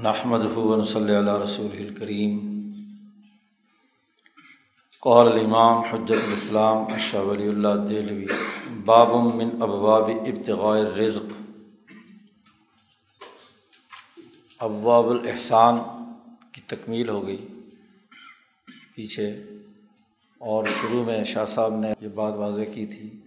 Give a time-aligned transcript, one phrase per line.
[0.00, 2.38] نحمد ہُون صلی اللہ رسول الکریم
[5.00, 8.26] قول الامام حجت الاسلام اشہ ولی اللہ دہلوی
[8.84, 11.32] باب من ابواب ابتغاء رزق
[14.58, 15.78] ابواب الاحسان
[16.52, 17.46] کی تکمیل ہو گئی
[18.96, 19.42] پیچھے
[20.38, 23.20] اور شروع میں شاہ صاحب نے یہ بات واضح کی تھی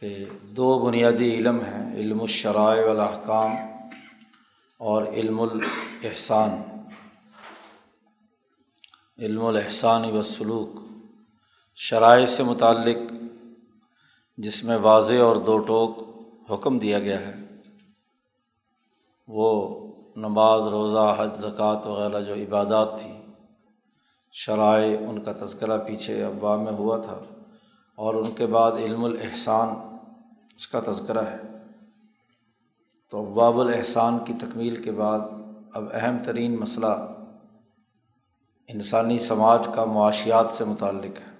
[0.00, 3.77] کہ دو بنیادی علم ہیں، علم الشرائع والاحکام
[4.78, 6.62] اور علم الاحسان۔
[9.18, 10.80] علم الاحسان و سلوک۔
[11.74, 13.12] شرائع سے متعلق
[14.38, 15.98] جس میں واضح اور دو ٹوک
[16.50, 17.34] حکم دیا گیا ہے،
[19.28, 19.78] وہ
[20.16, 23.12] نماز، روزہ، حج، زکوٰۃ وغیرہ جو عبادات تھی،
[24.32, 27.20] شرائع ان کا تذکرہ پیچھے ابوا میں ہوا تھا
[27.94, 29.68] اور ان کے بعد علم الاحسان
[30.56, 31.57] اس کا تذکرہ ہے۔
[33.10, 35.20] تو باب الاحسان کی تکمیل کے بعد
[35.74, 36.86] اب اہم ترین مسئلہ
[38.68, 41.32] انسانی سماج کا معاشیات سے متعلق ہے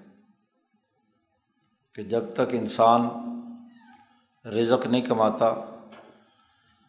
[1.94, 3.08] کہ جب تک انسان
[4.48, 5.46] رزق نہیں کماتا،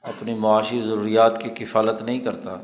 [0.02, 2.58] اپنی معاشی ضروریات کی کفالت نہیں کرتا،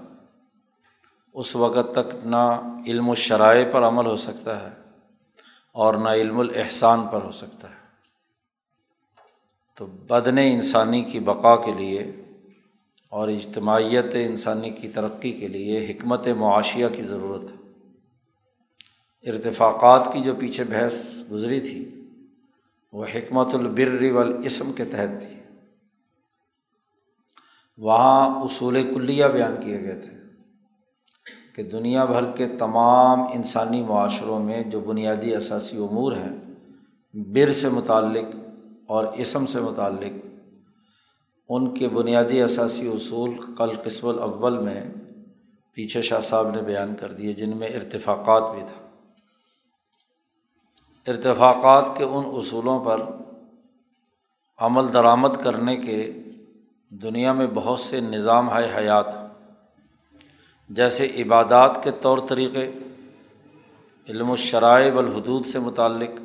[1.33, 4.75] اس وقت تک نہ علم و شرائع پر عمل ہو سکتا ہے
[5.72, 7.84] اور نہ علم الاحسان پر ہو سکتا ہے۔
[9.76, 12.12] تو بدن انسانی کی بقا کے لیے
[13.09, 17.66] اور اجتماعیت انسانی کی ترقی کے لیے حکمت معاشیہ کی ضرورت ہے۔
[19.31, 22.08] ارتفاقات کی جو پیچھے بحث گزری تھی،
[22.94, 25.40] وہ حکمت البر والاسم کے تحت تھی۔
[27.78, 30.18] وہاں اصول کلیہ بیان کیے گئے تھے
[31.56, 36.53] کہ دنیا بھر کے تمام انسانی معاشروں میں جو بنیادی اثاثی امور ہیں،
[37.14, 38.44] بر سے متعلق
[38.88, 40.25] اور اسم سے متعلق
[41.50, 44.83] ان کے بنیادی اثاثی اصول کل قسم الاول میں
[45.73, 48.81] پیچھے شاہ صاحب نے بیان کر دیے، جن میں ارتفاقات بھی تھا۔
[51.08, 53.01] ارتفاقات کے ان اصولوں پر
[54.59, 56.12] عمل درآمد کرنے کے
[56.90, 59.06] دنیا میں بہت سے نظام ہے حیات،
[60.69, 62.72] جیسے عبادات کے طور طریقے،
[64.09, 66.19] علم الشرائع والحدود سے متعلق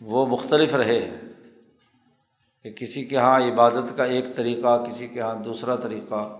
[0.00, 1.20] وہ مختلف رہے ہیں
[2.62, 6.38] کہ کسی کے یہاں عبادت کا ایک طریقہ، کسی کے یہاں دوسرا طریقہ۔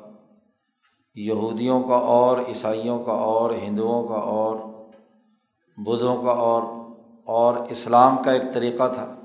[1.14, 4.56] یہودیوں کا اور، عیسائیوں کا اور، ہندوؤں کا اور،
[5.76, 6.62] بدھوں کا اور
[7.24, 9.20] اور اسلام کا ایک طریقہ تھا۔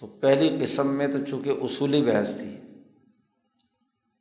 [0.00, 2.56] تو پہلی قسم میں تو چونکہ اصولی بحث تھی،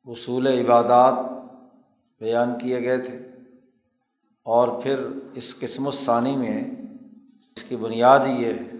[0.05, 1.13] اصول عبادات
[2.19, 3.19] بیان کیے گئے تھے۔
[4.43, 6.63] اور پھر اس قسم الثانی میں
[7.55, 8.71] اس کی بنیاد یہ ہے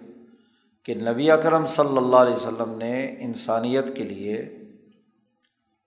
[0.84, 4.58] کہ نبی اکرم صلی اللہ علیہ وسلم نے انسانیت کے لیے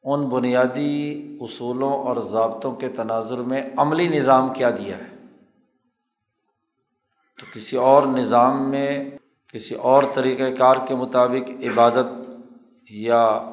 [0.05, 5.17] ان بنیادی اصولوں اور ضابطوں کے تناظر میں عملی نظام کیا دیا ہے۔
[7.41, 9.11] تو کسی اور نظام میں،
[9.53, 12.31] کسی اور طریقۂ کار کے مطابق عبادت
[12.91, 13.51] یا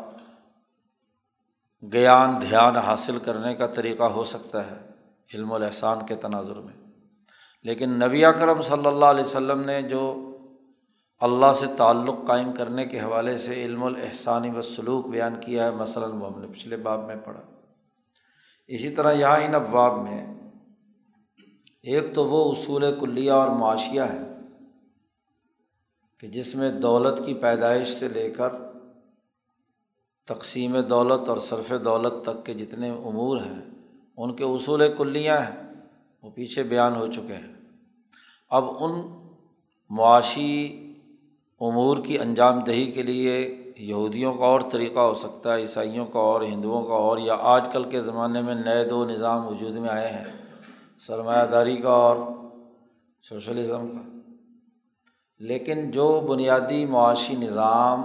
[1.94, 4.88] گیان، دھیان حاصل کرنے کا طریقہ ہو سکتا ہے
[5.34, 6.83] علم الاحسان کے تناظر میں۔
[7.64, 10.30] لیکن نبی اکرم صلی اللہ علیہ وسلم نے جو
[11.20, 15.72] اللہ سے تعلق قائم کرنے کے حوالے سے علم الاحسانی و سلوک بیان کیا ہے،
[15.72, 17.42] مثلاً وہ ہم نے پچھلے باب میں پڑھا۔
[18.68, 20.34] اسی طرح یہاں ان ابواب میں
[21.84, 24.20] ایک تو وہ اصول کلیہ اور معاشیہ ہے
[26.20, 28.50] کہ جس میں دولت کی پیدائش سے لے کر
[30.28, 33.62] تقسیم دولت اور صرف دولت تک کے جتنے امور ہیں،
[34.18, 35.63] ان کے اصول کلیہ ہیں۔
[36.24, 37.54] وہ پیچھے بیان ہو چکے ہیں۔
[38.50, 39.02] اب ان
[39.90, 40.80] معاشی
[41.62, 46.20] امور کی انجام دہی کے لیے یہودیوں کا اور طریقہ ہو سکتا ہے، عیسائیوں کا
[46.20, 49.90] اور ہندوؤں کا اور، یا آج کل کے زمانے میں نئے دو نظام وجود میں
[49.90, 50.24] آئے ہیں،
[51.00, 52.16] سرمایہ داری کا اور
[53.30, 54.32] سوشلزم کا۔
[55.40, 58.02] لیکن جو بنیادی معاشی نظام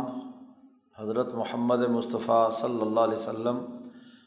[0.98, 3.64] حضرت محمد مصطفیٰ صلی اللہ علیہ وسلم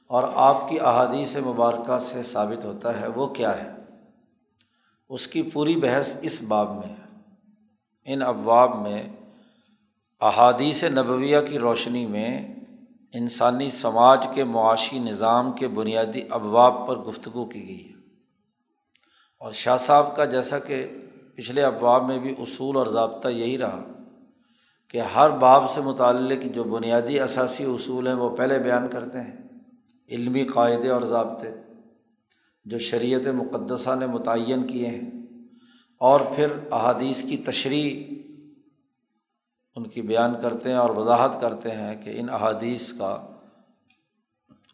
[0.07, 3.80] اور آپ کی احادیث مبارکہ سے ثابت ہوتا ہے، وہ کیا ہے؟
[5.11, 7.17] اس کی پوری بحث اس باب میں ہے۔
[8.05, 9.03] ان ابواب میں،
[10.21, 12.55] احادیث نبویہ کی روشنی میں
[13.13, 17.93] انسانی سماج کے معاشی نظام کے بنیادی ابواب پر گفتگو کی گئی ہے۔
[19.39, 20.87] اور شاہ صاحب کا جیسا کہ
[21.35, 23.83] پچھلے ابواب میں بھی اصول اور ضابطہ یہی رہا
[24.87, 29.37] کہ ہر باب سے متعلق جو بنیادی اثاثی اصول ہیں وہ پہلے بیان کرتے ہیں،
[30.09, 31.70] علمی قاعدے اور ضابطے۔
[32.65, 35.11] جو شریعت مقدسہ نے متعین کیے ہیں
[35.97, 38.15] اور پھر احادیث کی تشریح
[39.75, 43.27] ان کی بیان کرتے ہیں اور وضاحت کرتے ہیں کہ ان احادیث کا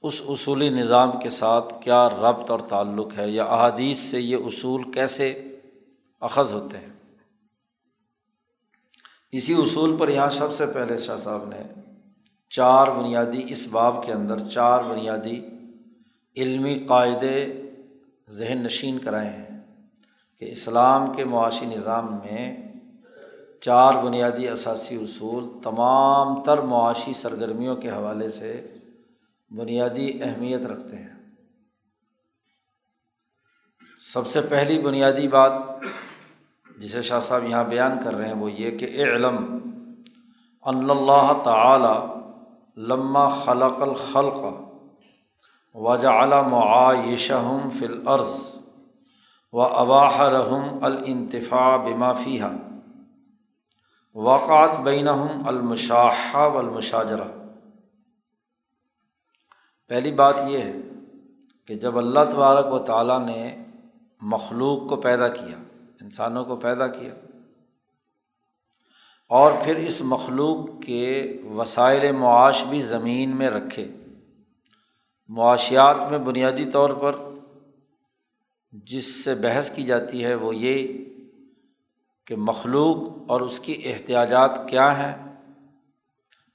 [0.04, 4.92] اس اصولی نظام کے ساتھ کیا ربط اور تعلق ہے یا احادیث سے یہ اصول
[4.92, 5.56] کیسے
[6.22, 6.94] اخذ ہوتے ہیں۔
[9.32, 11.82] اسی اصول پر یہاں سب سے پہلے شاہ صاحب نے
[12.50, 15.42] چار بنیادی اس باب کے اندر چار بنیادی
[16.36, 17.67] علمی قاعدے
[18.30, 19.62] ذہن نشین کرائے ہیں
[20.40, 22.68] کہ اسلام کے معاشی نظام میں
[23.62, 28.68] چار بنیادی اثاثی اصول تمام تر معاشی سرگرمیوں کے حوالے سے
[29.52, 31.08] بنیادی اہمیت رکھتے ہیں۔
[33.98, 35.52] سب سے پہلی بنیادی بات
[36.78, 39.58] جسے شاہ صاحب یہاں بیان کر رہے ہیں وہ یہ کہ علم
[40.66, 42.24] ان اللہ تعالی
[42.82, 44.67] لمہ خلق الخلق
[45.78, 48.36] وجعل معاشہم فی الارض
[49.54, 52.56] و اباح رحم الانتفاع بما فیحہ
[54.16, 57.28] واقعات بینہم المشاح والمشاجرہ
[59.88, 60.74] پہلی بات یہ ہے
[61.66, 63.64] کہ جب اللہ تبارک و تعالیٰ نے
[64.22, 65.58] مخلوق کو پیدا کیا،
[66.02, 67.14] انسانوں کو پیدا کیا،
[69.32, 73.88] اور پھر اس مخلوق کے وسائل معاش بھی زمین میں رکھے
[75.28, 77.16] معاشیات میں بنیادی طور پر
[78.72, 81.06] جس سے بحث کی جاتی ہے وہ یہ
[82.26, 82.98] کہ مخلوق
[83.32, 85.36] اور اس کی احتیاجات کیا ہیں۔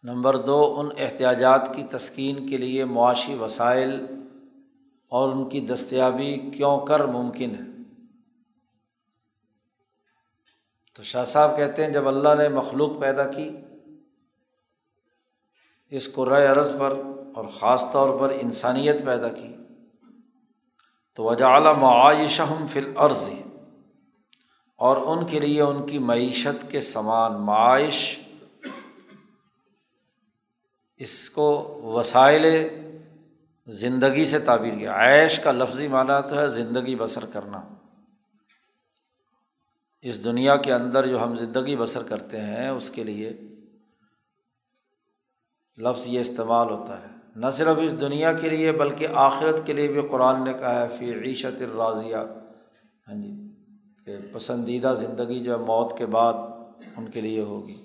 [0.03, 4.07] نمبر دو، ان احتیاجات کی تسکین کے لیے معاشی وسائل
[5.09, 7.93] اور ان کی دستیابی کیوں کر ممکن ہے۔
[10.97, 13.51] تو شاہ صاحب کہتے ہیں، جب اللہ نے مخلوق پیدا کی،
[15.91, 19.57] اس قرۂۂ عرض پر اور خاص طور پر انسانیت پیدا کی۔
[21.15, 23.25] تو وجعلہ معاشہ ہم فل عرض
[24.77, 28.21] اور ان کے لیے ان کی معیشت کے سامان، معائش،
[30.97, 32.69] اس کو وسائل
[33.67, 37.63] زندگی سے تعبیر کیا۔ عیش کا لفظی معنی تو ہے زندگی بسر کرنا۔
[40.01, 43.33] اس دنیا کے اندر جو ہم زندگی بسر کرتے ہیں، اس کے لیے
[45.79, 49.89] لفظ یہ استعمال ہوتا ہے۔ نہ صرف اس دنیا کے لیے بلکہ آخرت کے لیے
[49.89, 52.17] بھی قرآن نے کہا ہے، فی عیشت الراضیہ
[53.09, 53.55] ہاں جی
[54.07, 56.35] کہ پسندیدہ زندگی جو ہے موت کے بعد
[56.97, 57.77] ان کے لیے ہوگی۔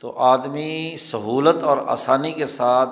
[0.00, 2.90] تو آدمی سہولت اور آسانی کے ساتھ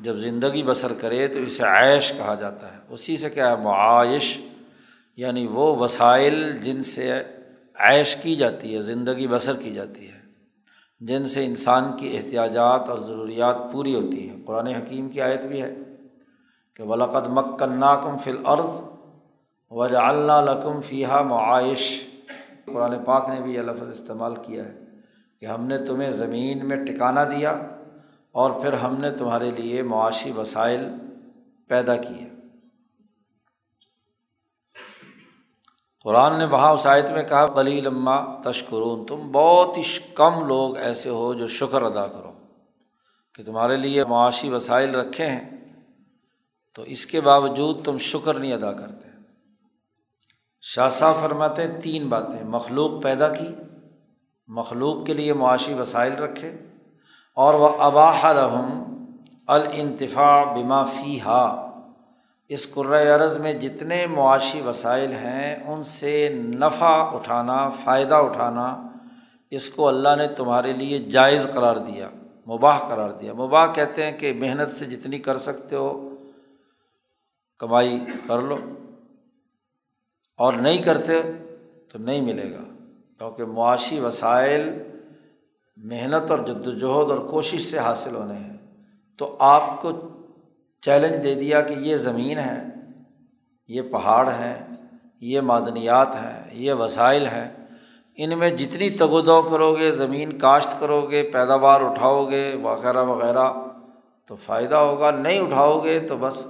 [0.00, 4.40] جب زندگی بسر کرے تو اسے عیش کہا جاتا ہے۔ اسی سے کیا ہے؟ معائش
[5.16, 7.22] یعنی وہ وسائل جن سے
[7.74, 10.21] عیش کی جاتی ہے، زندگی بسر کی جاتی ہے۔
[11.06, 15.62] جن سے انسان کی احتیاجات اور ضروریات پوری ہوتی ہیں۔ قرآن حکیم کی آیت بھی
[15.62, 15.74] ہے
[16.74, 17.80] کہ ولاقت مکن
[18.24, 18.80] فل عرض
[19.70, 22.04] وجہ اللہ لقم فیحہ معائش
[22.64, 24.84] قرآن پاک نے بھی یہ لفظ استعمال کیا ہے
[25.40, 27.50] کہ ہم نے تمہیں زمین میں ٹکانا دیا
[28.32, 30.88] اور پھر ہم نے تمہارے لیے معاشی وسائل
[31.68, 32.41] پیدا کیے۔
[36.04, 39.82] قرآن نے وہاں اس آیت میں کہا کلی لمہ تشکرون، تم بہت ہی
[40.14, 42.32] کم لوگ ایسے ہو جو شکر ادا کرو
[43.34, 45.50] کہ تمہارے لیے معاشی وسائل رکھے ہیں،
[46.76, 49.08] تو اس کے باوجود تم شکر نہیں ادا کرتے۔
[50.62, 53.48] شاہ صاحب فرماتے، تین باتیں، مخلوق پیدا کی،
[54.48, 56.50] مخلوق کے لیے معاشی وسائل رکھے،
[57.36, 58.82] اور وہ اباہ رحم
[59.48, 61.44] الانتفاع بما فی ہا
[62.52, 68.88] اس عرض میں جتنے معاشی وسائل ہیں، ان سے نفع اٹھانا، فائدہ اٹھانا،
[69.50, 72.10] اس کو اللہ نے تمہارے لیے جائز قرار دیا،
[72.48, 76.14] مباح قرار دیا۔ مباح کہتے ہیں کہ محنت سے جتنی کر سکتے ہو،
[77.58, 78.56] کمائی کر لو۔
[80.36, 81.22] اور نہیں کرتے
[81.92, 82.64] تو نہیں ملے گا۔
[83.18, 84.82] کیونکہ معاشی وسائل
[85.76, 88.56] محنت اور جد وجہد اور کوشش سے حاصل ہونے ہیں۔
[89.18, 90.08] تو آپ کو
[90.82, 92.62] چیلنج دے دیا کہ یہ زمین ہے،
[93.68, 94.66] یہ پہاڑ ہیں
[95.20, 97.66] یہ معدنیات ہیں، یہ وسائل ہیں۔
[98.16, 102.56] ان میں جتنی تگ و دو کرو گے، زمین کاشت کرو گے، پیداوار اٹھاؤ گے،
[102.62, 103.52] وغیرہ وغیرہ،
[104.26, 106.46] تو فائدہ ہوگا۔ نہیں اٹھاؤ گے تو بس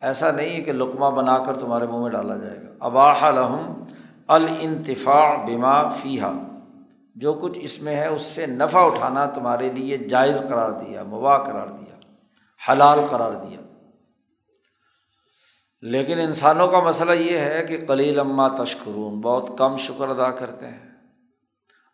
[0.00, 3.84] ایسا نہیں ہے کہ لقمہ بنا کر تمہارے منہ میں ڈالا جائے گا۔ اباح الحم
[4.28, 6.32] الانتفاع بما فیحہ
[7.14, 11.38] جو کچھ اس میں ہے، اس سے نفع اٹھانا تمہارے لیے جائز قرار دیا مواع
[11.38, 11.97] قرار دیا۔
[12.68, 13.58] حلال قرار دیا۔
[15.80, 20.66] لیکن انسانوں کا مسئلہ یہ ہے کہ کلی لمہ تشکرون، بہت کم شکر ادا کرتے
[20.66, 20.90] ہیں۔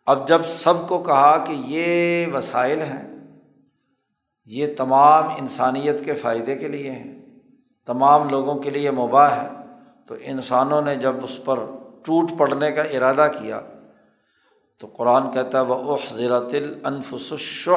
[0.05, 3.15] اب جب سب کو کہا کہ یہ وسائل ہیں،
[4.45, 7.25] یہ تمام انسانیت کے فائدے کے لیے ہیں،
[7.85, 9.49] تمام لوگوں کے لیے مباح ہے
[10.07, 11.59] تو انسانوں نے جب اس پر
[12.05, 13.61] ٹوٹ پڑنے کا ارادہ کیا،
[14.79, 17.69] تو قرآن کہتا ہے وہ اح زیرت الفسش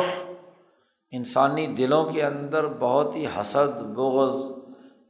[1.10, 4.52] انسانی دلوں کے اندر بہت ہی حسد، بغض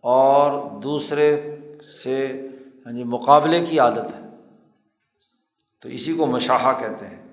[0.00, 1.56] اور دوسرے
[2.02, 2.46] سے
[2.92, 4.28] جی مقابلے کی عادت ہے۔
[5.80, 7.28] تو اسی کو مشاحہ کہتے ہیں۔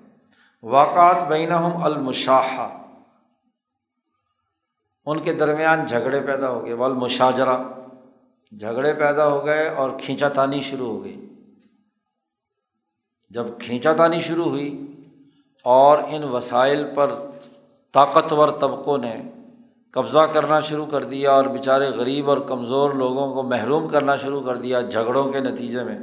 [0.62, 2.82] واقعات بین المشاحہ
[5.06, 7.56] ان کے درمیان جھگڑے پیدا ہو گئے۔ والمشاجرہ۔
[8.58, 11.28] جھگڑے پیدا ہو گئے اور کھینچا تانی شروع ہو گئی۔
[13.30, 14.86] جب کھینچا تانی شروع ہوئی
[15.62, 17.14] اور ان وسائل پر
[17.96, 19.22] طاقتور طبقوں نے
[19.92, 24.40] قبضہ کرنا شروع کر دیا اور بیچارے غریب اور کمزور لوگوں کو محروم کرنا شروع
[24.40, 25.98] کر دیا جھگڑوں کے نتیجے میں۔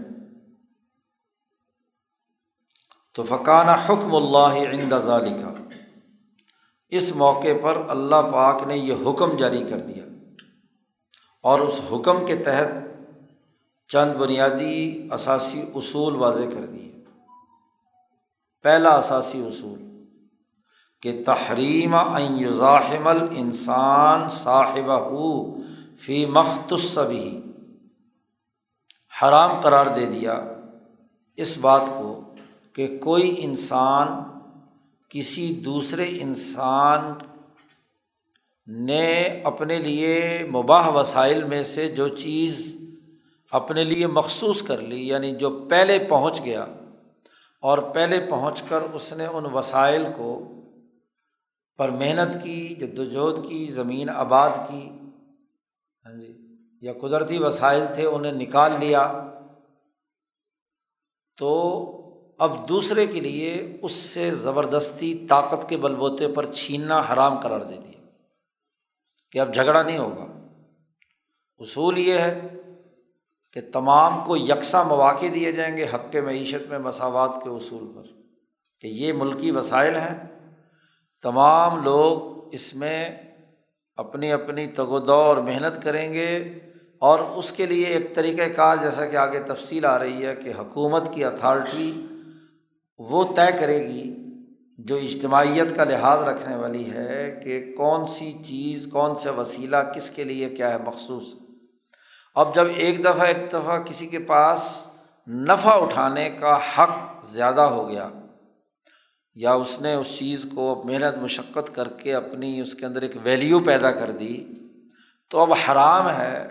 [3.16, 5.34] تو فقانہ حکم اللہ عند ذالی
[6.90, 10.04] اس موقع پر اللہ پاک نے یہ حکم جاری کر دیا۔
[11.44, 12.68] اور اس حکم کے تحت
[13.88, 17.04] چند بنیادی اثاثی اصول واضح کر دیے۔
[18.64, 19.93] پہلا اثاثی اصول۔
[21.04, 21.96] کہ تحریم
[22.40, 24.92] یزاحم انسان صاحب
[26.06, 27.40] فی مختصبی
[29.22, 30.36] حرام قرار دے دیا
[31.36, 32.14] اس بات کو
[32.74, 34.08] کہ کوئی انسان
[35.10, 37.14] کسی دوسرے انسان
[38.68, 42.64] نے اپنے لیے مباح وسائل میں سے جو چیز
[43.52, 46.66] اپنے لیے مخصوص کر لی یعنی جو پہلے پہنچ گیا
[47.64, 50.53] اور پہلے پہنچ کر اس نے ان وسائل کو
[51.78, 54.90] پر محنت کی جدوجہد کی، زمین آباد کی
[56.06, 59.30] ہاں جی یا قدرتی وسائل تھے، انہیں نکال لیا۔
[61.38, 61.90] تو
[62.40, 67.60] اب دوسرے کے لیے اس سے زبردستی طاقت کے بل بوتے پر چھیننا حرام قرار
[67.60, 68.06] دے دیا۔
[69.32, 70.26] کہ اب جھگڑا نہیں ہوگا۔
[71.58, 72.42] اصول یہ ہے
[73.54, 78.04] کہ تمام کو یکساں مواقع دیے جائیں گے حق معیشت میں مساوات کے اصول پر۔
[78.82, 80.33] کہ یہ ملکی وسائل ہیں۔
[81.24, 83.16] تمام لوگ اس میں
[83.96, 86.60] اپنی اپنی تگ و دو اور محنت کریں گے
[87.00, 90.54] اور اس کے لیے ایک طریقۂ کار جیسا کہ آگے تفصیل آ رہی ہے کہ
[90.60, 92.08] حکومت کی اتھارٹی
[93.00, 94.16] وہ طے کرے گی
[94.78, 100.10] جو اجتماعیت کا لحاظ رکھنے والی ہے کہ کون سی چیز، کون سا وسیلہ کس
[100.10, 101.24] کے لیے کیا ہے مخصوص۔
[102.36, 104.88] اب جب ایک دفعہ ایک دفعہ کسی کے پاس
[105.28, 108.10] نفع اٹھانے کا حق زیادہ ہو گیا
[109.36, 113.16] یا اس نے اس چیز کو محنت مشقت کر کے اپنی اس کے اندر ایک
[113.24, 114.46] ویلیو پیدا کر دی،
[115.30, 116.48] تو اب حرام ہے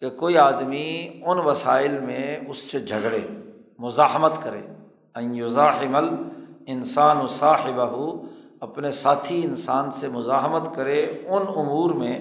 [0.00, 3.20] کہ کوئی آدمی ان وسائل میں اس سے جھگڑے،
[3.78, 4.60] مزاحمت کرے۔
[5.32, 6.08] یزاحمل
[6.66, 8.16] انسان و صاحبہ،
[8.60, 12.18] اپنے ساتھی انسان سے مزاحمت کرے ان امور میں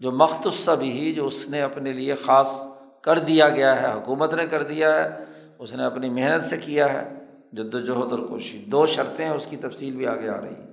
[0.00, 2.66] جو مختص بھی جو اس نے اپنے لیے خاص
[3.02, 5.24] کر دیا گیا ہے، حکومت نے کر دیا ہے،
[5.58, 9.46] اس نے اپنی محنت سے کیا ہے۔ جد وجہد اور کوشش۔ دو شرطیں ہیں اس
[9.46, 10.68] کی تفصیل بھی آگے آ رہی ہے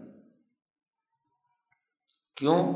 [2.35, 2.73] کیوں؟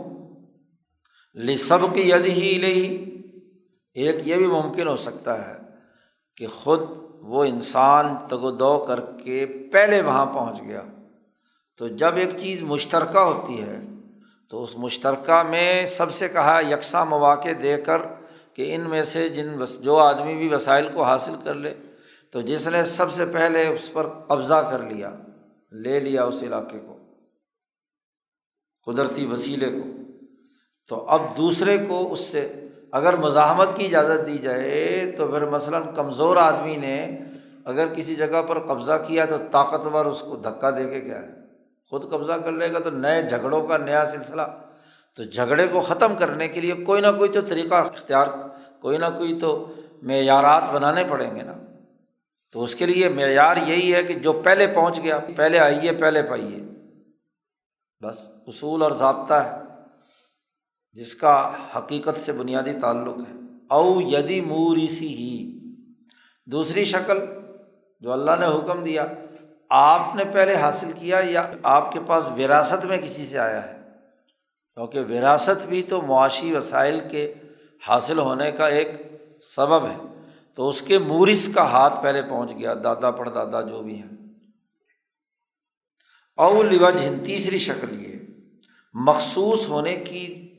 [1.36, 3.06] لسب کی ید ہی لے
[3.94, 5.60] ایک یہ بھی ممکن ہو سکتا ہے
[6.38, 6.82] کہ خود
[7.22, 10.82] وہ انسان تگ و دو کر کے پہلے وہاں پہنچ گیا۔
[11.78, 13.80] تو جب ایک چیز مشترکہ ہوتی ہے،
[14.50, 18.02] تو اس مشترکہ میں سب سے کہا یکساں مواقع دے کر
[18.54, 19.50] کہ ان میں سے جن
[19.82, 21.74] جو آدمی بھی وسائل کو حاصل کر لے
[22.34, 25.16] تو جس نے سب سے پہلے اس پر قبضہ کر لیا،
[25.72, 26.98] لے لیا اس علاقے کو،
[28.86, 29.90] قدرتی وسیلے کو،
[30.88, 35.84] تو اب دوسرے کو اس سے اگر مزاحمت کی اجازت دی جائے تو پھر مثلاً
[35.96, 37.20] کمزور آدمی نے
[37.66, 41.28] اگر کسی جگہ پر قبضہ کیا تو طاقتور اس کو دھکا دے کے کیا ہے؟
[41.90, 44.42] خود قبضہ کر لے گا تو نئے جھگڑوں کا نیا سلسلہ۔
[45.16, 48.28] تو جھگڑے کو ختم کرنے کے لیے کوئی نہ کوئی تو طریقہ اختیار،
[48.82, 51.54] کوئی نہ کوئی تو معیارات بنانے پڑیں گے نا۔
[52.52, 56.24] تو اس کے لیے معیار یہی ہے کہ جو پہلے پہنچ گیا، پہلے آئیے، پہلے
[56.24, 56.58] پائیے۔
[58.04, 59.52] بس اصول اور ضابطہ ہے،
[60.94, 63.34] جس کا حقیقت سے بنیادی تعلق ہے۔
[63.70, 65.60] او یدی موریسی ہی
[66.46, 67.20] دوسری شکل
[68.00, 69.06] جو اللہ نے حکم دیا،
[69.70, 73.80] آپ نے پہلے حاصل کیا یا آپ کے پاس وراثت میں کسی سے آیا ہے؟
[74.74, 77.34] کیونکہ وراثت بھی تو معاشی وسائل کے
[77.88, 78.88] حاصل ہونے کا ایک
[79.42, 80.19] سبب ہے۔
[80.60, 84.18] تو اس کے مورث کا ہاتھ پہلے پہنچ گیا، دادا پڑ دادا جو بھی ہیں۔
[86.38, 88.20] اول وجہ تیسری شکل یہ۔
[88.94, 90.50] مخصوص ہونے کی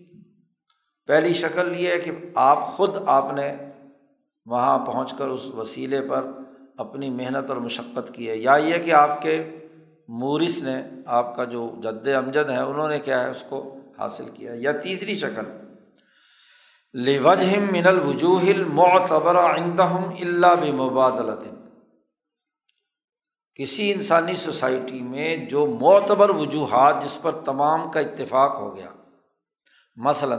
[1.07, 3.57] پہلی شکل یہ ہے کہ آپ خود آپ نے
[4.47, 6.27] وہاں پہنچ کر اس وسیلے پر
[6.77, 9.59] اپنی محنت اور مشقت کی ہے۔ یا یہ کہ آپ کے
[10.09, 14.25] مورث نے آپ کا جو جد امجد ہے، انہوں نے کیا ہے، اس کو حاصل
[14.35, 15.70] کیا یا تیسری شکل۔
[16.95, 21.45] لوجہم من الوجوہ المعتبر عندہم اللہ بمبادلت۔
[23.55, 28.91] کسی انسانی سوسائٹی میں جو معتبر وجوہات جس پر تمام کا اتفاق ہو گیا،
[29.97, 30.39] مثلاً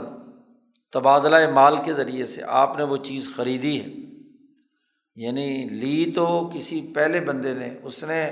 [0.92, 3.90] تبادلہ مال کے ذریعے سے آپ نے وہ چیز خریدی ہے
[5.14, 8.30] یعنی لی تو کسی پہلے بندے نے، اس نے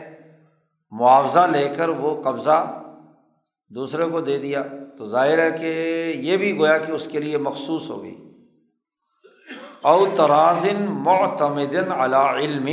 [0.90, 2.82] معاوضہ لے کر وہ قبضہ
[3.68, 4.62] دوسرے کو دے دیا۔
[5.00, 5.66] تو ظاہر ہے کہ
[6.16, 8.16] یہ بھی گویا کہ اس کے لیے مخصوص ہو گئی۔
[9.82, 12.68] او ترازن معتمدن علا علم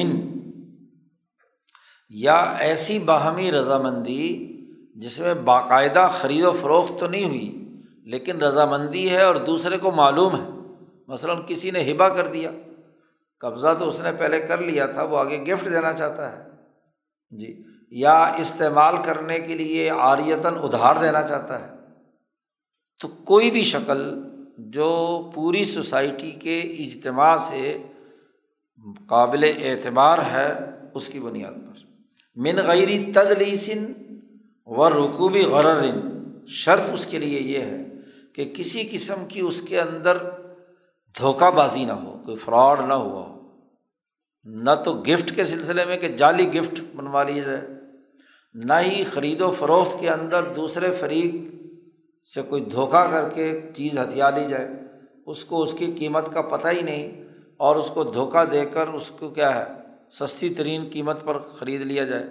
[2.09, 4.47] یا ایسی باہمی رضامندی
[4.95, 7.67] جس میں باقاعدہ خرید و فروخت تو نہیں ہوئی،
[8.03, 10.73] لیکن رضامندی ہے اور دوسرے کو معلوم ہے۔
[11.07, 12.51] مثلاً کسی نے ہبا کر دیا،
[13.39, 16.43] قبضہ تو اس نے پہلے کر لیا تھا، وہ آگے گفٹ دینا چاہتا ہے۔
[17.37, 21.76] جی یا استعمال کرنے کے لیے آریتاً ادھار دینا چاہتا ہے۔
[22.99, 24.21] تو کوئی بھی شکل
[24.57, 27.77] جو پوری سوسائٹی کے اجتماع سے
[29.07, 30.53] قابل اعتبار ہے،
[30.93, 31.79] اس کی بنیاد پر۔
[32.35, 33.85] من غیری تدلیسن
[34.65, 35.99] و رقوبی غررن
[36.47, 37.83] شرط اس کے لیے یہ ہے
[38.35, 40.17] کہ کسی قسم کی اس کے اندر
[41.19, 43.41] دھوکہ بازی نہ ہو، کوئی فراڈ نہ ہوا ہو۔
[44.43, 47.67] نہ تو گفٹ کے سلسلے میں کہ جعلی گفٹ بنوا لی جائے،
[48.53, 51.56] نہ ہی خرید و فروخت کے اندر دوسرے فریق
[52.33, 54.67] سے کوئی دھوکہ کر کے چیز ہتھیا لی جائے،
[55.25, 57.23] اس کو اس کی قیمت کا پتہ ہی نہیں
[57.57, 59.63] اور اس کو دھوکہ دے کر اس کو کیا ہے،
[60.09, 62.23] سستی ترین قیمت پر خرید لیا جائے۔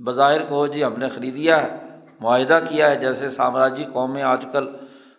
[0.00, 1.76] بظاہر کو جی ہم نے خریدیا ہے،
[2.20, 4.68] معاہدہ کیا ہے، جیسے سامراجی قومیں آج کل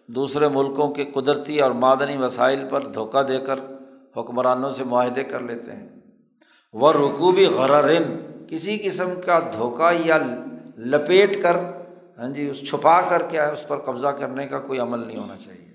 [0.07, 3.59] دوسرے ملکوں کے قدرتی اور معدنی وسائل پر دھوکہ دے کر
[4.17, 5.87] حکمرانوں سے معاہدے کر لیتے ہیں۔
[6.73, 8.03] وہ رقوبی غررن
[8.49, 10.17] کسی قسم کا دھوکہ یا
[10.77, 11.57] لپیٹ کر
[12.17, 15.17] ہاں جی اس چھپا کر کیا ہے اس پر قبضہ کرنے کا کوئی عمل نہیں
[15.17, 15.65] ہونا چاہیے۔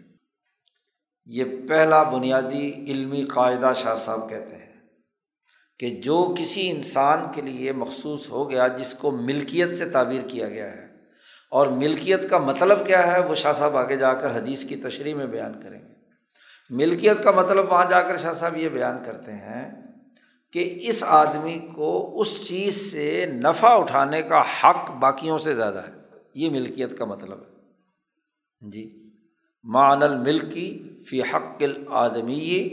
[1.27, 4.73] یہ پہلا بنیادی علمی قاعدہ شاہ صاحب کہتے ہیں
[5.79, 10.49] کہ جو کسی انسان کے لیے مخصوص ہو گیا، جس کو ملکیت سے تعبیر کیا
[10.49, 10.87] گیا ہے،
[11.51, 15.15] اور ملکیت کا مطلب کیا ہے، وہ شاہ صاحب آگے جا کر حدیث کی تشریح
[15.15, 15.95] میں بیان کریں گے۔
[16.71, 19.65] ملکیت کا مطلب وہاں جا کر شاہ صاحب یہ بیان کرتے ہیں
[20.55, 26.02] کہ اس آدمی کو اس چیز سے نفع اٹھانے کا حق باقیوں سے زیادہ ہے۔
[26.35, 29.11] یہ ملکیت کا مطلب ہے۔ جی۔
[29.65, 32.69] مان الملکی فی حق العدمی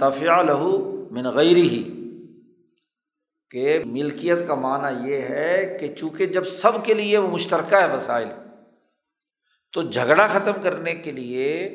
[0.00, 1.82] تفیہ لہو من غیری ہی
[3.50, 7.96] کہ ملکیت کا معنی یہ ہے کہ چونکہ جب سب کے لیے وہ مشترکہ ہے
[7.96, 8.28] وسائل،
[9.72, 11.66] تو جھگڑا ختم کرنے کے لیے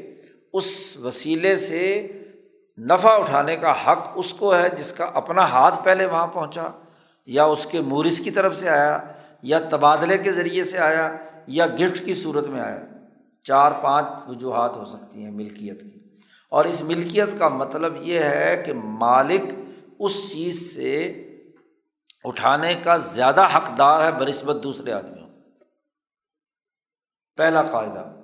[0.54, 2.08] اس وسیلے سے
[2.78, 6.67] نفع اٹھانے کا حق اس کو ہے جس کا اپنا ہاتھ پہلے وہاں پہنچا
[7.26, 9.08] یا اس کے مورث کی طرف سے آیا۔
[9.43, 11.15] یا تبادلے کے ذریعے سے آیا
[11.47, 12.82] یا گفٹ کی صورت میں آیا۔
[13.43, 15.99] چار پانچ وجوہات ہو سکتی ہیں ملکیت کی۔
[16.49, 19.41] اور اس ملکیت کا مطلب یہ ہے کہ مالک
[19.99, 21.08] اس چیز سے
[22.23, 25.23] اٹھانے کا زیادہ حقدار ہے برسبت دوسرے آدمیوں
[27.38, 28.15] پہلا قاعدہ۔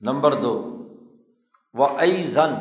[0.00, 0.68] نمبر دو۔
[1.74, 2.54] وہ ای زن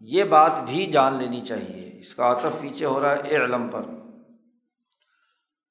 [0.00, 3.68] یہ بات بھی جان لینی چاہیے۔ اس کا عطف پیچھے ہو رہا ہے اے علم
[3.68, 3.82] پر۔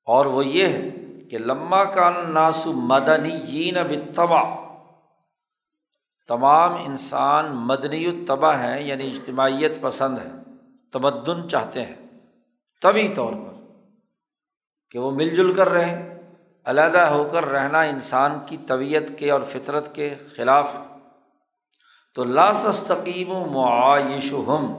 [0.08, 0.90] اور وہ یہ ہے
[1.30, 4.44] کہ لمبا کا ناسو مدنی جین بتبا
[6.28, 10.30] تمام انسان مدنی التبا ہیں یعنی اجتماعیت پسند ہے
[10.94, 11.96] تمدن چاہتے ہیں،
[12.82, 13.54] طبی طور پر
[14.92, 16.20] کہ وہ مل جل کر رہیں،
[16.66, 20.80] علیحدہ ہو کر رہنا انسان کی طبیعت کے اور فطرت کے خلاف ہے۔
[22.16, 24.76] تو لاسطقیم و معائش ہم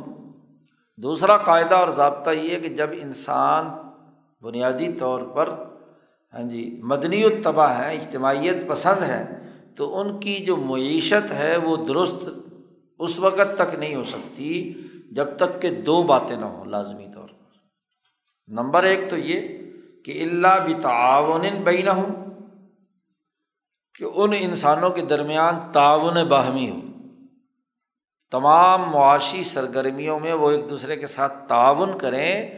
[0.97, 3.88] دوسرا قاعدہ اور ضابطہ یہ کہ جب انسان
[4.43, 5.49] بنیادی طور پر
[6.35, 9.25] ہاں جی مدنی التبا ہے، اجتماعیت پسند ہے،
[9.77, 12.29] تو ان کی جو معیشت ہے وہ درست
[12.99, 14.75] اس وقت تک نہیں ہو سکتی
[15.13, 17.57] جب تک کہ دو باتیں نہ ہوں لازمی طور پر۔
[18.49, 19.41] نمبر ایک تو یہ
[20.05, 21.45] کہ اللہ بھی تعاون
[21.89, 22.25] ہوں
[23.99, 26.81] کہ ان انسانوں کے درمیان تعاون باہمی ہو۔
[28.31, 32.51] تمام معاشی سرگرمیوں میں وہ ایک دوسرے کے ساتھ تعاون کریں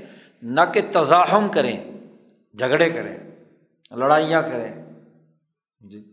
[0.42, 1.92] نہ کہ تزاہم کریں،
[2.58, 3.18] جھگڑے کریں،
[3.90, 4.92] لڑائیاں کریں۔
[5.80, 6.04] جی۔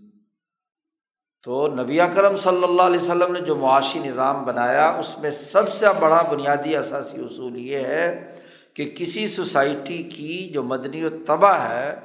[1.43, 5.73] تو نبی کرم صلی اللہ علیہ وسلم نے جو معاشی نظام بنایا، اس میں سب
[5.73, 8.35] سے بڑا بنیادی اثاثی اصول یہ ہے
[8.73, 11.95] کہ کسی سوسائٹی کی جو مدنی و تباہ ہے،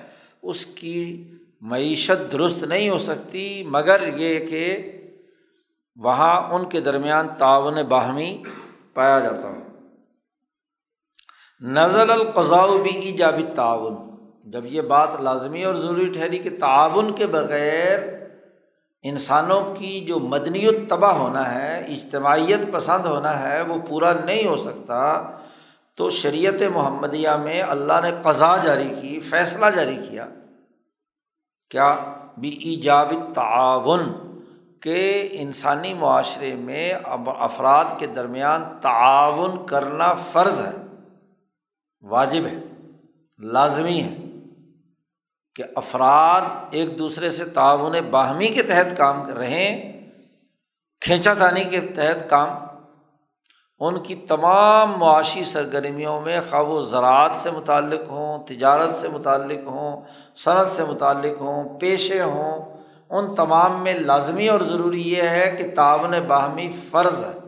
[0.42, 1.30] اس کی
[1.60, 4.92] معیشت درست نہیں ہو سکتی، مگر یہ کہ
[5.96, 8.42] وہاں ان کے درمیان تعاون باہمی
[8.94, 9.71] پایا جاتا ہے
[11.62, 13.94] نزل القضاء بھی ایجابی تعاون
[14.44, 17.98] جب یہ بات لازمی اور ضروری ٹھہری کہ تعاون کے بغیر
[19.02, 24.56] انسانوں کی جو مدنی تباہ ہونا ہے، اجتماعیت پسند ہونا ہے، وہ پورا نہیں ہو
[24.56, 25.22] سکتا،
[25.94, 30.26] تو شریعت محمدیہ میں اللہ نے قضا جاری کی، فیصلہ جاری کیا۔
[31.70, 31.96] کیا؟
[32.38, 34.02] بھی ایجاب تعاون
[34.80, 36.92] کہ انسانی معاشرے میں
[37.26, 40.91] افراد کے درمیان تعاون کرنا فرض ہے۔
[42.02, 42.58] واجب ہے،
[43.38, 44.16] لازمی ہے
[45.54, 50.10] کہ افراد ایک دوسرے سے تعاون باہمی کے تحت کام کر رہے ہیں،
[51.00, 52.48] کھینچا تانی کے تحت کام،
[53.80, 59.66] ان کی تمام معاشی سرگرمیوں میں خواہ و زراعت سے متعلق ہوں، تجارت سے متعلق
[59.66, 60.02] ہوں،
[60.36, 65.74] صنعت سے متعلق ہوں، پیشے ہوں، ان تمام میں لازمی اور ضروری یہ ہے کہ
[65.74, 67.38] تعاون باہمی فرض ہے۔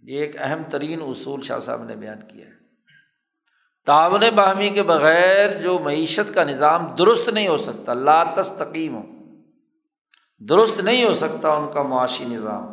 [0.00, 2.55] یہ ایک اہم ترین اصول شاہ صاحب نے بیان کیا ہے۔
[3.86, 9.02] تعاون باہمی کے بغیر جو معیشت کا نظام درست نہیں ہو سکتا، لا تستقیم ہو
[10.38, 12.64] درست نہیں ہو سکتا ان کا معاشی نظام۔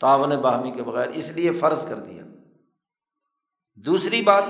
[0.00, 2.22] تعاون باہمی کے بغیر اس لیے فرض کر دیا۔
[3.74, 4.42] دوسری بات،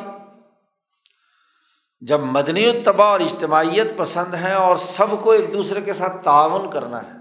[2.00, 6.70] جب مدنی التبا اور اجتماعیت پسند ہیں اور سب کو ایک دوسرے کے ساتھ تعاون
[6.70, 7.18] کرنا ہے،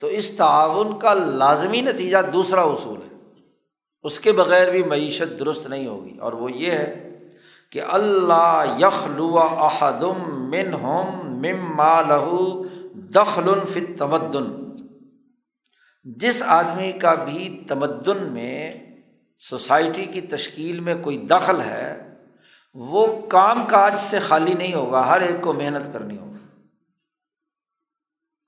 [0.00, 3.40] تو اس تعاون کا لازمی نتیجہ دوسرا اصول ہے۔
[4.02, 7.06] اس کے بغیر بھی معیشت درست نہیں ہوگی۔ اور وہ یہ ہے
[7.70, 12.62] کہ اللہ یخلو احدم من ہم مم لہو
[12.94, 14.70] دخل فت تمدن
[16.04, 18.72] جس آدمی کا بھی تمدن میں
[19.38, 22.14] سوسائٹی کی تشکیل میں کوئی دخل ہے،
[22.74, 26.36] وہ کام کاج سے خالی نہیں ہوگا، ہر ایک کو محنت کرنی ہوگی۔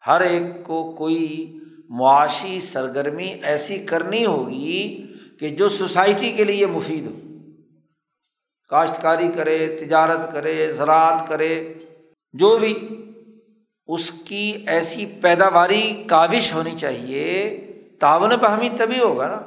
[0.07, 1.59] ہر ایک کو کوئی
[1.89, 5.07] معاشی سرگرمی ایسی کرنی ہوگی
[5.41, 7.32] کہ جو سوسائٹی کے لیے مفید ہو۔
[8.73, 11.75] کاشتکاری کرے، تجارت کرے، زراعت کرے،
[12.33, 12.89] جو بھی،
[13.87, 17.59] اس کی ایسی پیداواری کاوش ہونی چاہیے،
[18.01, 19.41] تعاون باہمی تبھی ہوگا نا۔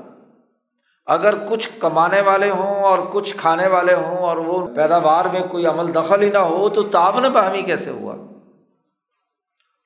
[1.05, 5.65] اگر کچھ کمانے والے ہوں اور کچھ کھانے والے ہوں اور وہ پیداوار میں کوئی
[5.65, 8.13] عمل دخل ہی نہ ہو، تو تعاون باہمی کیسے ہوا؟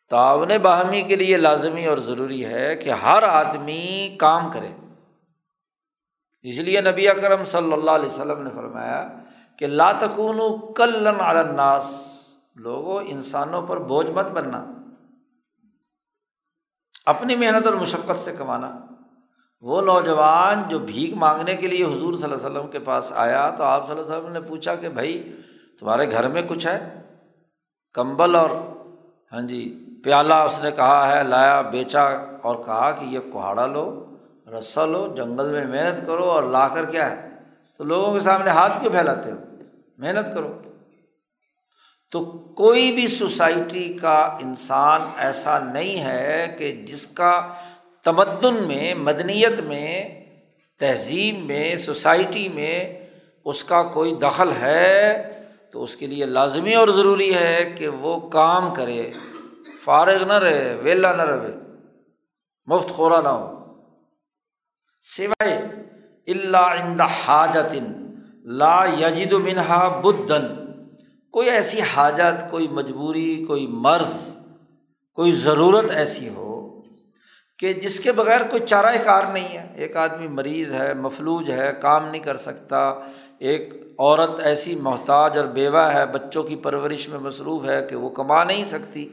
[0.10, 4.70] تعاون باہمی کے لیے لازمی اور ضروری ہے کہ ہر آدمی کام کرے۔
[6.42, 9.10] اس لیے نبی اکرم صلی اللہ علیہ وسلم نے فرمایا
[9.60, 10.40] کہ لاتکون
[10.76, 12.06] کل الناس
[12.56, 14.66] لوگوں انسانوں پر بوجھ مت بننا۔
[17.06, 18.80] اپنی محنت اور مشقت سے کمانا۔
[19.62, 23.50] وہ نوجوان جو بھیک مانگنے کے لیے حضور صلی اللہ علیہ وسلم کے پاس آیا
[23.50, 25.36] تو آپ صلی اللہ علیہ وسلم نے پوچھا کہ بھائی،
[25.80, 27.02] تمہارے گھر میں کچھ ہے؟
[27.94, 28.50] کمبل اور
[29.34, 32.04] ہاں جی پیالہ اس نے کہا ہے، لایا، بیچا
[32.42, 34.16] اور کہا کہ یہ کوہاڑا لو
[34.58, 37.30] رسا لو، جنگل میں محنت کرو اور لا کر کیا ہے؟
[37.78, 39.38] تو لوگوں کے سامنے ہاتھ کیوں پھیلاتے ہو؟
[40.00, 40.62] محنت کرو۔
[42.12, 42.26] تو
[42.58, 47.54] کوئی بھی سوسائٹی کا انسان ایسا نہیں ہے کہ جس کا
[48.04, 50.10] تمدن میں، مدنیت میں،
[50.80, 53.00] تہذیب میں، سوسائٹی میں
[53.46, 55.30] اس کا کوئی دخل ہے،
[55.72, 59.12] تو اس کے لیے لازمی اور ضروری ہے کہ وہ کام کرے۔
[59.84, 61.54] فارغ نہ رہے ویلا نہ رہے،
[62.66, 63.60] مفت خورا نہ ہو۔
[65.18, 65.62] سوائے
[66.28, 67.76] اللہ حاجت
[68.52, 70.72] لا یجد منہا بدن۔
[71.32, 74.36] کوئی ایسی حاجت، کوئی مجبوری، کوئی مرض،
[75.14, 76.82] کوئی ضرورت ایسی ہو
[77.60, 81.72] کہ جس کے بغیر کوئی چارہ کار نہیں ہے۔ ایک آدمی مریض ہے، مفلوج ہے،
[81.82, 82.94] کام نہیں کر سکتا۔
[83.40, 88.10] ایک عورت ایسی محتاج اور بیوہ ہے، بچوں کی پرورش میں مصروف ہے کہ وہ
[88.10, 89.10] کما نہیں سکتی۔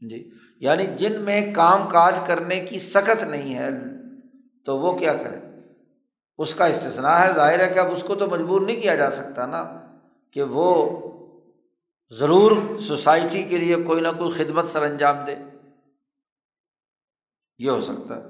[0.00, 3.68] جی یعنی جن میں کام کاج کرنے کی سخت نہیں ہے
[4.64, 5.45] تو وہ کیا کرے؟
[6.38, 9.10] اس کا استثنا ہے، ظاہر ہے کہ اب اس کو تو مجبور نہیں کیا جا
[9.10, 9.64] سکتا نا
[10.30, 10.66] کہ وہ
[12.10, 15.34] ضرور سوسائٹی کے لیے کوئی نہ کوئی خدمت سر انجام دے۔
[17.58, 18.22] یہ ہو سکتا ہے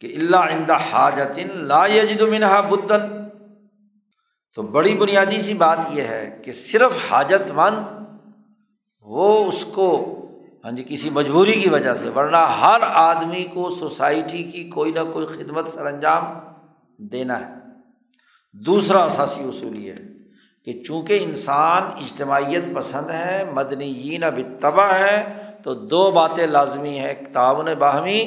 [0.00, 3.28] کہ اللہ عندہ حاجت لا یجد منہا بدن
[4.54, 7.78] تو بڑی بنیادی سی بات یہ ہے کہ صرف حاجت مند
[9.06, 9.88] وہ اس کو
[10.64, 15.00] ہاں جی کسی مجبوری کی وجہ سے، ورنہ ہر آدمی کو سوسائٹی کی کوئی نہ
[15.12, 16.24] کوئی خدمت سر انجام
[16.98, 17.54] دینا ہے۔
[18.52, 20.16] دوسرا اثاثی اصول یہ ہے
[20.64, 27.12] کہ چونکہ انسان اجتماعیت پسند ہے مدنی اب تباہ ہے تو دو باتیں لازمی ہیں
[27.32, 28.26] تعاون باہمی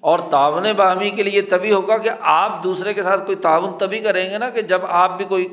[0.00, 3.98] اور تعاون باہمی کے لیے تبھی ہوگا کہ آپ دوسرے کے ساتھ کوئی تعاون تبھی
[3.98, 5.48] کریں گے نا کہ جب آپ بھی کوئی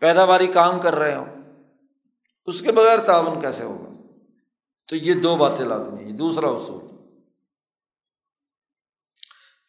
[0.00, 1.26] پیداواری کام کر رہے ہوں۔
[2.46, 4.02] اس کے بغیر تعاون کیسے ہوگا؟
[4.88, 6.97] تو یہ دو باتیں لازمی ہیں دوسرا اصول۔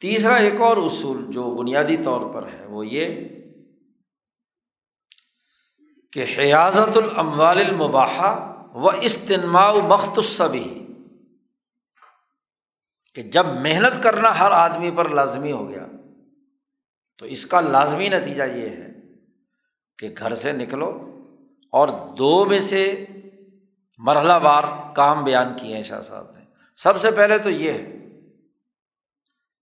[0.02, 3.30] تیسرا ایک اور اصول جو بنیادی طور پر ہے وہ یہ
[6.12, 10.86] کہ حیاضت الموال المباحہ و استنماع مختصبی
[13.16, 15.88] کہ جب محنت کرنا ہر آدمی پر لازمی ہو گیا،
[17.18, 18.92] تو اس کا لازمی نتیجہ یہ ہے
[19.98, 21.20] کہ گھر سے نکلو
[21.72, 23.06] اور دو میں سے
[23.98, 24.64] مرحلہ وار
[24.96, 27.99] کام بیان کیے ہیں شاہ صاحب نے۔ سب سے پہلے تو یہ ہے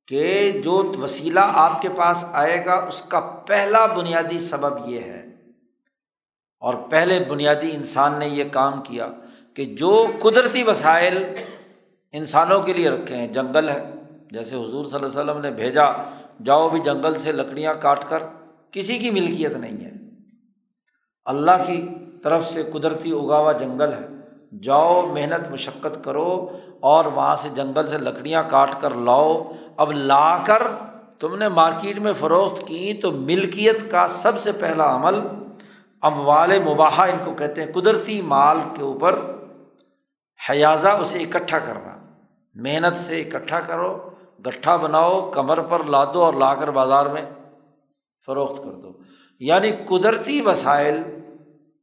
[0.08, 5.26] کہ جو وسیلہ آپ کے پاس آئے گا، اس کا پہلا بنیادی سبب یہ ہے۔
[6.60, 9.08] اور پہلے بنیادی انسان نے یہ کام کیا
[9.54, 11.36] کہ جو قدرتی وسائل
[12.12, 13.92] انسانوں کے لیے رکھے ہیں، جنگل ہے۔
[14.32, 15.86] جیسے حضور صلی اللہ علیہ وسلم نے بھیجا،
[16.44, 18.24] جاؤ بھی جنگل سے لکڑیاں کاٹ کر،
[18.72, 19.92] کسی کی ملکیت نہیں ہے۔
[21.26, 21.88] اللہ کی
[22.24, 24.17] طرف سے قدرتی اگاوا جنگل ہے۔
[24.62, 30.38] جاؤ، محنت، مشقت کرو اور وہاں سے جنگل سے لکڑیاں کاٹ کر لاؤ۔ اب لا
[30.46, 30.64] کر
[31.20, 35.20] تم نے مارکیٹ میں فروخت کی تو ملکیت کا سب سے پہلا عمل۔
[36.02, 39.20] اموال مباحہ ان کو کہتے ہیں قدرتی مال کے اوپر۔
[40.50, 41.98] حیازہ اسے اکٹھا کرنا۔
[42.56, 44.10] محنت سے اکٹھا کرو،
[44.48, 47.22] گٹھا بناؤ، کمر پر لا دو اور لا کر بازار میں
[48.26, 48.92] فروخت کر دو۔
[49.40, 51.04] یعنی قدرتی وسائل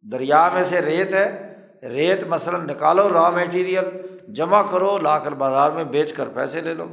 [0.03, 1.44] دریا میں سے ریت ہے۔
[1.89, 3.85] ریت مثلاً نکالو را میٹیریل
[4.33, 6.87] جمع کرو لا کر بازار میں بیچ کر پیسے لے لو۔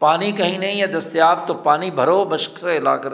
[0.00, 3.12] پانی کہیں نہیں ہے، دستیاب تو پانی بھرو مشق سے لا کر۔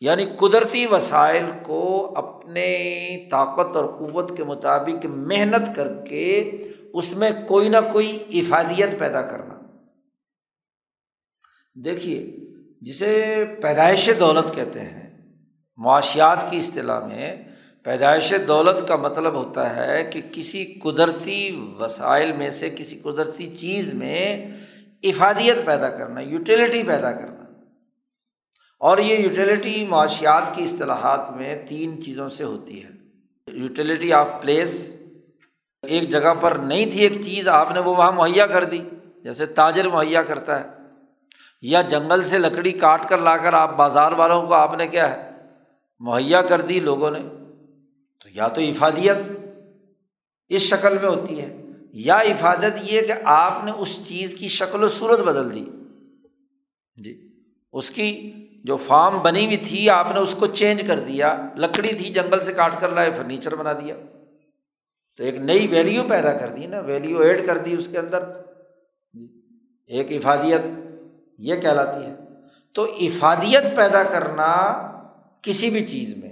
[0.00, 2.98] یعنی قدرتی وسائل کو اپنے
[3.30, 6.50] طاقت اور قوت کے مطابق محنت کر کے
[6.94, 9.54] اس میں کوئی نہ کوئی افادیت پیدا کرنا۔
[11.84, 12.36] دیکھیے،
[12.80, 15.32] جسے پیدائش دولت کہتے ہیں،
[15.76, 17.55] معاشیات کی اصطلاح میں
[17.86, 23.92] پیدائش دولت کا مطلب ہوتا ہے کہ کسی قدرتی وسائل میں سے، کسی قدرتی چیز
[23.92, 24.46] میں
[25.02, 27.44] افادیت پیدا کرنا، یوٹیلیٹی پیدا کرنا۔
[28.80, 32.88] اور یہ یوٹیلیٹی معاشیات کی اصطلاحات میں تین چیزوں سے ہوتی ہے۔
[33.52, 34.96] یوٹیلیٹی آف پلیس،
[35.82, 38.80] ایک جگہ پر نہیں تھی ایک چیز، آپ نے وہ وہاں مہیا کر دی،
[39.22, 40.66] جیسے تاجر مہیا کرتا ہے۔
[41.62, 45.16] یا جنگل سے لکڑی کاٹ کر لا کر آپ بازار والوں کو آپ نے کیا
[45.16, 45.30] ہے،
[45.98, 47.35] مہیا کر دی لوگوں نے۔
[48.26, 49.16] تو یا تو افادیت
[50.48, 51.62] اس شکل میں ہوتی ہے،
[51.92, 55.64] یا افادت یہ کہ آپ نے اس چیز کی شکل و صورت بدل دی۔
[57.02, 57.28] جی
[57.72, 58.32] اس کی
[58.64, 62.40] جو فارم بنی ہوئی تھی، آپ نے اس کو چینج کر دیا، لکڑی تھی جنگل
[62.44, 63.94] سے کاٹ کر لائے، فرنیچر بنا دیا۔
[65.16, 68.20] تو ایک نئی ویلیو پیدا کر دی نا ویلیو ایڈ کر دی اس کے اندر۔
[69.12, 69.28] جی،
[69.86, 70.60] ایک افادیت
[71.38, 72.14] یہ کہلاتی ہے۔
[72.74, 74.72] تو افادیت پیدا کرنا
[75.42, 76.25] کسی بھی چیز میں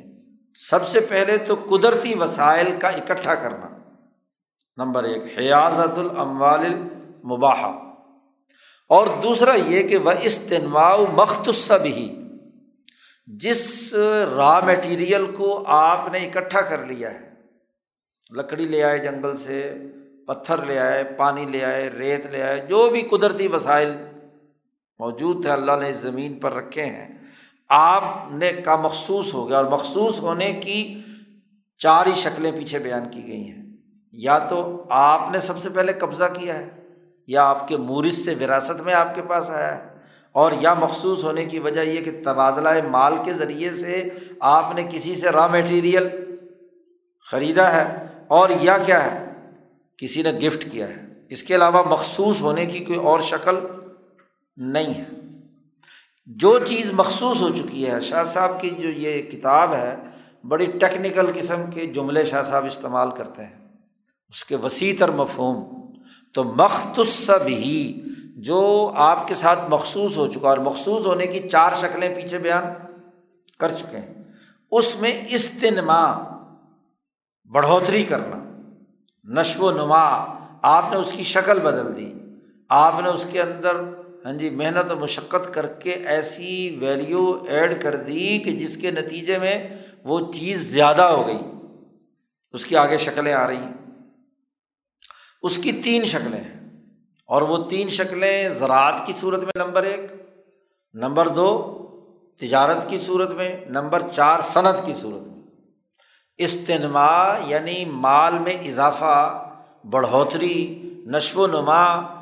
[0.54, 3.78] سب سے پہلے تو قدرتی وسائل کا اکٹھا کرنا۔
[4.76, 7.94] نمبر ایک حیاضت الاموال المباحہ۔
[8.88, 12.28] اور دوسرا یہ کہ وہ استنواع مختصب ہی
[13.26, 13.94] جس
[14.36, 17.30] را میٹیریل کو آپ نے اکٹھا کر لیا ہے۔
[18.30, 19.74] لکڑی لے آئے جنگل سے،
[20.26, 23.94] پتھر لے آئے، پانی لے آئے، ریت لے آئے، جو بھی قدرتی وسائل
[24.98, 27.23] موجود تھے، اللہ نے اس زمین پر رکھے ہیں
[27.68, 31.00] آپ نے کا مخصوص ہو گیا اور مخصوص ہونے کی
[31.78, 33.64] چار ہی شکلیں پیچھے بیان کی گئی ہیں۔
[34.12, 36.68] یا تو آپ نے سب سے پہلے قبضہ کیا ہے،
[37.26, 39.88] یا آپ کے مورث سے وراثت میں آپ کے پاس آیا ہے۔
[40.32, 44.08] اور یا مخصوص ہونے کی وجہ یہ کہ تبادلہ مال کے ذریعے سے
[44.40, 46.08] آپ نے کسی سے را میٹیریل
[47.30, 49.24] خریدا ہے اور یا کیا ہے،
[49.98, 53.58] کسی نے گفٹ کیا ہے۔ اس کے علاوہ مخصوص ہونے کی کوئی اور شکل
[54.56, 55.23] نہیں ہے۔
[56.26, 59.96] جو چیز مخصوص ہو چکی ہے، شاہ صاحب کی جو یہ کتاب ہے،
[60.48, 63.68] بڑی ٹیکنیکل قسم کے جملے شاہ صاحب استعمال کرتے ہیں۔
[64.28, 65.84] اس کے وسیع تر مفہوم۔
[66.34, 68.00] تو مختصب ہی
[68.36, 72.62] جو آپ کے ساتھ مخصوص ہو چکا اور مخصوص ہونے کی چار شکلیں پیچھے بیان
[73.58, 74.14] کر چکے ہیں۔
[74.70, 76.22] اس میں استنما،
[77.52, 78.60] بڑھوتری کرنا،
[79.24, 82.14] نشو و نما، آپ نے اس کی شکل بدل دی۔
[82.68, 83.72] آپ نے اس کے اندر
[84.24, 88.90] ہاں جی محنت و مشقت کر کے ایسی ویلیو ایڈ کر دی کہ جس کے
[88.90, 89.68] نتیجے میں
[90.04, 91.38] وہ چیز زیادہ ہو گئی۔
[92.50, 93.74] اس کی آگے شکلیں آ رہی ہیں۔
[95.42, 96.80] اس کی تین شکلیں ہیں۔
[97.26, 100.00] اور وہ تین شکلیں زراعت کی صورت میں، نمبر ایک۔
[100.94, 101.80] نمبر دو،
[102.40, 105.42] تجارت کی صورت میں۔ نمبر چار، صنعت کی صورت میں۔
[106.36, 109.52] استنما یعنی مال میں اضافہ،
[109.90, 112.13] بڑھوتری، نشو و نما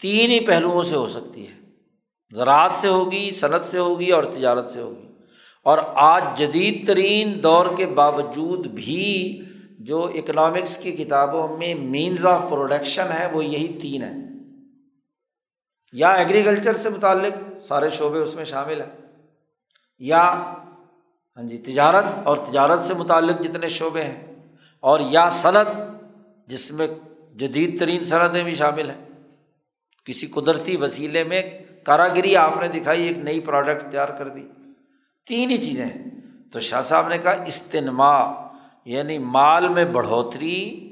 [0.00, 1.52] تین ہی پہلوؤں سے ہو سکتی ہے۔
[2.34, 5.08] زراعت سے ہوگی، صنعت سے ہوگی اور تجارت سے ہوگی۔
[5.62, 9.42] اور آج جدید ترین دور کے باوجود بھی
[9.78, 14.28] جو اکنامکس کی کتابوں میں مینز آف پروڈکشن ہے، وہ یہی تین ہیں۔
[15.92, 19.06] یا ایگریکلچر سے متعلق سارے شعبے اس میں شامل ہیں،
[19.98, 20.22] یا
[21.36, 24.34] ہاں جی تجارت اور تجارت سے متعلق جتنے شعبے ہیں،
[24.80, 25.68] اور یا صنعت
[26.46, 26.86] جس میں
[27.36, 29.07] جدید ترین صنعتیں بھی شامل ہیں۔
[30.08, 31.42] کسی قدرتی وسیلے میں
[31.84, 34.42] کاراگری آپ نے دکھائی، ایک نئی پروڈکٹ تیار کر دی۔
[35.26, 36.04] تین ہی چیزیں۔ ہیں
[36.52, 38.34] تو شاہ صاحب نے کہا، استنما
[38.84, 40.88] یعنی مال میں بڑھوتری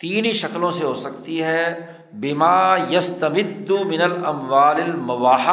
[0.00, 5.48] تین ہی شکلوں سے ہو سکتی ہے۔ بیما یس تمد من الموال المواح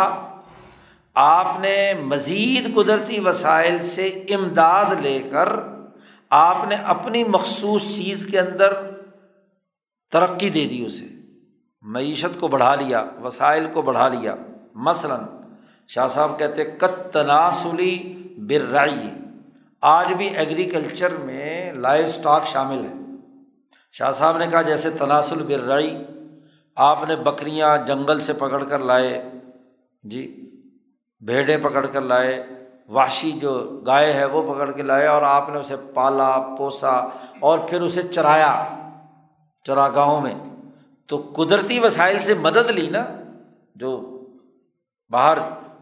[1.13, 5.50] آپ نے مزید قدرتی وسائل سے امداد لے کر
[6.30, 8.74] آپ نے اپنی مخصوص چیز کے اندر
[10.12, 11.12] ترقی دے دی اسے۔
[11.84, 14.36] معیشت کو بڑھا لیا، وسائل کو بڑھا لیا۔
[14.76, 15.19] مثلاً
[15.88, 19.13] شاہ صاحب کہتے کت تناسلی برائی
[19.82, 22.93] آج بھی ایگریکلچر میں لائف اسٹاک شامل ہے۔
[23.91, 26.04] شاہ صاحب نے کہا، جیسے تناسل برائی
[26.76, 29.30] آپ نے بکریاں جنگل سے پکڑ کر لائے۔
[30.04, 30.52] جی
[31.26, 32.48] بھیڑیں پکڑ کر لائے۔
[32.88, 36.89] واشی جو گائے ہے، وہ پکڑ کے لائے اور آپ نے اسے پالا، پوسا
[37.39, 38.65] اور پھر اسے چرایا
[39.63, 40.34] چراگاہوں میں۔
[41.08, 43.06] تو قدرتی وسائل سے مدد لی نا،
[43.76, 44.20] جو
[45.12, 45.38] باہر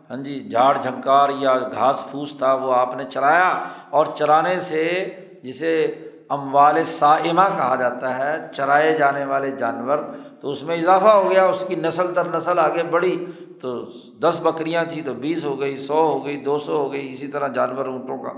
[0.10, 5.15] ہاں جی جھاڑ جھنکار یا گھاس پھوس تھا، وہ آپ نے چرایا اور چرانے سے
[5.43, 5.86] جسے
[6.29, 9.97] اموال سائمہ کہا جاتا ہے، چرائے جانے والے جانور،
[10.41, 13.25] تو اس میں اضافہ ہو گیا، اس کی نسل در نسل آگے بڑھی،
[13.62, 13.86] تو
[14.19, 17.27] دس بکریاں تھیں تو بیس ہو گئی، سو ہو گئی، دو سو ہو گئی، اسی
[17.27, 18.34] طرح جانور اونٹوں کا۔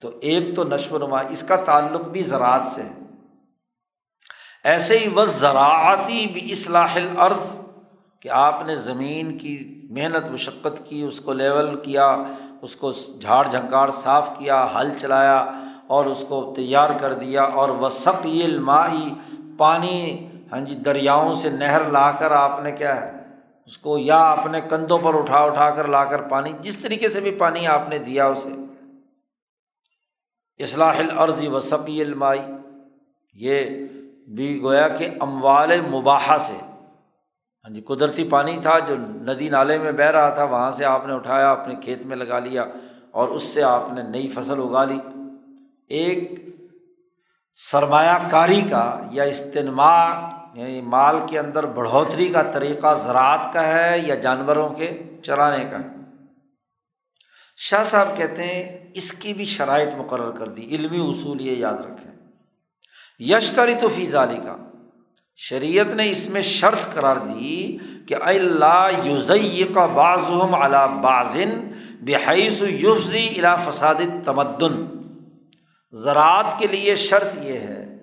[0.00, 3.03] تو ایک تو نشو و نما، اس کا تعلق بھی زراعت سے ہے۔
[4.64, 7.56] ایسے ہی وہ زراعتی بھی اصلاح العرض
[8.22, 9.56] کہ آپ نے زمین کی
[9.90, 12.06] محنت، مشقت کی، اس کو لیول کیا،
[12.62, 15.44] اس کو جھاڑ، جھنکار صاف کیا ہل چلایا
[15.86, 17.88] اور اس کو تیار کر دیا اور وہ
[18.24, 19.12] المائی
[19.58, 23.10] پانی ہاں جی دریاؤں سے نہر لا کر آپ نے کیا ہے،
[23.66, 27.20] اس کو یا اپنے کندھوں پر اٹھا اٹھا کر لا کر پانی، جس طریقے سے
[27.20, 28.52] بھی پانی آپ نے دیا اسے۔
[30.60, 32.40] اصلاح العرضی و سقی المائی
[33.36, 33.83] یہ
[34.28, 36.56] بھی گویا کہ اموال مباحہ سے۔
[37.64, 41.06] ہاں جی قدرتی پانی تھا جو ندی نالے میں بہہ رہا تھا، وہاں سے آپ
[41.06, 42.64] نے اٹھایا، اپنے کھیت میں لگا لیا
[43.10, 44.98] اور اس سے آپ نے نئی فصل اگا لی
[45.88, 46.44] ایک
[47.54, 50.10] سرمایہ کاری کا یا استنما
[50.54, 55.78] یعنی مال کے اندر بڑھوتری کا طریقہ زراعت کا ہے یا جانوروں کے چرانے کا۔
[55.78, 56.04] ہے
[57.56, 61.74] شاہ صاحب کہتے ہیں، اس کی بھی شرائط مقرر کر دی، علمی اصول یہ یاد
[61.74, 62.13] رکھیں۔
[63.18, 64.56] یشتری تو فیض علی کا
[65.36, 71.50] شریعت نے اس میں شرط قرار دی کہ اللہ یوزئی کا بعض علا بازن
[72.02, 74.84] بحیث یوفزی الا فساد تمدن
[75.92, 77.98] زراعت کے لیے شرط یہ ہے،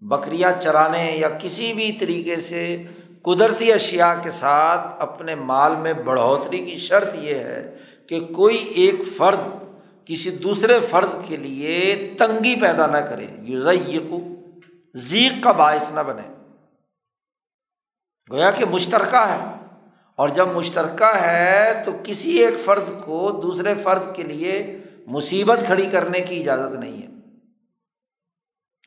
[0.00, 2.82] بکریاں چرانے یا کسی بھی طریقے سے
[3.22, 7.76] قدرتی اشیا کے ساتھ اپنے مال میں بڑھوتری کی شرط یہ ہے
[8.08, 9.48] کہ کوئی ایک فرد
[10.04, 14.20] کسی دوسرے فرد کے لیے تنگی پیدا نہ کرے۔ یوزیقو
[14.96, 16.22] ذیق کا باعث نہ بنے۔
[18.30, 19.64] گویا کہ مشترکہ ہے۔
[20.16, 25.86] اور جب مشترکہ ہے تو کسی ایک فرد کو دوسرے فرد کے لیے مصیبت کھڑی
[25.92, 27.06] کرنے کی اجازت نہیں ہے۔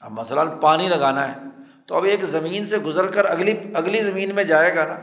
[0.02, 1.38] اب مثلاً پانی لگانا ہے
[1.86, 5.00] تو اب ایک زمین سے گزر کر اگلی اگلی زمین میں جائے گا نا۔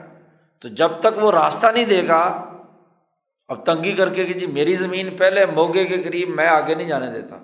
[0.58, 2.44] تو جب تک وہ راستہ نہیں دے گا،
[3.48, 6.88] اب تنگی کر کے کہ جی میری زمین پہلے موگے کے قریب میں آگے نہیں
[6.88, 7.38] جانے دیتا۔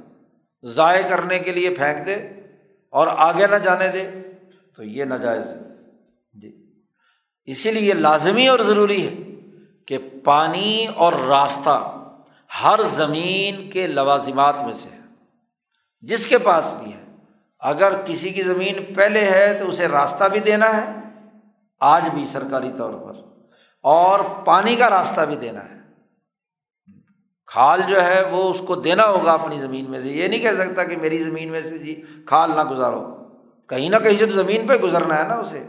[0.63, 2.40] ضائع کرنے کے لیے پھینک دے۔
[2.91, 4.11] اور آگے نہ جانے دے
[4.77, 5.59] تو یہ ناجائز ہے۔
[6.33, 6.73] جی۔
[7.45, 9.15] اسی لیے یہ لازمی اور ضروری ہے
[9.87, 11.97] کہ پانی اور راستہ
[12.65, 14.99] ہر زمین کے لوازمات میں سے ہے۔
[16.01, 17.05] جس کے پاس بھی ہے۔
[17.61, 20.93] اگر کسی کی زمین پہلے ہے تو اسے راستہ بھی دینا ہے،
[21.81, 23.13] آج بھی سرکاری طور پر،
[23.83, 25.80] اور پانی کا راستہ بھی دینا ہے۔
[27.51, 30.55] کھال جو ہے وہ اس کو دینا ہوگا اپنی زمین میں سے، یہ نہیں کہہ
[30.59, 33.17] سکتا کہ میری زمین میں سے جی کھال نہ گزارو۔
[33.69, 35.65] کہیں نہ کہیں سے تو زمین پہ گزرنا ہے نا اسے۔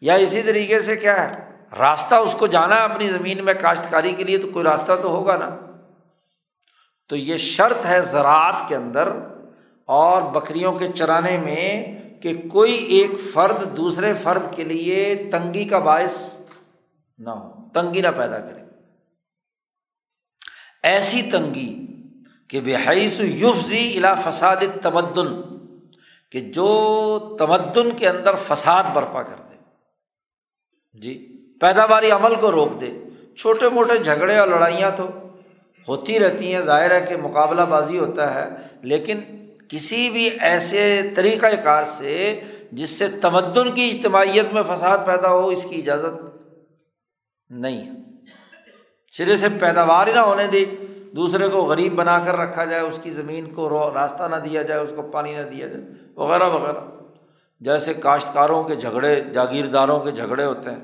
[0.00, 4.12] یا اسی طریقے سے کیا ہے؟ راستہ اس کو جانا ہے اپنی زمین میں کاشتکاری
[4.12, 5.50] کے لیے تو کوئی راستہ تو ہوگا نا۔
[7.08, 9.08] تو یہ شرط ہے زراعت کے اندر
[9.86, 15.78] اور بکریوں کے چرانے میں کہ کوئی ایک فرد دوسرے فرد کے لیے تنگی کا
[15.78, 16.34] باعث
[17.18, 18.63] نہ ہو، تنگی نہ پیدا کرے۔
[20.84, 21.86] ایسی تنگی
[22.48, 25.42] کہ بحیث یوفزی الا فساد تمدن
[26.32, 29.56] کہ جو تمدن کے اندر فساد برپا کر دے۔
[30.98, 32.90] جی پیداواری عمل کو روک دے۔
[33.36, 35.06] چھوٹے موٹے جھگڑے اور لڑائیاں تو
[35.88, 38.48] ہوتی رہتی ہیں، ظاہر ہے کہ مقابلہ بازی ہوتا ہے،
[38.82, 39.20] لیکن
[39.68, 42.40] کسی بھی ایسے طریقۂ کار سے
[42.72, 46.38] جس سے تمدن کی اجتماعیت میں فساد پیدا ہو، اس کی اجازت
[47.50, 48.03] نہیں
[49.16, 50.64] سرے سے پیداوار ہی نہ ہونے دے
[51.16, 54.80] دوسرے کو غریب بنا کر رکھا جائے، اس کی زمین کو راستہ نہ دیا جائے،
[54.80, 55.84] اس کو پانی نہ دیا جائے،
[56.16, 56.80] وغیرہ وغیرہ۔
[57.60, 60.80] جیسے کاشتکاروں کے جھگڑے، جاگیرداروں کے جھگڑے ہوتے ہیں۔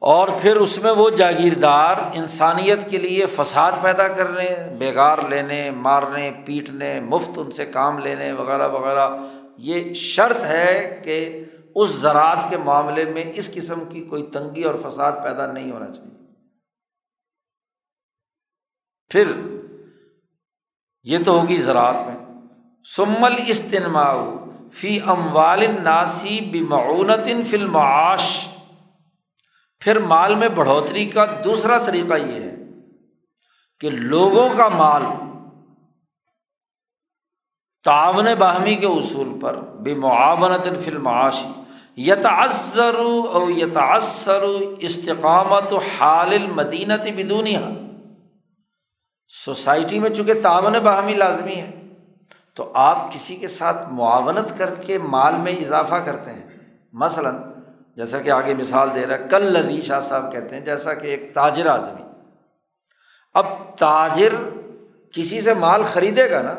[0.00, 6.32] اور پھر اس میں وہ جاگیردار انسانیت کے لیے فساد پیدا کرنے بےگار لینے، مارنے،
[6.44, 9.08] پیٹنے، مفت ان سے کام لینے، وغیرہ وغیرہ۔
[9.58, 14.74] یہ شرط ہے کہ اس زراعت کے معاملے میں اس قسم کی کوئی تنگی اور
[14.88, 16.19] فساد پیدا نہیں ہونا چاہیے۔
[19.10, 19.32] پھر
[21.02, 22.16] یہ تو ہوگی زراعت میں۔
[22.96, 24.34] سمل استنما
[24.72, 28.48] فی اموال ناسی بمعونت فی المعاش۔
[29.80, 32.54] پھر مال میں بڑھوتری کا دوسرا طریقہ یہ ہے
[33.80, 35.02] کہ لوگوں کا مال
[37.84, 41.44] تعاون باہمی کے اصول پر بے معاونت فی المعاش۔
[41.96, 42.98] یتاثر
[43.32, 44.44] او یتاثر
[44.78, 47.60] استقامت حال المدینت بدونیا
[49.44, 51.70] سوسائٹی میں چونکہ تعاون باہمی لازمی ہے،
[52.54, 56.46] تو آپ کسی کے ساتھ معاونت کر کے مال میں اضافہ کرتے ہیں۔
[56.92, 57.36] مثلاً،
[57.96, 61.06] جیسا کہ آگے مثال دے رہا ہے، کل لذی شاہ صاحب کہتے ہیں، جیسا کہ
[61.06, 62.02] ایک تاجر آدمی۔
[63.34, 63.46] اب
[63.78, 64.34] تاجر
[65.12, 66.54] کسی سے مال خریدے گا نا،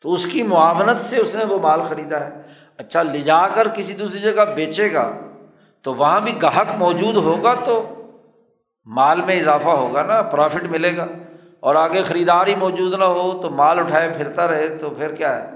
[0.00, 2.42] تو اس کی معاونت سے اس نے وہ مال خریدا ہے۔
[2.78, 5.12] اچھا لے جا کر کسی دوسری جگہ بیچے گا،
[5.82, 7.94] تو وہاں بھی گاہک موجود ہوگا تو
[8.86, 11.06] مال میں اضافہ ہوگا نا پرافٹ ملے گا۔
[11.60, 15.42] اور آگے خریدار ہی موجود نہ ہو تو مال اٹھائے پھرتا رہے تو پھر کیا
[15.42, 15.50] ہے؟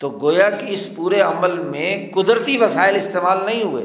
[0.00, 3.84] تو گویا کہ اس پورے عمل میں قدرتی وسائل استعمال نہیں ہوئے۔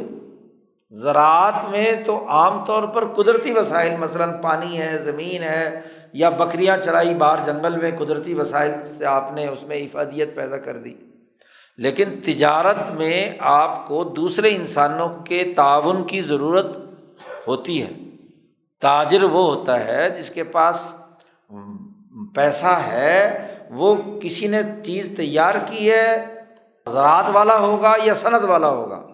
[0.90, 5.82] زراعت میں تو عام طور پر قدرتی وسائل، مثلاً پانی ہے، زمین ہے
[6.14, 10.58] یا بکریاں چرائی باہر جنگل میں قدرتی وسائل سے آپ نے اس میں افادیت پیدا
[10.58, 10.94] کر دی۔
[11.78, 16.78] لیکن تجارت میں آپ کو دوسرے انسانوں کے تعاون کی ضرورت
[17.48, 17.90] ہوتی ہے۔
[18.82, 20.86] تاجر وہ ہوتا ہے جس کے پاس
[22.36, 26.26] پیسہ ہے، وہ کسی نے چیز تیار کی ہے،
[26.94, 29.08] زراعت والا ہوگا یا صنعت والا ہوگا،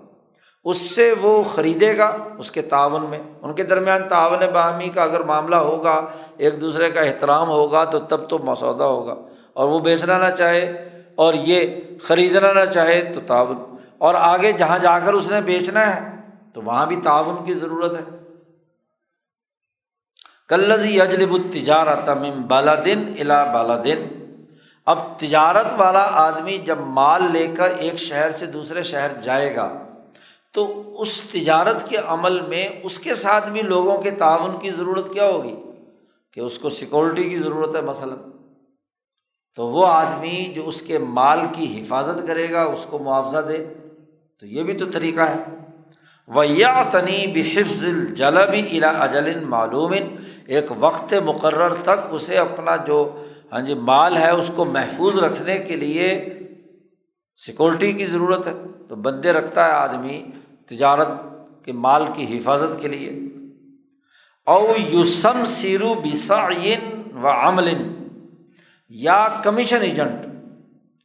[0.63, 5.03] اس سے وہ خریدے گا اس کے تعاون میں۔ ان کے درمیان تعاون باہمی کا
[5.03, 6.05] اگر معاملہ ہوگا،
[6.37, 9.15] ایک دوسرے کا احترام ہوگا، تو تب تو مسودہ ہوگا۔
[9.53, 13.57] اور وہ بیچنا نہ چاہے اور یہ خریدنا نہ چاہے تو تعاون۔
[13.97, 16.15] اور آگے جہاں جا کر اس نے بیچنا ہے،
[16.53, 18.24] تو وہاں بھی تعاون کی ضرورت ہے۔
[20.49, 24.07] کلزی اجلب التجارت من بالا دن الا بالا دن
[24.85, 29.85] اب تجارت والا آدمی جب مال لے کر ایک شہر سے دوسرے شہر جائے گا،
[30.51, 35.13] تو اس تجارت کے عمل میں اس کے ساتھ بھی لوگوں کے تعاون کی ضرورت
[35.13, 35.55] کیا ہوگی؟
[36.33, 38.17] کہ اس کو سیکورٹی کی ضرورت ہے مثلاً۔
[39.55, 43.73] تو وہ آدمی جو اس کے مال کی حفاظت کرے گا، اس کو معاوضہ دے۔
[44.39, 45.64] تو یہ بھی تو طریقہ ہے۔
[46.27, 49.93] وہ یا تنی بحفظ الجلبی الا اجل معلوم۔
[50.45, 55.57] ایک وقت مقرر تک اسے اپنا جو ہاں جی مال ہے، اس کو محفوظ رکھنے
[55.57, 56.29] کے لیے
[57.37, 58.53] سیکورٹی کی ضرورت ہے۔
[58.87, 60.23] تو بندے رکھتا ہے آدمی
[60.65, 61.07] تجارت
[61.65, 63.09] کے مال کی حفاظت کے لیے۔
[64.47, 67.73] او یوسم سیرو بسعین و عمل
[68.89, 70.25] یا کمیشن ایجنٹ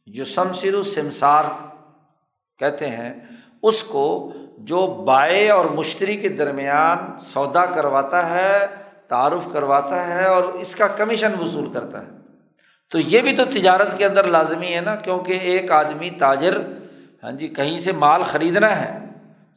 [0.05, 1.43] یوسم سیرو سمسار
[2.59, 3.13] کہتے ہیں،
[3.63, 4.33] اس کو
[4.63, 8.67] جو بائیں اور مشتری کے درمیان سودا کرواتا ہے،
[9.07, 12.07] تعارف کرواتا ہے اور اس کا کمیشن وصول کرتا ہے۔
[12.91, 16.57] تو یہ بھی تو تجارت کے اندر لازمی ہے نا، کیونکہ ایک آدمی تاجر
[17.23, 18.99] ہاں جی کہیں سے مال خریدنا ہے،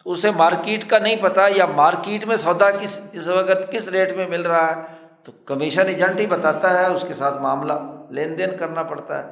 [0.05, 4.13] تو اسے مارکیٹ کا نہیں پتہ یا مارکیٹ میں سودا کس، اس وقت کس ریٹ
[4.13, 4.83] میں مل رہا ہے۔
[5.23, 7.73] تو کمیشن ایجنٹ ہی بتاتا ہے، اس کے ساتھ معاملہ،
[8.11, 9.29] لین دین کرنا پڑتا ہے۔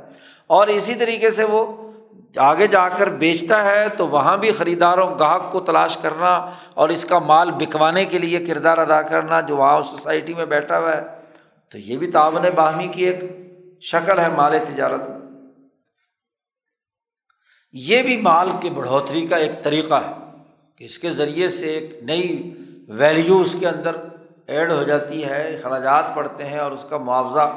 [0.46, 1.91] اور اسی طریقے سے وہ
[2.40, 6.34] آگے جا کر بیچتا ہے تو وہاں بھی خریداروں گاہک کو تلاش کرنا
[6.74, 10.78] اور اس کا مال بکوانے کے لیے کردار ادا کرنا جو وہاں سوسائٹی میں بیٹھا
[10.78, 11.02] ہوا ہے،
[11.70, 13.20] تو یہ بھی تعاون باہمی کی ایک
[13.82, 15.00] شکل ہے مال تجارت
[17.74, 20.12] یہ بھی مال کی بڑھوتری کا ایک طریقہ ہے
[20.76, 22.26] کہ اس کے ذریعے سے ایک نئی
[22.88, 23.96] ویلیو اس کے اندر
[24.46, 27.50] ایڈ ہو جاتی ہے، اخراجات پڑتے ہیں اور اس کا معاوضہ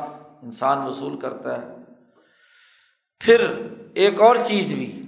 [0.44, 1.74] انسان وصول کرتا ہے۔
[3.22, 3.46] پھر
[3.96, 5.02] ایک اور چیز بھی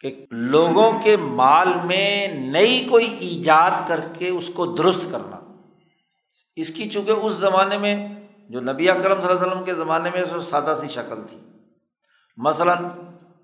[0.00, 5.36] کہ لوگوں کے مال میں نئی کوئی ایجاد کر کے اس کو درست کرنا۔
[6.56, 8.08] اس کی چونکہ اس زمانے میں
[8.48, 11.38] جو نبی اکرم صلی اللہ علیہ وسلم کے زمانے میں سو سادہ سی شکل تھی۔
[12.36, 12.76] مثلاً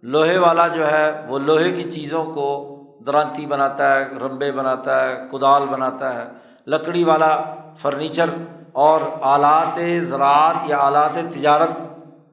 [0.03, 2.75] لوہے والا جو ہے وہ لوہے کی چیزوں کو
[3.07, 6.25] درانتی بناتا ہے، رمبے بناتا ہے، کدال بناتا ہے۔
[6.67, 8.31] لکڑی والا فرنیچر
[8.73, 11.71] اور آلات زراعت یا آلات تجارت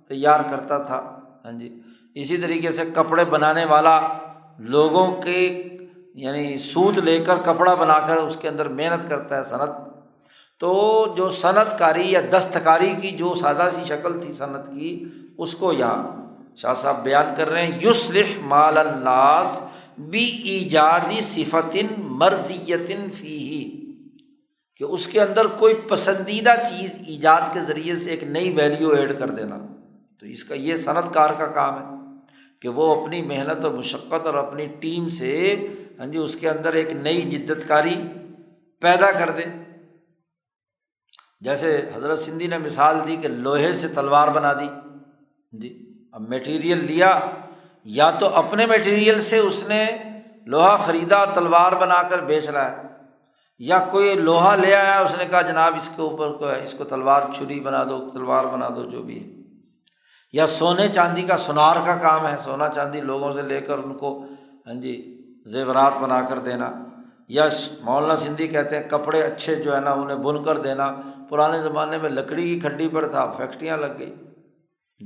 [0.08, 1.15] تیار کرتا تھا۔
[1.46, 1.82] ہاں جی
[2.16, 4.02] اسی طریقے سے کپڑے بنانے والا
[4.60, 5.64] لوگوں کے
[6.14, 9.70] یعنی سوت لے کر کپڑا بنا کر اس کے اندر محنت کرتا ہے صنعت۔
[10.60, 15.04] تو جو صنعت کاری یا دستکاری کی جو سادہ سی شکل تھی صنعت کی،
[15.38, 16.26] اس کو یہاں
[16.56, 19.62] شاہ صاحب بیان کر رہے ہیں۔ یوسلح مال الناس
[19.98, 23.72] بھی ایجادی صفتن مرضیتن فی
[24.78, 29.20] کہ اس کے اندر کوئی پسندیدہ چیز ایجاد کے ذریعے سے ایک نئی ویلیو ایڈ
[29.20, 29.58] کر دینا۔
[30.26, 32.06] تو اس کا یہ صنعت کار کا کام ہے
[32.62, 35.56] کہ وہ اپنی محنت اور مشقت اور اپنی ٹیم سے
[36.00, 37.96] ہاں جی اس کے اندر ایک نئی جدت کاری
[38.82, 39.44] پیدا کر دے۔
[41.42, 45.00] جیسے حضرت سندھی نے مثال دی کہ لوہے سے تلوار بنا دی ہاں
[45.52, 47.20] جی اب میٹیریل لیا۔
[47.84, 49.86] یا تو اپنے میٹیریل سے اس نے
[50.46, 52.82] لوہا خریدا، تلوار بنا کر بیچ رہا ہے۔
[53.60, 56.74] یا کوئی لوہا لے آیا، اس نے کہا جناب اس کے اوپر کو ہے، اس
[56.74, 59.35] کو تلوار چھری بنا دو، تلوار بنا دو، جو بھی ہے۔
[60.36, 63.98] یا سونے چاندی کا سونار کا کام ہے، سونا چاندی لوگوں سے لے کر ان
[63.98, 64.26] کو
[64.68, 66.72] ہاں جی زیورات بنا کر دینا۔
[67.28, 67.48] یا
[67.82, 70.96] مولانا سندھی کہتے ہیں، کپڑے اچھے جو ہے نا، انہیں بن کر دینا۔
[71.30, 74.16] پرانے زمانے میں لکڑی کی کھڈی پر تھا، فیکٹریاں لگ گئی۔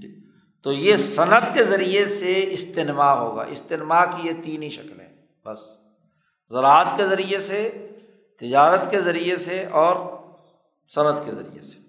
[0.01, 0.27] جی۔
[0.63, 5.15] تو یہ صنعت کے ذریعے سے استنما ہوگا۔ استنما کی یہ تین ہی شکلیں
[5.45, 5.59] بس۔
[6.51, 7.87] زراعت کے ذریعے سے،
[8.39, 9.95] تجارت کے ذریعے سے اور
[10.95, 11.88] صنعت کے ذریعے سے۔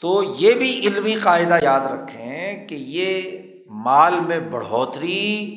[0.00, 5.56] تو یہ بھی علمی قاعدہ یاد رکھیں کہ یہ مال میں بڑھوتری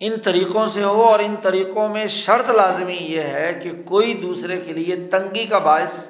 [0.00, 4.60] ان طریقوں سے ہو اور ان طریقوں میں شرط لازمی یہ ہے کہ کوئی دوسرے
[4.60, 6.08] کے لیے تنگی کا باعث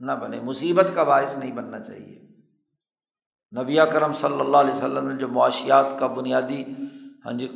[0.00, 2.18] نہ بنے، مصیبت کا باعث نہیں بننا چاہیے۔
[3.62, 6.64] نبی کرم صلی اللہ علیہ وسلم نے جو معاشیات کا بنیادی
[7.24, 7.48] ہاں جی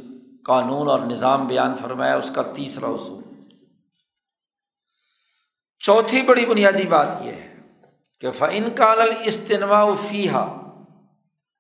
[0.44, 3.22] قانون اور نظام بیان فرمایا، اس کا تیسرا اصول۔
[5.78, 7.45] چوتھی بڑی بنیادی بات یہ ہے
[8.20, 10.56] کہ فعن کال استنوا فیحا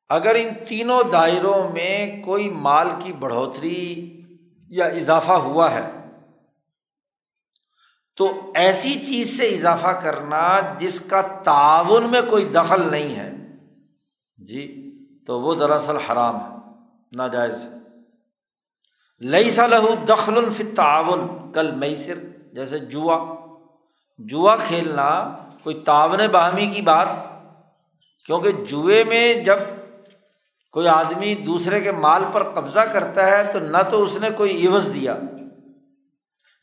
[0.08, 4.22] اگر ان تینوں دائروں میں کوئی مال کی بڑھوتری
[4.68, 5.90] یا اضافہ ہوا ہے،
[8.16, 13.32] تو ایسی چیز سے اضافہ کرنا جس کا تعاون میں کوئی دخل نہیں ہے۔
[14.36, 14.92] جی
[15.26, 16.56] تو وہ دراصل حرام ہے،
[17.12, 17.74] ناجائز ہے۔
[19.20, 22.18] لئی سا لہو دخل الف تعاون کل میسر،
[22.52, 23.34] جیسے جوا۔
[24.18, 25.36] جوا کھیلنا
[25.66, 27.06] کوئی تعاون باہمی کی بات؟
[28.26, 29.56] کیونکہ جوئے میں جب
[30.72, 34.66] کوئی آدمی دوسرے کے مال پر قبضہ کرتا ہے تو نہ تو اس نے کوئی
[34.66, 35.16] عوض دیا،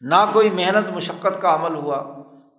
[0.02, 2.04] نہ کوئی محنت مشقت کا عمل ہوا۔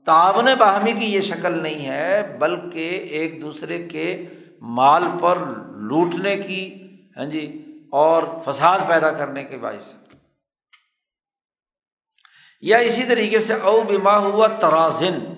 [0.07, 4.27] تعاون باہمی کی یہ شکل نہیں ہے، بلکہ ایک دوسرے کے
[4.61, 9.93] مال پر لوٹنے کی ہاں جی اور فساد پیدا کرنے کے باعث۔
[12.61, 15.34] یا اسی طریقے سے، او بیما ہوا ترازن۔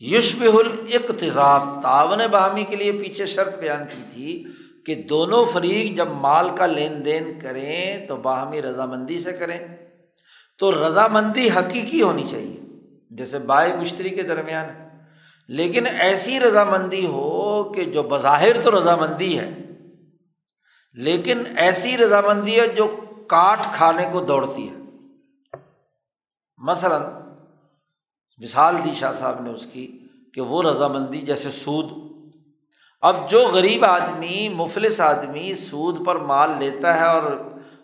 [0.00, 4.44] یشب الاقتصاد تعاون باہمی کے لیے پیچھے شرط بیان کی تھی
[4.86, 9.58] کہ دونوں فریق جب مال کا لین دین کریں تو باہمی رضامندی سے کریں۔
[10.58, 12.60] تو رضامندی حقیقی ہونی چاہیے،
[13.10, 14.66] جیسے بائے مشتری کے درمیان۔
[15.48, 19.50] لیکن ایسی رضامندی ہو کہ جو بظاہر تو رضامندی ہے،
[20.94, 22.96] لیکن ایسی رضامندی ہے جو
[23.26, 24.74] کاٹ کھانے کو دوڑتی ہے۔
[26.58, 27.19] مثلاً
[28.40, 29.98] مثال دی شاہ صاحب نے اس کی
[30.34, 31.86] کہ وہ رضامندی جیسے سود۔
[33.00, 37.22] اب جو غریب آدمی، مفلس آدمی سود پر مال لیتا ہے اور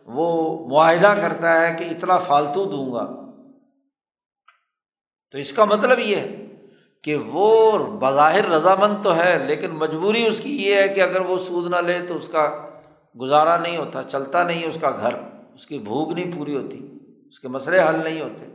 [0.06, 0.26] وہ
[0.68, 3.04] معاہدہ کرتا ہے کہ اتنا فالتو دوں گا۔
[5.32, 6.46] تو اس کا مطلب یہ ہے
[7.02, 11.38] کہ وہ بظاہر رضامند تو ہے، لیکن مجبوری اس کی یہ ہے کہ اگر وہ
[11.38, 12.68] سود نہ لے تو اس کا
[13.20, 15.14] گزارا نہیں ہوتا، چلتا نہیں، اس کا گھر،
[15.54, 16.98] اس کی بھوک نہیں پوری ہوتی،
[17.28, 18.46] اس کے مسئلے حل نہیں ہوتے۔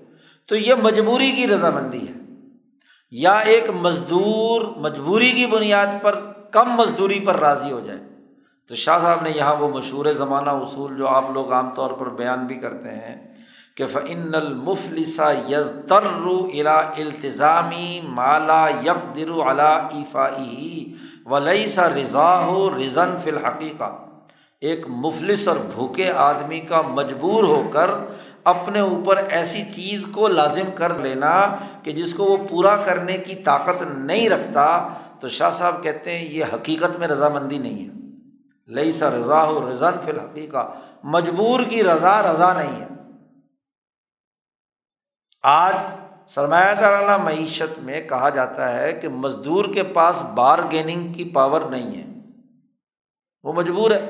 [0.48, 2.14] تو یہ مجبوری کی رضامندی ہے۔
[3.12, 6.20] یا ایک مزدور مجبوری کی بنیاد پر
[6.52, 8.00] کم مزدوری پر راضی ہو جائے۔
[8.68, 12.10] تو شاہ صاحب نے یہاں وہ مشہور زمانہ اصول جو آپ لوگ عام طور پر
[12.10, 13.34] بیان بھی کرتے ہیں
[13.78, 20.94] کہ فعن المفلسا یز تر الا التظامی مالا یک درو علا ایفائی
[21.26, 23.98] ولی سا رضا ہو رضن فی الحقیقہ
[24.62, 27.92] ایک مفلس اور بھوکے آدمی کا مجبور ہو کر
[28.44, 33.36] اپنے اوپر ایسی چیز کو لازم کر لینا کہ جس کو وہ پورا کرنے کی
[33.36, 34.90] طاقت نہیں رکھتا،
[35.20, 38.02] تو شاہ صاحب کہتے ہیں یہ حقیقت میں رضامندی نہیں ہے۔
[38.68, 40.74] لئی سا رضا ہو رضن فی الحقیقہ،
[41.04, 42.88] مجبور کی رضا رضا نہیں ہے۔
[45.44, 45.74] آج
[46.28, 51.98] سرمایہ کارانہ معیشت میں کہا جاتا ہے کہ مزدور کے پاس بارگیننگ کی پاور نہیں
[51.98, 52.20] ہے۔
[53.44, 54.10] وہ مجبور ہے۔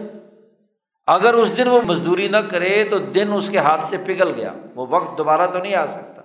[1.08, 4.54] اگر اس دن وہ مزدوری نہ کرے تو دن اس کے ہاتھ سے پگھل گیا۔
[4.76, 6.22] وہ وقت دوبارہ تو نہیں آ سکتا۔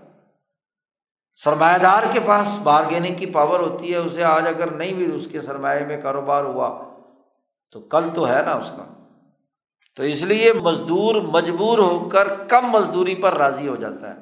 [1.34, 5.28] سرمایہ دار کے پاس بارگیننگ کی پاور ہوتی ہے، اسے آج اگر نہیں بھی اس
[5.32, 6.82] کے سرمایہ میں کاروبار ہوا،
[7.72, 8.92] تو کل تو ہے نا اس کا۔
[9.96, 14.20] تو اس لیے مزدور مجبور ہو کر کم مزدوری پر راضی ہو جاتا ہے۔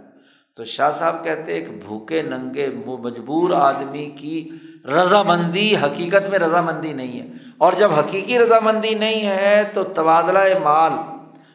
[0.57, 4.49] تو شاہ صاحب کہتے ایک بھوکے ننگے مجبور آدمی کی
[4.87, 7.27] رضامندی حقیقت میں رضامندی نہیں ہے۔
[7.59, 10.93] اور جب حقیقی رضامندی نہیں ہے تو تبادلہ مال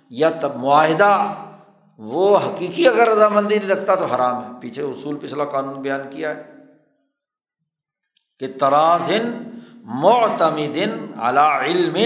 [0.09, 1.33] یا تب معاہدہ،
[1.97, 6.35] وہ حقیقی اگر رضامندی نہیں رکھتا تو حرام ہے۔ پیچھے اصول، پچھلا قانون بیان کیا
[6.35, 6.43] ہے
[8.39, 9.43] کہ ترازن
[9.83, 11.97] معتمدن علا علم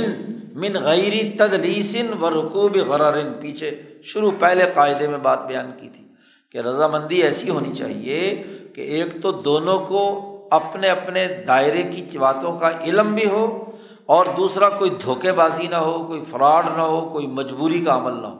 [0.53, 6.07] من غیری تدلیسن و رقوب غرارن پیچھے شروع پہلے قاعدے میں بات بیان کی تھی
[6.51, 8.43] کہ رضامندی ایسی ہونی چاہیے
[8.75, 13.71] کہ ایک تو دونوں کو اپنے اپنے دائرے کی باتوں کا علم بھی ہو
[14.05, 18.21] اور دوسرا کوئی دھوکے بازی نہ ہو، کوئی فراڈ نہ ہو، کوئی مجبوری کا عمل
[18.21, 18.39] نہ ہو۔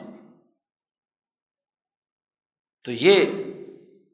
[2.84, 3.26] تو یہ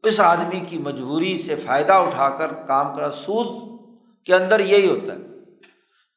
[0.04, 3.80] اس آدمی کی مجبوری سے فائدہ اٹھا کر کام کرا سود
[4.26, 5.20] کے اندر یہی ہوتا ہے۔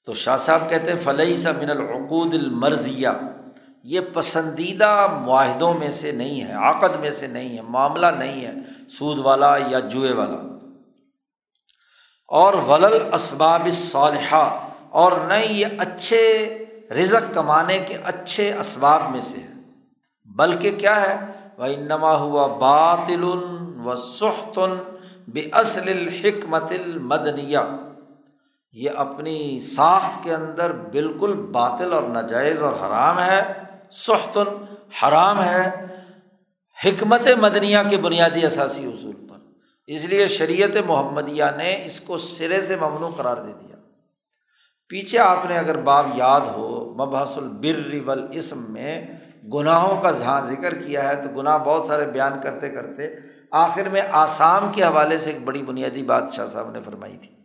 [0.07, 3.09] تو شاہ صاحب کہتے ہیں فلحی سا من العقود المرضیہ
[3.85, 8.53] یہ پسندیدہ معاہدوں میں سے نہیں ہے، عقد میں سے نہیں ہے، معاملہ نہیں ہے،
[8.89, 10.51] سود والا یا جوئے والا۔
[12.33, 16.49] اور ولل اسباب صالحہ اور نہ یہ اچھے
[16.91, 19.53] رزق کمانے کے اچھے اسباب میں سے ہے۔
[20.37, 21.16] بلکہ کیا ہے؟
[21.59, 23.24] وہ انما ہوا باطل
[23.85, 24.74] و سختن
[25.28, 27.59] بے اصل الحکمت المدنیہ
[28.72, 33.53] یہ اپنی ساخت کے اندر بالکل باطل اور ناجائز اور حرام ہے
[33.93, 34.64] سختن
[35.03, 35.87] حرام ہے۔
[36.85, 39.32] حکمت مدنیہ کے بنیادی اثاثی اصول پر۔
[39.95, 43.76] اس لیے شریعت محمدیہ نے اس کو سرے سے ممنوع قرار دے دیا۔
[44.88, 49.07] پیچھے آپ نے اگر باب یاد ہو، مبحث البر والاسم میں
[49.55, 53.03] گناہوں کا جہاں ذکر کیا ہے تو گناہ بہت سارے بیان کرتے کرتے
[53.51, 57.36] آخر میں آسام کے حوالے سے ایک بڑی بنیادی بات شاہ صاحب نے فرمائی تھی۔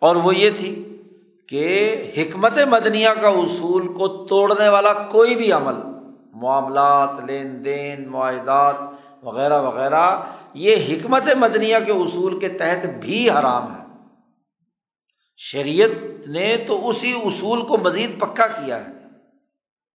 [0.00, 1.02] اور وہ یہ تھی
[1.48, 1.64] کہ
[2.16, 5.74] حکمت مدنیہ کا اصول کو توڑنے والا کوئی بھی عمل،
[6.34, 8.74] معاملات، لین دین، معاہدات
[9.22, 10.20] وغیرہ وغیرہ
[10.54, 13.84] یہ حکمت مدنیہ کے اصول کے تحت بھی حرام ہے۔
[15.36, 18.92] شریعت نے تو اسی اصول کو مزید پکا کیا ہے۔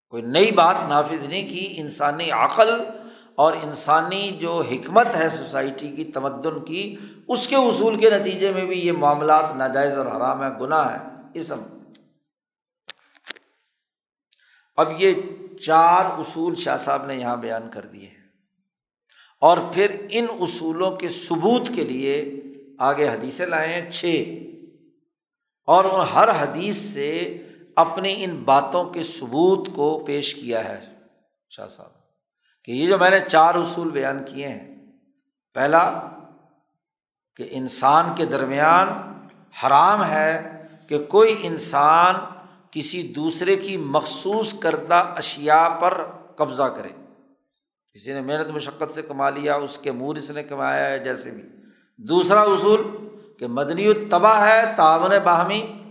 [0.09, 2.83] کوئی نئی بات نافذ نہیں کی، انسانی عقل
[3.35, 6.95] اور انسانی جو حکمت ہے سوسائٹی کی، تمدن کی،
[7.27, 11.05] اس کے اصول کے نتیجے میں بھی یہ معاملات ناجائز اور حرام ہے گناہ ہے
[11.33, 11.63] اسم
[14.77, 15.13] اب یہ
[15.61, 18.18] چار اصول شاہ صاحب نے یہاں بیان کر دیے ہیں۔
[19.39, 22.41] اور پھر ان اصولوں کے ثبوت کے لیے
[22.79, 24.37] آگے حدیثیں لائے ہیں چھ۔
[25.65, 27.43] اور ہر حدیث سے
[27.75, 30.85] اپنی ان باتوں کے ثبوت کو پیش کیا ہے۔
[31.49, 31.89] شاہ صاحب،
[32.63, 34.75] کہ یہ جو میں نے چار اصول بیان کیے ہیں،
[35.53, 36.01] پہلا،
[37.35, 38.87] کہ انسان کے درمیان
[39.63, 42.15] حرام ہے کہ کوئی انسان
[42.71, 46.98] کسی دوسرے کی مخصوص کردہ اشیا پر قبضہ کرے۔
[47.93, 51.31] کسی نے محنت مشقت سے کما لیا، اس کے مور اس نے کمایا ہے جیسے
[51.31, 51.43] بھی۔
[51.97, 52.81] دوسرا اصول
[53.39, 55.83] کہ مدنی التباہ ہے، تعاون باہمی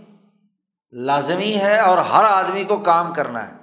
[0.91, 3.53] لازمی ہے اور ہر آدمی کو کام کرنا ہے۔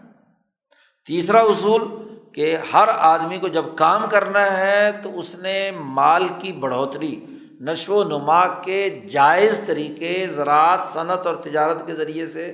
[1.06, 1.82] تیسرا اصول
[2.32, 7.26] کہ ہر آدمی کو جب کام کرنا ہے تو اس نے مال کی بڑھوتری،
[7.60, 12.50] نشو و نما کے جائز طریقے، زراعت، صنعت اور تجارت کے ذریعے سے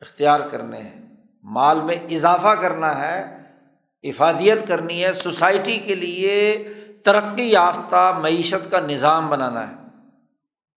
[0.00, 1.02] اختیار کرنے ہیں۔
[1.42, 3.41] مال میں اضافہ کرنا ہے
[4.02, 6.64] افادیت کرنی ہے، سوسائٹی کے لیے
[7.04, 9.74] ترقی یافتہ معیشت کا نظام بنانا ہے۔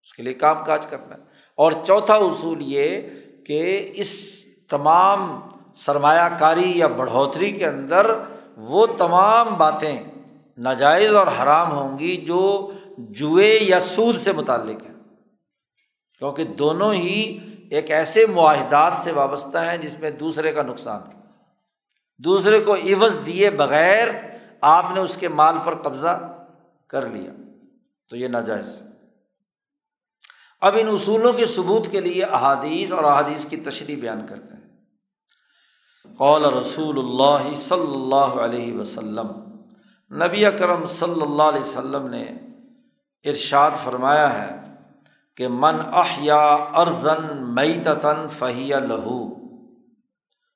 [0.03, 1.21] اس کے لیے کام کاج کرنا ہے۔
[1.57, 3.01] اور چوتھا اصول یہ
[3.45, 5.39] کہ اس تمام
[5.73, 8.11] سرمایہ کاری یا بڑھوتری کے اندر
[8.57, 10.03] وہ تمام باتیں
[10.57, 14.95] ناجائز اور حرام ہوں گی جو جوئے یا سود سے متعلق ہیں۔
[16.19, 17.39] کیونکہ دونوں ہی
[17.71, 21.14] ایک ایسے معاہدات سے وابستہ ہیں جس میں دوسرے کا نقصان ہے۔
[22.17, 24.07] دوسرے کو عوض دیے بغیر
[24.61, 26.37] آپ نے اس کے مال پر قبضہ
[26.87, 27.31] کر لیا۔
[28.09, 28.69] تو یہ ناجائز۔
[30.61, 34.65] اب ان اصولوں کے ثبوت کے لیے احادیث اور احادیث کی تشریح بیان کرتے ہیں۔
[36.17, 39.27] قول رسول اللہ صلی اللہ علیہ وسلم،
[40.11, 42.23] نبی اکرم صلی اللہ علیہ وسلم نے
[43.23, 44.55] ارشاد فرمایا ہے
[45.37, 49.44] کہ من احیا ارزن معیتن فہیا لہو۔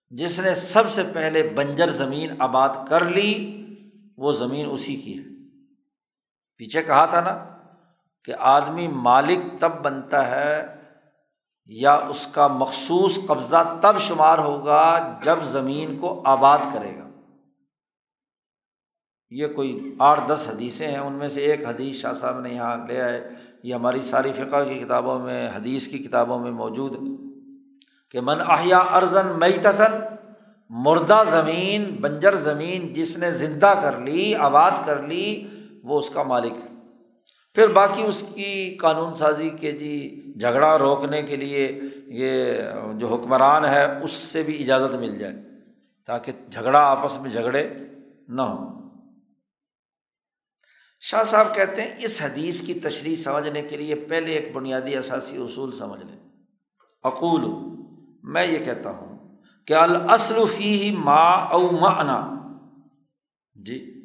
[0.10, 3.66] جس نے سب سے پہلے بنجر زمین آباد کر لی،
[4.18, 5.24] وہ زمین اسی کی ہے۔
[6.58, 7.58] پیچھے کہا تھا نا
[8.24, 10.76] کہ آدمی مالک تب بنتا ہے
[11.66, 17.10] یا اس کا مخصوص قبضہ تب شمار ہوگا جب زمین کو آباد کرے گا۔
[19.30, 22.88] یہ کوئی آٹھ دس حدیثیں ہیں، ان میں سے ایک حدیث شاہ صاحب نے یہاں
[22.88, 23.30] لے آئے۔
[23.64, 27.29] یہ ہماری ساری فقہ کی کتابوں میں، حدیث کی کتابوں میں موجود ہے۔
[28.12, 29.58] کہ من احیا ارزن مئی
[30.70, 35.48] مردہ زمین، بنجر زمین جس نے زندہ کر لی، آباد کر لی،
[35.84, 36.68] وہ اس کا مالک ہے۔
[37.54, 42.54] پھر باقی اس کی قانون سازی کے جی جھگڑا روکنے کے لیے یہ
[42.98, 45.34] جو حکمران ہے، اس سے بھی اجازت مل جائے
[46.06, 47.70] تاکہ جھگڑا آپس میں جھگڑے
[48.28, 48.90] نہ ہوں۔
[51.00, 55.38] شاہ صاحب کہتے ہیں، اس حدیث کی تشریح سمجھنے کے لیے پہلے ایک بنیادی اثاثی
[55.38, 56.20] اصول سمجھ لیں۔
[57.04, 57.42] اقول
[58.24, 62.36] میں یہ کہتا ہوں کہ الاسلفی ہی ماں او معنا
[63.66, 63.96] جی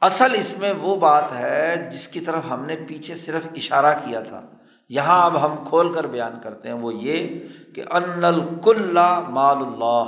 [0.00, 4.20] اصل اس میں وہ بات ہے جس کی طرف ہم نے پیچھے صرف اشارہ کیا
[4.20, 4.42] تھا۔
[4.88, 7.40] یہاں اب ہم کھول کر بیان کرتے ہیں وہ یہ
[7.74, 10.04] کہ ان الکل مال اللہ۔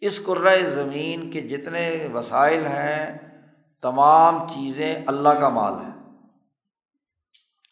[0.00, 3.18] اس قرۂۂ زمین کے جتنے وسائل ہیں،
[3.82, 5.90] تمام چیزیں اللہ کا مال ہے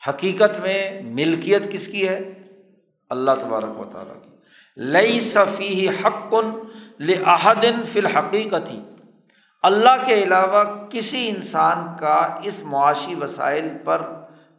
[0.09, 2.19] حقیقت میں ملکیت کس کی ہے؟
[3.11, 4.28] اللہ تبارک و تعالیٰ کی۔
[4.79, 6.51] لئی صفی حقن
[7.01, 8.83] لحدن فی الحقیقت ہی
[9.63, 14.03] اللہ کے علاوہ کسی انسان کا اس معاشی وسائل پر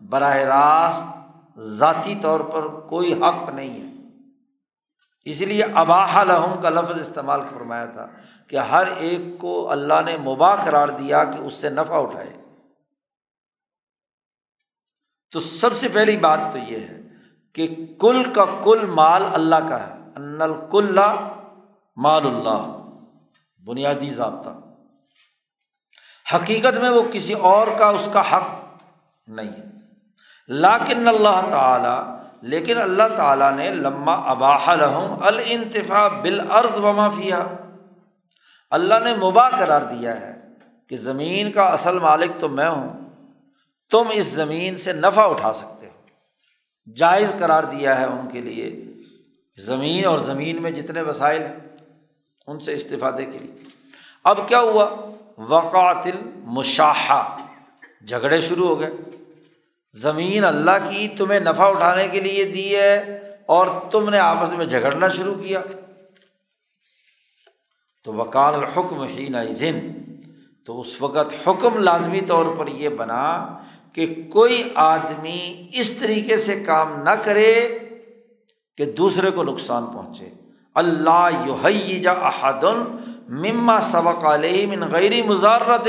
[0.09, 3.89] براہ راست ذاتی طور پر کوئی حق نہیں ہے۔
[5.25, 8.07] اس لیے اباہ لہم کا لفظ استعمال فرمایا تھا
[8.47, 12.33] کہ ہر ایک کو اللہ نے مباح قرار دیا کہ اس سے نفع اٹھائے۔
[15.31, 17.01] تو سب سے پہلی بات تو یہ ہے
[17.53, 19.98] کہ کل کا کل مال اللہ کا ہے۔
[20.39, 20.99] ان الکل
[21.97, 22.61] مال اللہ
[23.63, 24.49] بنیادی ضابطہ
[26.35, 28.47] حقیقت میں وہ کسی اور کا اس کا حق
[29.27, 29.67] نہیں ہے۔
[30.49, 31.99] لاکن اللہ تعالیٰ،
[32.41, 37.43] لیکن اللہ تعالیٰ نے لمہ اباہ لہم الانتفا بالعرض وما فیا
[38.71, 40.33] اللہ نے مباح قرار دیا ہے
[40.87, 43.09] کہ زمین کا اصل مالک تو میں ہوں،
[43.91, 48.69] تم اس زمین سے نفع اٹھا سکتے ہو۔ جائز قرار دیا ہے ان کے لیے
[49.59, 51.55] زمین اور زمین میں جتنے وسائل ہیں،
[52.47, 53.63] ان سے استفادے کے لیے۔
[54.23, 57.37] اب کیا ہوا؟ وقاتل مشاحہ
[58.07, 58.89] جھگڑے شروع ہو گئے۔
[59.93, 64.65] زمین اللہ کی تمہیں نفع اٹھانے کے لیے دی ہے اور تم نے آپس میں
[64.65, 65.61] جھگڑنا شروع کیا۔
[68.03, 69.91] تو وکال الحکم ہی ذن
[70.65, 73.57] تو اس وقت حکم لازمی طور پر یہ بنا
[73.93, 77.79] کہ کوئی آدمی اس طریقے سے کام نہ کرے
[78.79, 80.29] کہ دوسرے کو نقصان پہنچے۔
[80.75, 81.55] اللہ یو
[82.05, 82.95] احدن
[83.27, 85.87] مما سبق علیہ من غیر مزارت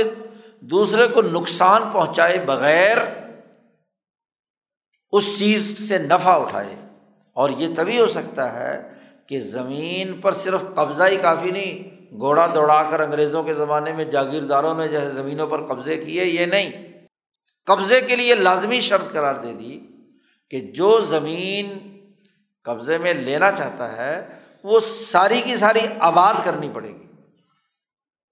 [0.61, 2.97] دوسرے کو نقصان پہنچائے بغیر
[5.12, 6.76] اس چیز سے نفع اٹھائے۔
[7.32, 8.93] اور یہ تبھی ہو سکتا ہے
[9.26, 14.05] کہ زمین پر صرف قبضہ ہی کافی نہیں، گھوڑا دوڑا کر انگریزوں کے زمانے میں
[14.05, 16.70] جاگیرداروں نے جو ہے زمینوں پر قبضے کیے، یہ نہیں۔
[17.66, 19.80] قبضے کے لیے لازمی شرط قرار دے دی
[20.51, 21.89] کہ جو زمین
[22.64, 24.28] قبضے میں لینا چاہتا ہے،
[24.64, 27.06] وہ ساری کی ساری آباد کرنی پڑے گی۔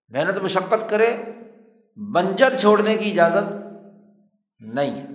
[0.09, 1.17] محنت مشقت کرے
[1.97, 3.53] بنجر چھوڑنے کی اجازت
[4.61, 5.07] نہیں ہے۔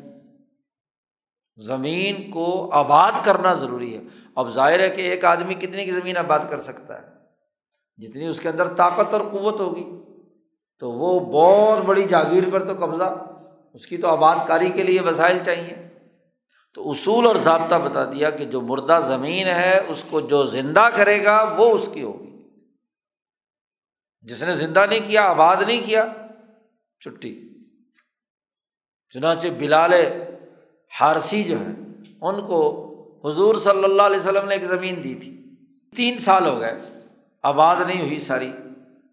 [1.55, 4.01] زمین کو آباد کرنا ضروری ہے۔
[4.35, 7.07] اب ظاہر ہے کہ ایک آدمی کتنی کی زمین آباد کر سکتا ہے،
[7.97, 9.85] جتنی اس کے اندر طاقت اور قوت ہوگی۔
[10.79, 13.25] تو وہ بہت بڑی جاگیر پر تو قبضہ،
[13.73, 15.92] اس کی تو آباد کاری کے لیے وسائل چاہیے۔
[16.73, 20.89] تو اصول اور ضابطہ بتا دیا کہ جو مردہ زمین ہے، اس کو جو زندہ
[20.95, 22.43] کرے گا، وہ اس کی ہوگی۔
[24.21, 26.05] جس نے زندہ نہیں کیا، آباد نہیں کیا،
[26.99, 27.49] چھٹی۔
[29.09, 29.93] چنانچہ بلال
[31.01, 31.71] حارسی جو ہے
[32.21, 32.89] ان کو
[33.25, 35.43] حضور صلی اللہ علیہ وسلم نے ایک زمین دی تھی۔
[35.95, 36.79] تین سال ہو گئے،
[37.41, 38.51] آباد نہیں ہوئی ساری۔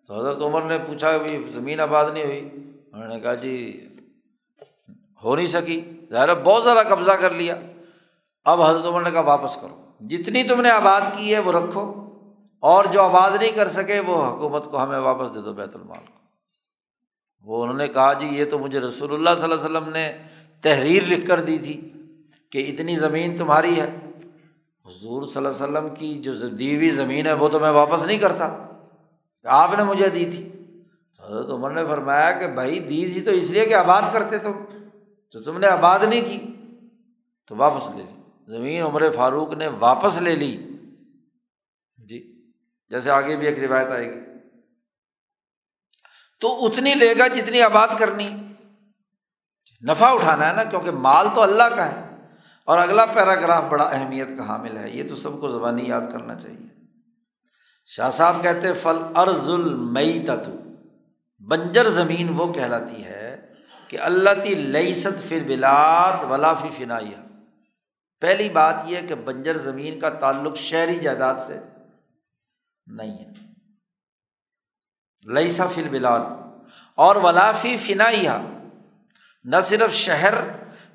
[0.07, 2.49] تو حضرت عمر نے پوچھا کہ زمین آباد نہیں ہوئی؟
[2.93, 3.87] انہوں نے کہا جی
[5.25, 7.55] ہو نہیں سکی۔ ظاہر بہت زیادہ قبضہ کر لیا۔
[8.45, 12.07] اب حضرت عمر نے کہا، واپس کرو۔ جتنی تم نے آباد کی ہے، وہ رکھو۔
[12.61, 15.99] اور جو آباد نہیں کر سکے، وہ حکومت کو ہمیں واپس دے دو بیت المال
[15.99, 16.21] کو۔
[17.43, 20.13] وہ انہوں نے کہا جی یہ تو مجھے رسول اللہ صلی اللہ علیہ وسلم نے
[20.61, 21.93] تحریر لکھ کر دی تھی
[22.51, 23.99] کہ اتنی زمین تمہاری ہے۔
[24.87, 28.07] حضور صلی اللہ علیہ وسلم کی جو دی ہوئی زمین ہے، وہ تو میں واپس
[28.07, 28.67] نہیں کرتا۔
[29.45, 30.49] آپ نے مجھے دی تھی۔
[31.25, 34.53] حضرت عمر نے فرمایا کہ بھائی، دی تھی تو اس لیے کہ آباد کرتے تم
[35.31, 36.57] تو تم نے آباد نہیں کی،
[37.47, 38.21] تو واپس لے لی۔
[38.57, 40.69] زمین عمر فاروق نے واپس لے لی۔
[41.97, 42.51] جی
[42.89, 44.21] جیسے آگے بھی ایک روایت آئے گی۔
[46.41, 48.31] تو اتنی لے گا جتنی آباد کرنی۔
[49.91, 52.27] نفع اٹھانا ہے نا، کیونکہ مال تو اللہ کا ہے۔
[52.65, 56.35] اور اگلا پیراگراف بڑا اہمیت کا حامل ہے۔ یہ تو سب کو زبانی یاد کرنا
[56.35, 56.67] چاہیے۔
[57.87, 60.57] شاہ صاحب کہتے فل ارض المئی تتو
[61.47, 63.50] بنجر زمین وہ کہلاتی ہے
[63.91, 67.17] کہ اللہ تی لئی فر بلاد ولا فی فنائیہ۔
[68.21, 71.59] پہلی بات یہ کہ بنجر زمین کا تعلق شہری جائیداد سے
[72.87, 73.31] نہیں ہے۔
[75.33, 76.21] لئیسا فل بلاد
[76.95, 78.41] اور ولافی فنائیا
[79.45, 80.35] نہ صرف شہر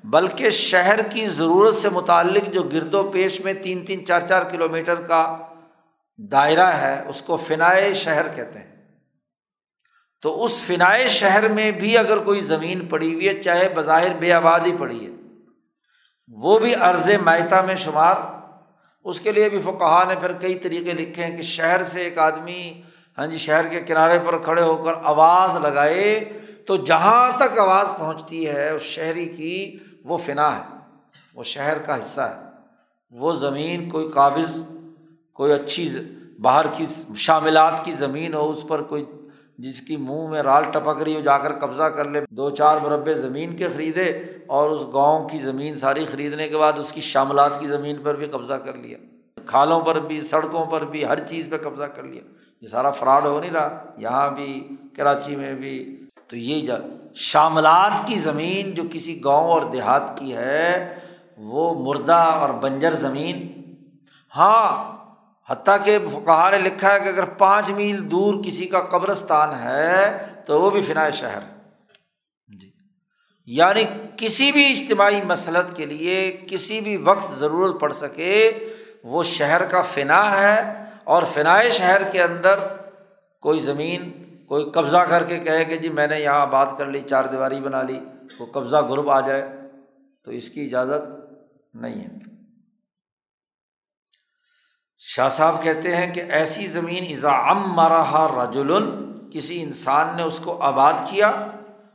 [0.04, 4.42] بلکہ شہر کی ضرورت سے متعلق جو گرد و پیش میں تین تین چار چار
[4.42, 5.36] کلو میٹر کا
[6.18, 8.75] دائرہ ہے، اس کو فنائے شہر کہتے ہیں۔
[10.22, 14.32] تو اس فنائے شہر میں بھی اگر کوئی زمین پڑی ہوئی ہے، چاہے بظاہر بے
[14.32, 15.10] آبادی پڑی ہے،
[16.28, 18.14] وہ بھی عرض معتا میں شمار۔
[19.06, 22.18] اس کے لیے بھی فقہ نے پھر کئی طریقے لکھے ہیں کہ شہر سے ایک
[22.18, 22.82] آدمی
[23.18, 26.08] ہاں جی شہر کے کنارے پر کھڑے ہو کر آواز لگائے
[26.66, 30.62] تو جہاں تک آواز پہنچتی ہے، اس شہری کی وہ فنا ہے،
[31.34, 32.44] وہ شہر کا حصہ ہے۔
[33.12, 34.56] وہ زمین کوئی قابض،
[35.32, 35.88] کوئی اچھی
[36.38, 36.84] باہر کی
[37.16, 39.04] شاملات کی زمین ہو، اس پر کوئی
[39.58, 42.76] جس کی منہ میں رال ٹپک رہی ہو، جا کر قبضہ کر لے۔ دو چار
[42.82, 47.00] مربع زمین کے خریدے اور اس گاؤں کی زمین ساری خریدنے کے بعد اس کی
[47.00, 48.98] شاملات کی زمین پر بھی قبضہ کر لیا۔
[49.46, 52.22] کھالوں پر بھی، سڑکوں پر بھی، ہر چیز پہ قبضہ کر لیا۔
[52.60, 56.72] یہ سارا فراڈ ہو نہیں رہا۔ یہاں بھی، کراچی میں بھی۔ تو یہ
[57.14, 60.94] شاملات کی زمین جو کسی گاؤں اور دیہات کی ہے،
[61.36, 63.52] وہ مردہ اور بنجر زمین۔
[64.36, 64.95] ہاں
[65.50, 70.26] حتیٰ کہ فقہ نے لکھا ہے کہ اگر پانچ میل دور کسی کا قبرستان ہے
[70.46, 71.40] تو وہ بھی فنا شہر
[72.60, 72.70] جی۔
[73.46, 73.84] یعنی
[74.16, 78.58] کسی بھی اجتماعی مسلط کے لیے کسی بھی وقت ضرورت پڑ سکے
[79.04, 82.60] وہ شہر کا فنا ہے اور فنائے شہر کے اندر
[83.40, 84.10] کوئی زمین،
[84.46, 87.60] کوئی قبضہ کر کے کہے کہ جی میں نے یہاں بات کر لی، چار دیواری
[87.60, 88.00] بنا لی،
[88.40, 89.48] وہ قبضہ گروپ آ جائے
[90.24, 91.08] تو اس کی اجازت
[91.74, 92.35] نہیں ہے۔
[94.98, 98.84] شاہ صاحب کہتے ہیں کہ ایسی زمین ام مرا رجول
[99.30, 101.46] کسی انسان نے اس کو آباد کیا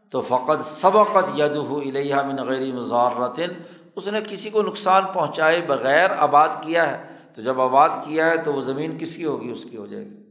[0.09, 3.49] تو فقط سبقت ید ہو الیہ من غیر مزارتن
[3.95, 7.03] اس نے کسی کو نقصان پہنچائے بغیر آباد کیا ہے،
[7.35, 10.05] تو جب آباد کیا ہے تو وہ زمین کس کی ہوگی؟ اس کی ہو جائے
[10.05, 10.23] گی۔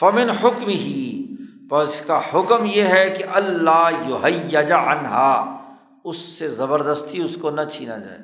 [0.00, 1.26] فمن حکم ہی
[1.70, 5.56] اس کا حکم یہ ہے کہ اللہ یوجا انہا
[6.04, 8.18] اس سے زبردستی اس کو نہ چھینا جائے،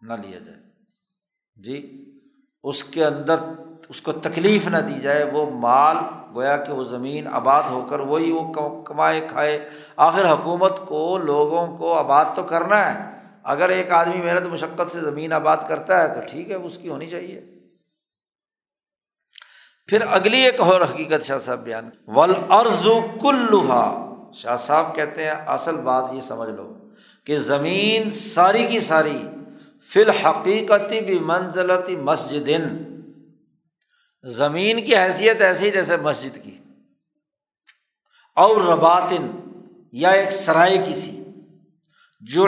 [0.00, 0.58] نہ لیا جائے۔
[1.56, 1.97] جی؟
[2.62, 3.36] اس کے اندر
[3.88, 5.96] اس کو تکلیف نہ دی جائے، وہ مال
[6.34, 8.52] گویا کہ وہ زمین آباد ہو کر وہی وہ
[8.82, 14.42] کمائے کھائے۔ آخر حکومت کو، لوگوں کو آباد تو کرنا ہے۔ اگر ایک آدمی محنت
[14.42, 17.40] مشقت سے زمین آباد کرتا ہے تو ٹھیک ہے اس کی ہونی چاہیے۔
[19.86, 25.30] پھر اگلی ایک اور حقیقت شاہ صاحب بیان۔ ول ارزو کلوہا شاہ صاحب کہتے ہیں،
[25.30, 26.72] اصل بات یہ سمجھ لو
[27.26, 29.28] کہ زمین ساری کی ساری
[29.82, 32.50] فی الحقیقتی بھی منزلتی مسجد
[34.24, 36.58] زمین کی حیثیت ایسی جیسے مسجد کی۔
[38.36, 39.30] اور رباتن
[39.92, 41.24] یا ایک سرائے کسی۔
[42.20, 42.46] جو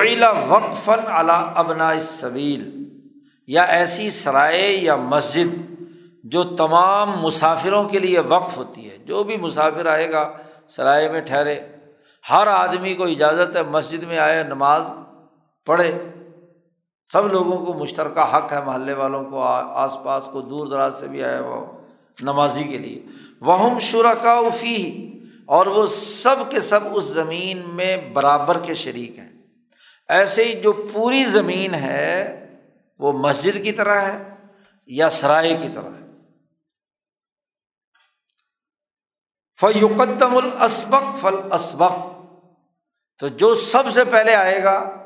[0.48, 2.88] وقفن اعلیٰ ابنا صبیل
[3.46, 5.72] یا ایسی سرائے یا مسجد
[6.24, 10.32] جو تمام مسافروں کے لیے وقف ہوتی ہے۔ جو بھی مسافر آئے گا
[10.68, 11.60] سرائے میں ٹھہرے۔
[12.30, 14.82] ہر آدمی کو اجازت ہے مسجد میں آئے، نماز
[15.66, 16.04] پڑھے۔
[17.12, 21.08] سب لوگوں کو مشترکہ حق ہے، محلے والوں کو آس پاس کو، دور دراز سے
[21.08, 21.66] بھی آیا وہ
[22.20, 23.02] نمازی کے لیے۔
[23.40, 25.12] وہ شرکا فی
[25.46, 29.32] اور وہ سب کے سب اس زمین میں برابر کے شریک ہیں۔
[30.08, 32.46] ایسے ہی جو پوری زمین ہے،
[32.98, 34.34] وہ مسجد کی طرح ہے
[34.86, 36.06] یا سرائے کی طرح ہے۔
[39.60, 41.92] فیقدم الاسبق فل اسبق
[43.18, 44.96] تو جو سب سے پہلے آئے گا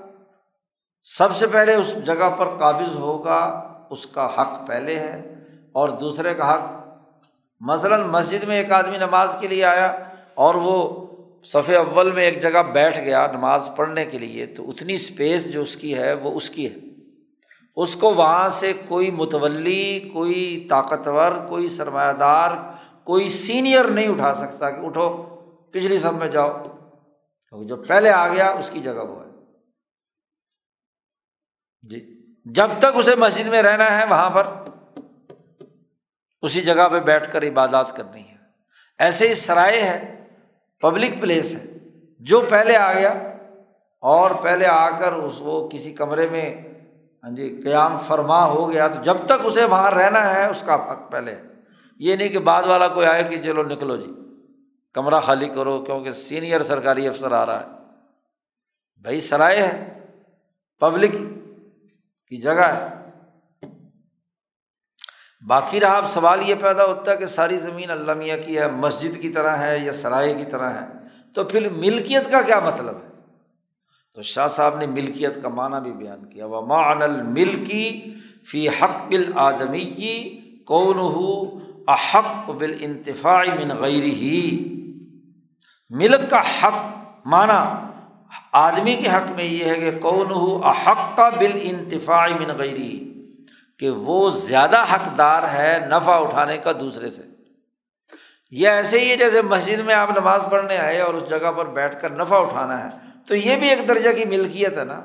[1.04, 5.34] سب سے پہلے اس جگہ پر قابض ہوگا، اس کا حق پہلے ہے۔
[5.72, 6.88] اور دوسرے کا حق،
[7.60, 9.98] مثلاً مسجد میں ایک آدمی نماز کے لیے آیا
[10.34, 11.06] اور وہ
[11.44, 15.62] صفح اول میں ایک جگہ بیٹھ گیا نماز پڑھنے کے لیے، تو اتنی اسپیس جو
[15.62, 16.76] اس کی ہے وہ اس کی ہے۔
[17.76, 22.50] اس کو وہاں سے کوئی متولی، کوئی طاقتور، کوئی سرمایہ دار
[23.04, 25.10] کوئی سینئر نہیں اٹھا سکتا کہ اٹھو،
[25.72, 29.23] پچھلی سب میں جاؤ۔ کیونکہ جو پہلے آ گیا، اس کی جگہ وہ ہے۔
[31.90, 34.46] جی جب تک اسے مسجد میں رہنا ہے، وہاں پر
[36.42, 38.36] اسی جگہ پہ بیٹھ کر عبادات کرنی ہے۔
[38.98, 40.26] ایسے ہی سرائے ہے
[40.80, 41.78] پبلک پلیس ہے۔
[42.20, 43.12] جو پہلے آ گیا،
[44.00, 46.60] اور پہلے آ کر اس وہ کسی کمرے میں
[47.24, 50.74] ہاں جی قیام فرما ہو گیا، تو جب تک اسے وہاں رہنا ہے، اس کا
[50.74, 51.42] حق پہلے ہے۔
[51.98, 54.10] یہ نہیں کہ بعد والا کوئی آئے کہ چلو نکلو جی
[54.92, 57.66] کمرہ خالی کرو، کیونکہ سینئر سرکاری افسر آ رہا ہے۔
[59.02, 60.00] بھائی سرائے ہے
[60.80, 61.10] پبلک
[62.28, 62.88] کی جگہ ہے۔
[65.46, 68.70] باقی رہا، اب سوال یہ پیدا ہوتا ہے کہ ساری زمین اللہ میاں کی ہے،
[68.70, 70.86] مسجد کی طرح ہے یا سرائے کی طرح ہے؟
[71.34, 73.08] تو پھر ملکیت کا کیا مطلب ہے؟
[74.14, 78.14] تو شاہ صاحب نے ملکیت کا معنی بھی بیان کیا۔ وہ مان الملکی
[78.50, 81.58] فی حق بل آدمی کون ہو
[81.88, 84.64] احق بال انتفاع من غیر ہی
[85.90, 86.96] ملک کا حق
[87.26, 87.90] مانا
[88.54, 93.14] آدمی کے حق میں یہ ہے کہ کون ہو احق کا بال انتفاع من غیری،
[93.78, 97.22] کہ وہ زیادہ حقدار ہے نفع اٹھانے کا دوسرے سے۔
[98.50, 101.66] یہ ایسے ہی ہے جیسے مسجد میں آپ نماز پڑھنے آئے اور اس جگہ پر
[101.66, 102.88] بیٹھ کر نفع اٹھانا ہے،
[103.26, 105.00] تو یہ بھی ایک درجہ کی ملکیت ہے نا۔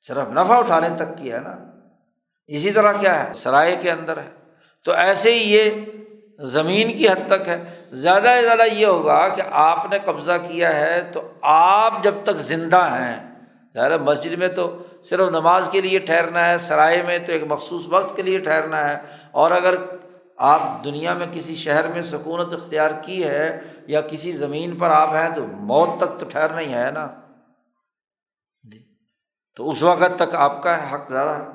[0.00, 1.56] صرف نفع اٹھانے تک کی ہے نا۔
[2.46, 4.30] اسی طرح کیا ہے؟ سرائے کے اندر ہے۔
[4.84, 5.70] تو ایسے ہی یہ
[6.40, 10.76] زمین کی حد تک ہے۔ زیادہ سے زیادہ یہ ہوگا کہ آپ نے قبضہ کیا
[10.76, 13.30] ہے تو آپ جب تک زندہ ہیں،
[13.74, 17.82] ظاہر مسجد میں تو صرف نماز کے لیے ٹھہرنا ہے، سرائے میں تو ایک مخصوص
[17.88, 18.96] وقت کے لیے ٹھہرنا ہے۔
[19.30, 19.74] اور اگر
[20.36, 25.08] آپ دنیا میں کسی شہر میں سکونت اختیار کی ہے یا کسی زمین پر آپ
[25.08, 27.08] ہیں تو موت تک تو ٹھہرنا ہی ہے نا۔
[29.56, 31.46] تو اس وقت تک آپ کا حق زیادہ ہے۔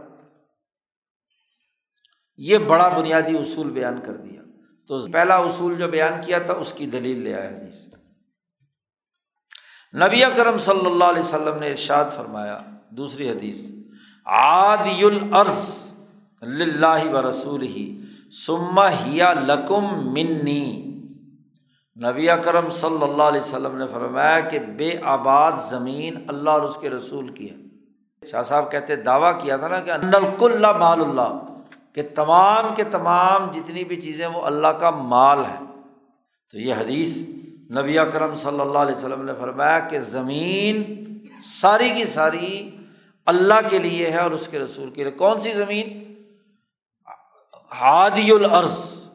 [2.38, 4.42] یہ بڑا بنیادی اصول بیان کر دیا۔
[4.90, 7.84] تو پہلا اصول جو بیان کیا تھا، اس کی دلیل لے آیا حدیث
[9.94, 12.60] نبی اکرم صلی اللہ علیہ وسلم نے ارشاد فرمایا،
[12.90, 13.60] دوسری حدیث،
[14.26, 15.70] عادی العرض
[16.80, 17.86] لاہ و رسول ہی
[18.46, 20.66] سما ہیا لکم منی۔
[21.98, 26.78] نبی اکرم صلی اللہ علیہ وسلم نے فرمایا کہ بے آباد زمین اللہ اور اس
[26.82, 31.55] کے رسول کی ہے۔ شاہ صاحب کہتے، دعویٰ کیا تھا نا کہ اللہ مال اللہ۔
[31.96, 35.60] کہ تمام کے تمام جتنی بھی چیزیں وہ اللہ کا مال ہے۔
[36.52, 37.18] تو یہ حدیث
[37.72, 40.84] نبی اکرم صلی اللہ علیہ وسلم نے فرمایا کہ زمین
[41.44, 42.78] ساری کی ساری
[43.26, 46.14] اللہ کے لیے ہے اور اس کے رسول کے لیے۔ کون سی زمین؟
[47.82, 49.08] ہادی العرض۔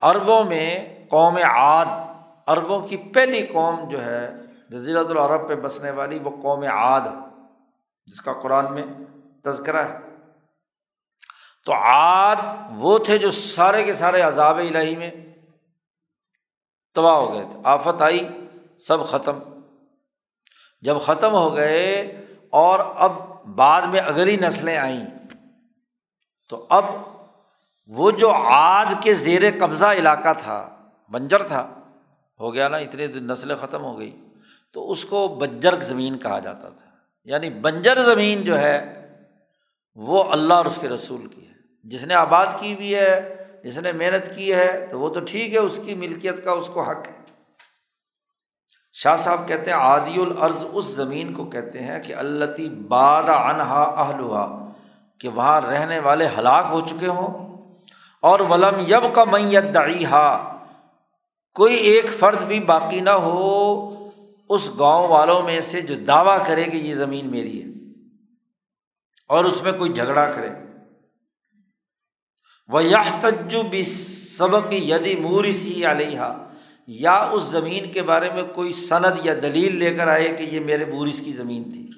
[0.00, 1.86] عربوں میں قوم عاد،
[2.46, 4.30] عربوں کی پہلی قوم جو ہے
[4.70, 7.00] جزیرت العرب پہ بسنے والی وہ قوم عاد،
[8.06, 8.84] جس کا قرآن میں
[9.44, 10.09] تذکرہ ہے۔
[11.64, 12.36] تو عاد
[12.70, 15.10] وہ تھے جو سارے کے سارے عذاب الہی میں
[16.94, 18.28] تباہ ہو گئے تھے۔ آفت آئی،
[18.86, 19.38] سب ختم۔
[20.80, 22.00] جب ختم ہو گئے
[22.50, 23.12] اور اب
[23.44, 25.06] بعد میں اگلی نسلیں آئیں،
[26.48, 26.84] تو اب
[27.86, 30.76] وہ جو آج کے زیر قبضہ علاقہ تھا،
[31.10, 31.74] بنجر تھا،
[32.40, 34.20] ہو گیا نا، اتنے نسلیں ختم ہو گئی،
[34.72, 36.90] تو اس کو بنجر زمین کہا جاتا تھا۔
[37.24, 38.99] یعنی بنجر زمین جو ہے
[40.02, 41.52] وہ اللہ اور اس کے رسول کی ہے۔
[41.84, 45.52] جس نے آباد کی بھی ہے، جس نے محنت کی ہے، تو وہ تو ٹھیک
[45.52, 47.12] ہے، اس کی ملکیت کا اس کو حق ہے۔
[48.92, 53.82] شاہ صاحب کہتے ہیں، عادی العرض اس زمین کو کہتے ہیں کہ اللہ باد انہا
[53.82, 54.68] اہلوا
[55.20, 57.50] کہ وہاں رہنے والے ہلاک ہو چکے ہوں۔
[58.20, 60.04] اور ولم یب کا میت دعی
[61.54, 63.90] کوئی ایک فرد بھی باقی نہ ہو،
[64.48, 67.79] اس گاؤں والوں میں سے جو دعویٰ کرے کہ یہ زمین میری ہے۔
[69.30, 70.48] اور اس میں کوئی جھگڑا کرے۔
[72.68, 73.82] وہ یا تجو بھی
[74.36, 76.20] سبق یدی مورسی علیہ
[76.86, 80.60] یا اس زمین کے بارے میں کوئی سند یا دلیل لے کر آئے کہ یہ
[80.60, 81.90] میرے بورس کی زمین تھی۔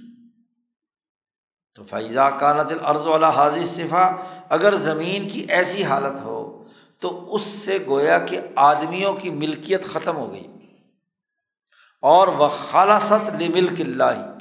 [1.74, 4.12] تو فیضا کانت العرض والا حاضر صفا
[4.48, 6.64] اگر زمین کی ایسی حالت ہو،
[6.98, 10.46] تو اس سے گویا کہ آدمیوں کی ملکیت ختم ہو گئی۔
[12.00, 14.31] اور وہ خالصت ملک اللہ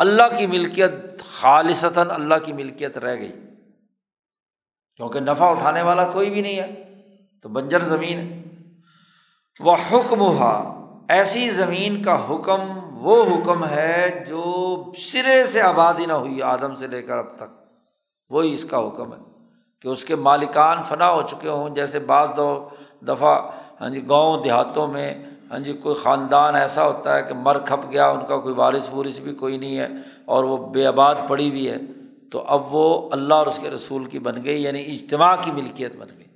[0.00, 3.32] اللہ کی ملکیت خالصتاً اللہ کی ملکیت رہ گئی۔
[4.96, 6.84] کیونکہ نفع اٹھانے والا کوئی بھی نہیں ہے،
[7.42, 8.42] تو بنجر زمین ہے۔
[9.60, 10.74] وہ حکم ہوا
[11.08, 12.58] ایسی زمین کا حکم،
[12.92, 14.44] وہ حکم ہے جو
[14.98, 17.50] سرے سے آبادی نہ ہوئی آدم سے لے کر اب تک۔
[18.30, 19.18] وہی اس کا حکم ہے
[19.82, 22.68] کہ اس کے مالکان فنا ہو چکے ہوں، جیسے بعض دو
[23.00, 27.58] دفعہ ہاں جی گاؤں دیہاتوں میں ہاں جی کوئی خاندان ایسا ہوتا ہے کہ مر
[27.66, 29.86] کھپ گیا، ان کا کوئی وارث وورث بھی کوئی نہیں ہے
[30.24, 31.76] اور وہ بے آباد پڑی ہوئی ہے،
[32.32, 35.96] تو اب وہ اللہ اور اس کے رسول کی بن گئی یعنی اجتماع کی ملکیت
[35.96, 36.28] بن گئی۔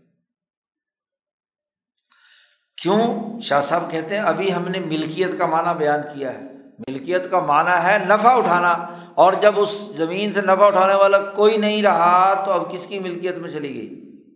[2.78, 6.42] کیوں؟ شاہ صاحب کہتے ہیں، ابھی ہم نے ملکیت کا معنی بیان کیا ہے۔
[6.88, 8.72] ملکیت کا معنی ہے نفع اٹھانا،
[9.14, 12.98] اور جب اس زمین سے نفع اٹھانے والا کوئی نہیں رہا، تو اب کس کی
[12.98, 13.88] ملکیت میں چلی گئی؟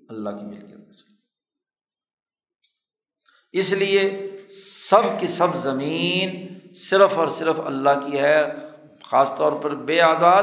[0.08, 1.16] اللہ کی ملکیت میں چلی
[3.54, 4.08] اس لیے
[4.90, 8.44] سب کی سب زمین صرف اور صرف اللہ کی ہے،
[9.04, 10.42] خاص طور پر بے آداد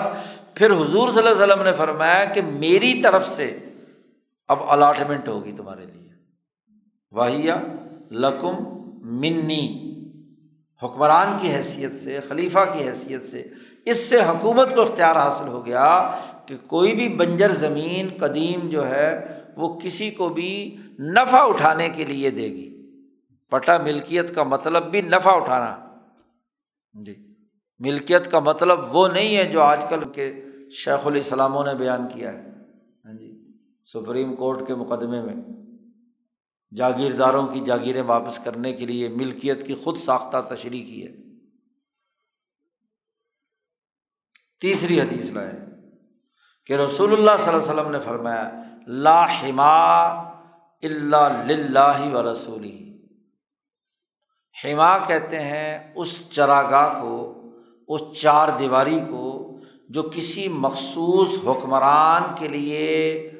[0.53, 3.59] پھر حضور صلی اللہ علیہ وسلم نے فرمایا کہ میری طرف سے
[4.47, 6.09] اب الاٹمنٹ ہوگی تمہارے لیے۔
[7.11, 7.57] واہیا
[8.11, 8.55] لکم
[9.19, 9.65] منی
[10.83, 13.47] حکمران کی حیثیت سے، خلیفہ کی حیثیت سے
[13.85, 18.87] اس سے حکومت کو اختیار حاصل ہو گیا کہ کوئی بھی بنجر زمین قدیم جو
[18.87, 19.25] ہے،
[19.57, 22.74] وہ کسی کو بھی نفع اٹھانے کے لیے دے گی۔
[23.55, 25.95] پٹا ملکیت کا مطلب بھی نفع اٹھانا۔
[27.05, 27.15] جی۔
[27.79, 32.33] ملکیت کا مطلب وہ نہیں ہے جو آج کل کے شیخ الاسلاموں نے بیان کیا
[32.33, 32.49] ہے۔
[33.05, 33.47] ہاں جی۔
[33.93, 35.35] سپریم کورٹ کے مقدمے میں۔
[36.75, 41.15] جاگیرداروں کی جاگیریں واپس کرنے کے لیے ملکیت کی خود ساختہ تشریح کی ہے۔
[44.61, 45.51] تیسری حدیث لائے۔
[46.65, 50.05] کہ رسول اللہ صلی اللہ علیہ وسلم نے فرمایا، لا حما
[50.83, 52.84] اللہ و رسولی
[54.63, 57.41] حما کہتے ہیں اس چراگاہ کو،
[57.87, 59.51] اس چار دیواری کو
[59.89, 63.31] جو کسی مخصوص حکمران کے لیے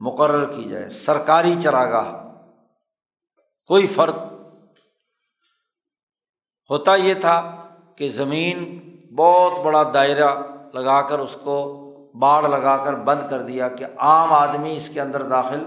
[0.00, 2.12] مقرر کی جائے، سرکاری چراگاہ۔
[3.66, 4.16] کوئی فرد
[6.70, 8.80] ہوتا یہ تھا کہ زمین
[9.16, 10.34] بہت بڑا دائرہ
[10.74, 11.82] لگا کر اس کو
[12.14, 15.62] باڑ لگا کر بند کر دیا کہ عام آدمی اس کے اندر داخل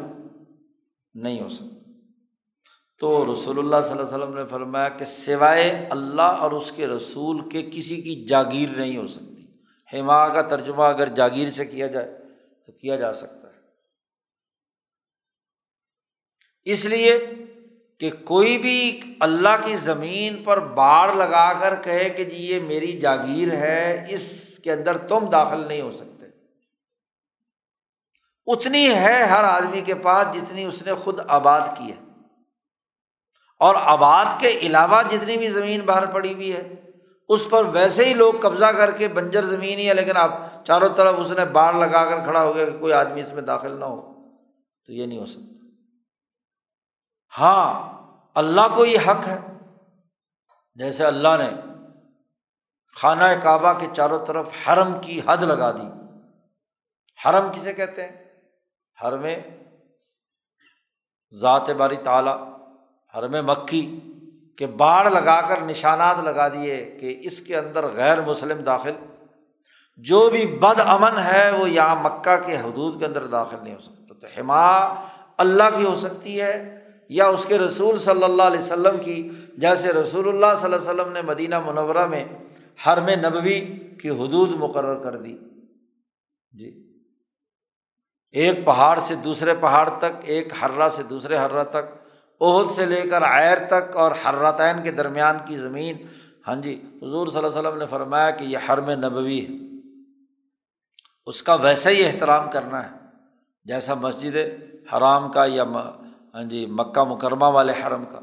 [1.14, 1.78] نہیں ہو سکتا۔
[3.00, 6.88] تو رسول اللہ صلی اللہ علیہ وسلم نے فرمایا کہ سوائے اللہ اور اس کے
[6.88, 9.45] رسول کے کسی کی جاگیر نہیں ہو سکتی۔
[9.93, 12.18] ہما کا ترجمہ اگر جاگیر سے کیا جائے
[12.66, 13.60] تو کیا جا سکتا ہے۔
[16.64, 17.20] اس لیے
[18.00, 23.00] کہ کوئی بھی اللہ کی زمین پر باڑ لگا کر کہے کہ جی یہ میری
[23.00, 26.26] جاگیر ہے، اس کے اندر تم داخل نہیں ہو سکتے۔
[28.47, 32.09] اتنی ہے ہر آدمی کے پاس جتنی اس نے خود آباد کی ہے۔
[33.60, 36.74] اور آباد کے علاوہ جتنی بھی زمین باہر پڑی ہوئی ہے،
[37.30, 40.32] اس پر ویسے ہی لوگ قبضہ کر کے بنجر زمین ہی ہے، لیکن اب
[40.66, 43.41] چاروں طرف اس نے باڑ لگا کر کھڑا ہو گیا کہ کوئی آدمی اس میں
[43.41, 44.14] داخل نہ ہو۔
[44.86, 45.66] تو یہ نہیں ہو سکتا۔
[47.39, 47.89] ہاں
[48.36, 49.39] اللہ کو یہ حق ہے۔
[50.76, 51.49] جیسے اللہ نے
[53.01, 55.88] خانہ کعبہ کے چاروں طرف حرم کی حد لگا دی۔
[57.26, 58.26] حرم کسے کہتے ہیں؟
[59.01, 59.39] ہر میں
[61.34, 62.49] ذات باری تعلیٰ
[63.14, 63.99] ہر میں مکھی
[64.57, 68.91] کہ باڑ لگا کر نشانات لگا دیے کہ اس کے اندر غیر مسلم داخل،
[69.97, 73.80] جو بھی بد امن ہے وہ یہاں مکہ کے حدود کے اندر داخل نہیں ہو
[73.80, 74.78] سکتا۔ تو حما
[75.38, 76.80] اللہ کی ہو سکتی ہے
[77.10, 81.01] یا اس کے رسول صلی اللہ علیہ وسلم کی، جیسے رسول اللہ صلی اللہ علیہ
[81.01, 82.26] وسلم نے مدینہ منورہ میں
[82.88, 83.60] حرم نبوی
[84.01, 85.38] کی حدود مقرر کر دی۔
[86.51, 86.93] جی۔
[88.32, 91.99] ایک پہاڑ سے دوسرے پہاڑ تک، ایک ہررا سے دوسرے ہررا تک
[92.41, 95.95] عہد سے لے کر عیر تک اور حراتین کے درمیان کی زمین۔
[96.47, 99.79] ہاں جی حضور صلی اللہ علیہ وسلم نے فرمایا کہ یہ حرم نبوی ہے۔
[101.25, 102.97] اس کا ویسا ہی احترام کرنا ہے،
[103.65, 104.35] جیسا مسجد
[104.93, 105.63] حرام کا یا
[106.33, 108.19] ہاں جی مکہ مکرمہ والے حرم کا۔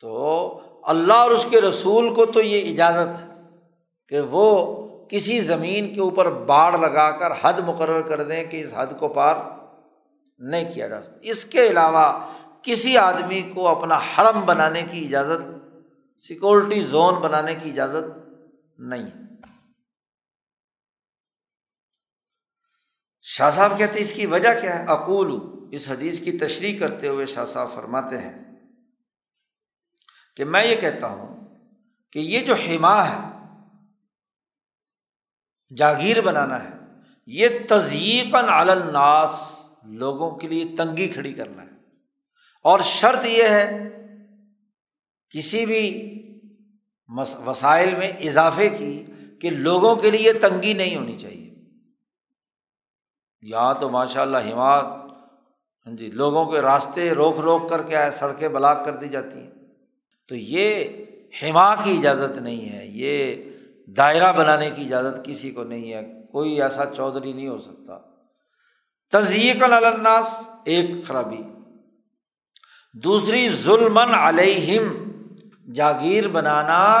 [0.00, 3.50] تو اللہ اور اس کے رسول کو تو یہ اجازت ہے
[4.08, 4.46] کہ وہ
[5.08, 9.08] کسی زمین کے اوپر باڑ لگا کر حد مقرر کر دیں کہ اس حد کو
[9.08, 9.34] پار
[10.38, 12.35] نہیں کیا جا سکتا۔ اس کے علاوہ
[12.66, 15.44] کسی آدمی کو اپنا حرم بنانے کی اجازت
[16.20, 18.28] سیکورٹی زون بنانے کی اجازت
[18.78, 19.26] نہیں۔ ہے
[23.22, 25.40] شاہ صاحب کہتے اس کی وجہ کیا ہے؟ اقول،
[25.72, 28.32] اس حدیث کی تشریح کرتے ہوئے شاہ صاحب فرماتے ہیں
[30.36, 31.48] کہ میں یہ کہتا ہوں
[32.12, 33.38] کہ یہ جو حما ہے،
[35.76, 36.70] جاگیر بنانا ہے،
[37.26, 41.65] یہ تزیقن الناس، لوگوں کے لیے تنگی کھڑی کرنا ہے۔
[42.66, 43.88] اور شرط یہ ہے
[45.30, 46.12] کسی بھی
[47.46, 49.04] وسائل میں اضافے کی
[49.40, 51.54] کہ لوگوں کے لیے تنگی نہیں ہونی چاہیے۔
[53.40, 54.84] یہاں تو ماشاء اللہ ہمات
[55.86, 59.38] ہاں جی لوگوں کے راستے روک روک کر کے آئے، سڑکیں بلاک کر دی جاتی
[59.40, 59.50] ہیں۔
[60.28, 60.84] تو یہ
[61.42, 63.42] ہما کی اجازت نہیں ہے، یہ
[63.86, 67.98] دائرہ بنانے کی اجازت کسی کو نہیں ہے، کوئی ایسا چودھری نہیں ہو سکتا۔
[69.12, 71.55] تزیق الناس، ایک خرابی۔
[73.04, 75.10] دوسری ظلم علیہم،
[75.72, 76.96] جاگیر بنانا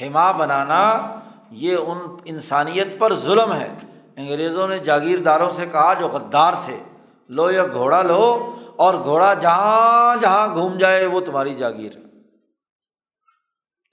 [0.00, 1.14] حما بنانا،
[1.50, 3.68] یہ ان انسانیت پر ظلم ہے۔
[4.16, 6.82] انگریزوں نے جاگیرداروں سے کہا جو غدار تھے،
[7.28, 12.02] لو یا گھوڑا لو، اور گھوڑا جہاں جہاں گھوم جائے وہ تمہاری جاگیر۔ ہے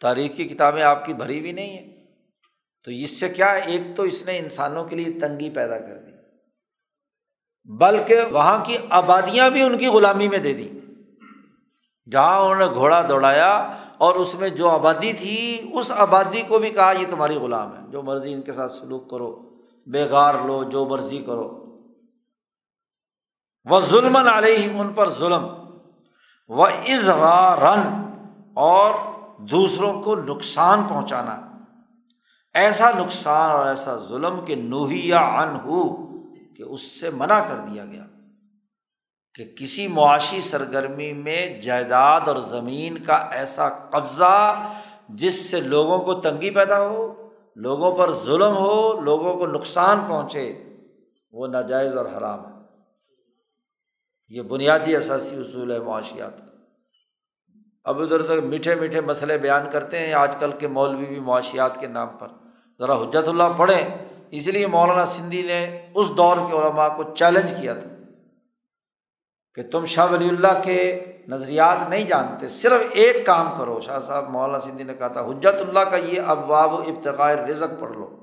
[0.02, 2.06] تاریخ کی کتابیں آپ کی بھری بھی نہیں ہیں۔
[2.84, 6.12] تو اس سے کیا ایک تو اس نے انسانوں کے لیے تنگی پیدا کر دی،
[7.78, 10.79] بلکہ وہاں کی آبادیاں بھی ان کی غلامی میں دے دی
[12.12, 16.70] جہاں انہوں نے گھوڑا دوڑایا اور اس میں جو آبادی تھی، اس آبادی کو بھی
[16.70, 19.50] کہا، یہ تمہاری غلام ہے، جو مرضی ان کے ساتھ سلوک کرو
[19.86, 21.66] بےگار لو، جو مرضی کرو۔
[23.66, 25.48] وہ ظلم علیہم ان پر ظلم۔
[26.50, 26.68] و
[27.62, 28.04] رن
[28.54, 28.92] اور
[29.38, 31.42] دوسروں کو نقصان پہنچانا۔
[32.54, 36.08] ایسا نقصان اور ایسا ظلم کہ نوہی یا ان ہو
[36.56, 38.04] کہ اس سے منع کر دیا گیا۔
[39.36, 44.68] کہ کسی معاشی سرگرمی میں جائیداد اور زمین کا ایسا قبضہ
[45.10, 50.64] جس سے لوگوں کو تنگی پیدا ہو، لوگوں پر ظلم ہو، لوگوں کو نقصان پہنچے،
[51.32, 52.60] وہ ناجائز اور حرام ہے۔
[54.30, 56.46] یہ بنیادی اثاثی اصول ہے معاشیات کا
[57.84, 61.80] اب ادھر ادھر میٹھے میٹھے مسئلے بیان کرتے ہیں آج کل کے مولوی بھی معاشیات
[61.80, 62.28] کے نام پر۔
[62.80, 63.90] ذرا حجت اللہ پڑھیں۔
[64.32, 67.99] اس لیے مولانا سندھی نے اس دور کے علماء کو چیلنج کیا تھا۔
[69.56, 74.30] کہ تم شاہ ولی اللہ کے نظریات نہیں جانتے، صرف ایک کام کرو۔ شاہ صاحب،
[74.30, 78.16] مولانا سندھی نے کہا تھا، حجت اللہ کا یہ ابواب و ابتقاء رزق پڑھ لو۔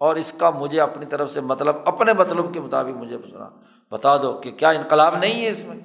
[0.00, 3.48] اور اس کا مجھے اپنی طرف سے مطلب اپنے مطلب کے مطابق مجھے سنا۔
[3.90, 5.76] بتا دو کہ کیا انقلاب نہیں ہے اس میں؟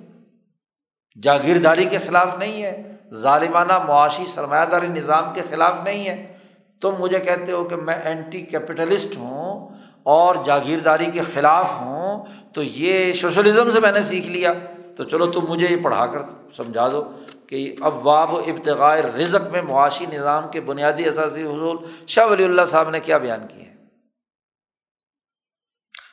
[1.22, 6.38] جاگیرداری کے خلاف نہیں ہے، ظالمانہ معاشی سرمایہ داری نظام کے خلاف نہیں ہے۔
[6.82, 9.43] تم مجھے کہتے ہو کہ میں اینٹی کیپٹلسٹ ہوں
[10.06, 14.54] اور جاگیرداری کے خلاف ہوں، تو یہ سوشلزم سے میں نے سیکھ لیا۔
[14.98, 16.22] تو چلو تم مجھے یہ پڑھا کر
[16.54, 17.04] سمجھا دو
[17.48, 21.78] کہ اب واب و ابتغاء رزق میں معاشی نظام کے بنیادی اثاثی حضول
[22.08, 23.76] شاہ ولی اللہ صاحب نے کیا بیان کیے ہیں؟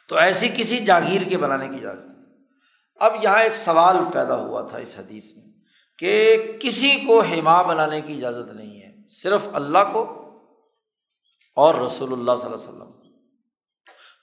[0.09, 2.09] تو ایسی کسی جاگیر کے بنانے کی اجازت
[3.01, 5.49] اب یہاں ایک سوال پیدا ہوا تھا اس حدیث میں
[5.99, 10.03] کہ کسی کو حما بنانے کی اجازت نہیں ہے، صرف اللہ کو
[11.57, 13.00] اور رسول اللہ صلی اللہ علیہ وسلم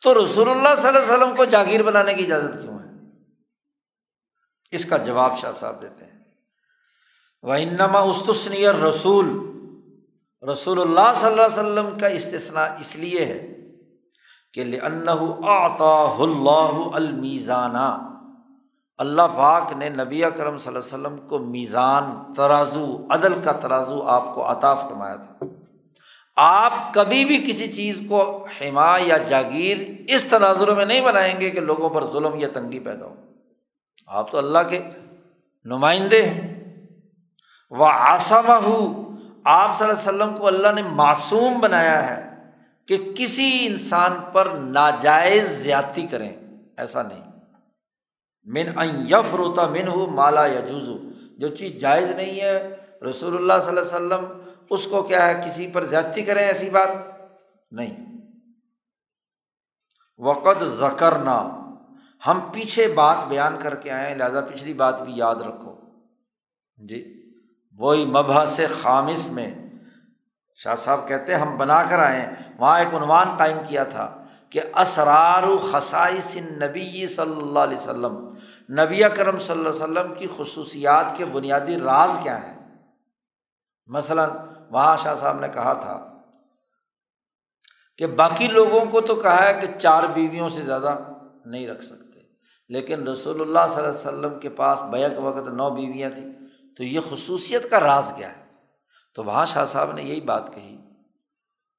[0.03, 2.89] تو رسول اللہ صلی اللہ علیہ وسلم کو جاگیر بنانے کی اجازت کیوں ہے؟
[4.71, 6.19] اس کا جواب شاہ صاحب دیتے ہیں۔
[7.43, 9.47] وہ انما استثنی رسول
[10.51, 13.55] رسول اللہ صلی اللہ علیہ وسلم کا استثنا اس لیے ہے
[14.53, 14.79] کہ
[15.43, 18.13] آتا اللہ المیزانہ
[18.97, 24.03] اللہ پاک نے نبی کرم صلی اللہ علیہ وسلم کو میزان، ترازو، عدل کا ترازو
[24.03, 25.45] آپ کو عطا فرمایا تھا۔
[26.37, 29.77] آپ کبھی بھی کسی چیز کو حما یا جاگیر
[30.07, 33.15] اس تناظر میں نہیں بنائیں گے کہ لوگوں پر ظلم یا تنگی پیدا ہو۔
[34.07, 34.81] آپ تو اللہ کے
[35.65, 36.65] نمائندے ہیں۔
[37.69, 39.09] وہ آسامہ ہو
[39.43, 42.29] آپ صلی اللہ علیہ وسلم کو اللہ نے معصوم بنایا ہے
[42.87, 46.33] کہ کسی انسان پر ناجائز زیادتی کریں۔
[46.77, 47.27] ایسا نہیں۔
[48.45, 50.59] من یف روتا من ہو مالا یا
[51.37, 52.75] جو چیز جائز نہیں ہے،
[53.09, 54.36] رسول اللہ صلی اللہ علیہ وسلم
[54.69, 56.89] اس کو کیا ہے، کسی پر زیادتی کریں ایسی بات؟
[57.71, 58.07] نہیں۔
[60.19, 61.63] وقت زکر نہ
[62.27, 65.75] ہم پیچھے بات بیان کر کے آئے لہٰذا پچھلی بات بھی یاد رکھو۔
[66.87, 67.31] جی
[67.79, 69.55] وہی مبہ سے خامص میں
[70.55, 75.43] شاہ صاحب کہتے ہم بنا کر آئے وہاں ایک عنوان قائم کیا تھا کہ اسرار
[75.43, 78.27] و خسائس نبی صلی اللہ علیہ وسلم،
[78.69, 82.75] نبی کرم صلی اللہ علیہ وسلم کی خصوصیات کے بنیادی راز کیا ہیں؟
[83.87, 84.29] مثلاً
[84.71, 86.21] وہاں شاہ صاحب نے کہا تھا
[87.97, 90.95] کہ باقی لوگوں کو تو کہا ہے کہ چار بیویوں سے زیادہ
[91.45, 92.19] نہیں رکھ سکتے۔
[92.69, 96.33] لیکن رسول اللہ صلی اللہ علیہ وسلم کے پاس بیک وقت نو بیویاں تھیں،
[96.77, 98.45] تو یہ خصوصیت کا راز کیا ہے؟
[99.15, 100.77] تو وہاں شاہ صاحب نے یہی بات کہی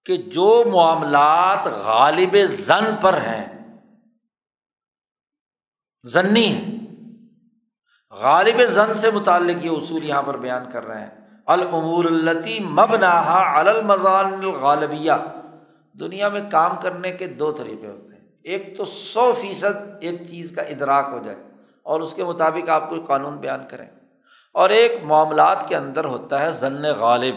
[0.05, 3.79] کہ جو معاملات غالب زن پر ہیں
[6.03, 6.79] ضنی ہیں،
[8.11, 13.11] غالب زن سے متعلق یہ اصول یہاں پر بیان کر رہے ہیں۔ العمور التی مبنا
[13.59, 15.13] المضان الغالبیہ۔
[16.01, 20.53] دنیا میں کام کرنے کے دو طریقے ہوتے ہیں۔ ایک تو سو فیصد ایک چیز
[20.57, 21.37] کا ادراک ہو جائے
[21.83, 23.87] اور اس کے مطابق آپ کوئی قانون بیان کریں۔
[24.53, 27.35] اور ایک معاملات کے اندر ہوتا ہے ضن غالب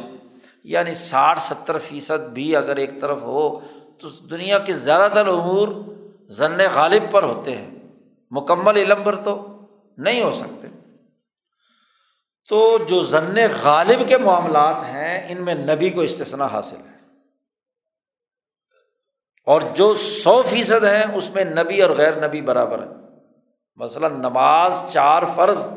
[0.64, 3.60] یعنی ساٹھ ستر فیصد بھی اگر ایک طرف ہو
[3.98, 5.68] تو دنیا کے زیادہ تر امور
[6.28, 7.72] ضن غالب پر ہوتے ہیں۔
[8.32, 9.48] مکمل علم پر تو
[9.98, 10.81] نہیں ہو سکتے۔
[12.52, 16.96] تو جو ضن غالب کے معاملات ہیں، ان میں نبی کو استثنا حاصل ہے۔
[19.46, 22.88] اور جو سو فیصد ہیں، اس میں نبی اور غیر نبی برابر ہے
[23.76, 25.72] مثلاً نماز چار فرض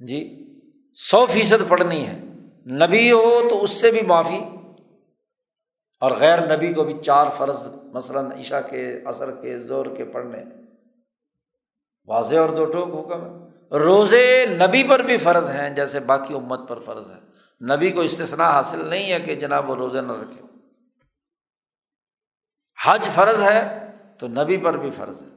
[0.00, 0.50] جی
[0.94, 2.18] سو فیصد پڑھنی ہے۔
[2.66, 4.40] نبی ہو تو اس سے بھی معافی،
[6.00, 10.44] اور غیر نبی کو بھی چار فرض، مثلاً عشا کے اثر کے زور کے پڑھنے۔
[12.06, 16.60] واضح اور دو ٹوک حکم ہے۔ روزے نبی پر بھی فرض ہیں، جیسے باقی امت
[16.68, 17.34] پر فرض ہے
[17.76, 20.42] نبی کو استثنا حاصل نہیں ہے کہ جناب وہ روزے نہ رکھے۔
[22.86, 25.28] حج فرض ہے تو نبی پر بھی فرض ہے۔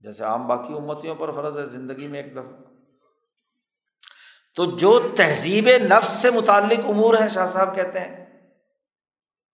[0.00, 2.74] جیسے عام باقی امتیوں پر فرض ہے، زندگی میں ایک دفعہ۔
[4.54, 8.26] تو جو تہذیب نفس سے متعلق امور ہیں، شاہ صاحب کہتے ہیں،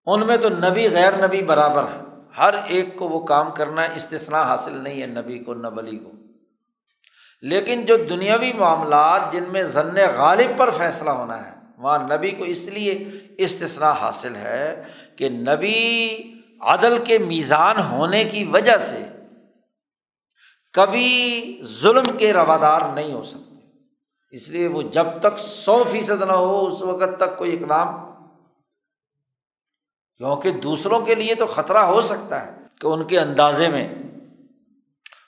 [0.07, 2.01] ان میں تو نبی غیر نبی برابر ہے
[2.39, 6.11] ہر ایک کو وہ کام کرنا استثنا حاصل نہیں ہے، نبی کو، نہ بلی کو۔
[7.45, 12.45] لیکن جو دنیاوی معاملات جن میں ضن غالب پر فیصلہ ہونا ہے، وہاں نبی کو
[12.45, 12.93] اس لیے
[13.39, 14.83] استثنا حاصل ہے
[15.17, 15.81] کہ نبی
[16.61, 19.03] عدل کے میزان ہونے کی وجہ سے
[20.73, 21.11] کبھی
[21.81, 23.55] ظلم کے روادار نہیں ہو سکتے۔
[24.31, 27.95] اس لیے وہ جب تک سو فیصد نہ ہو، اس وقت تک کوئی اقدام
[30.17, 33.89] کیونکہ دوسروں کے لیے تو خطرہ ہو سکتا ہے کہ ان کے اندازے میں،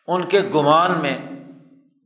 [0.07, 1.19] ان کے گمان میں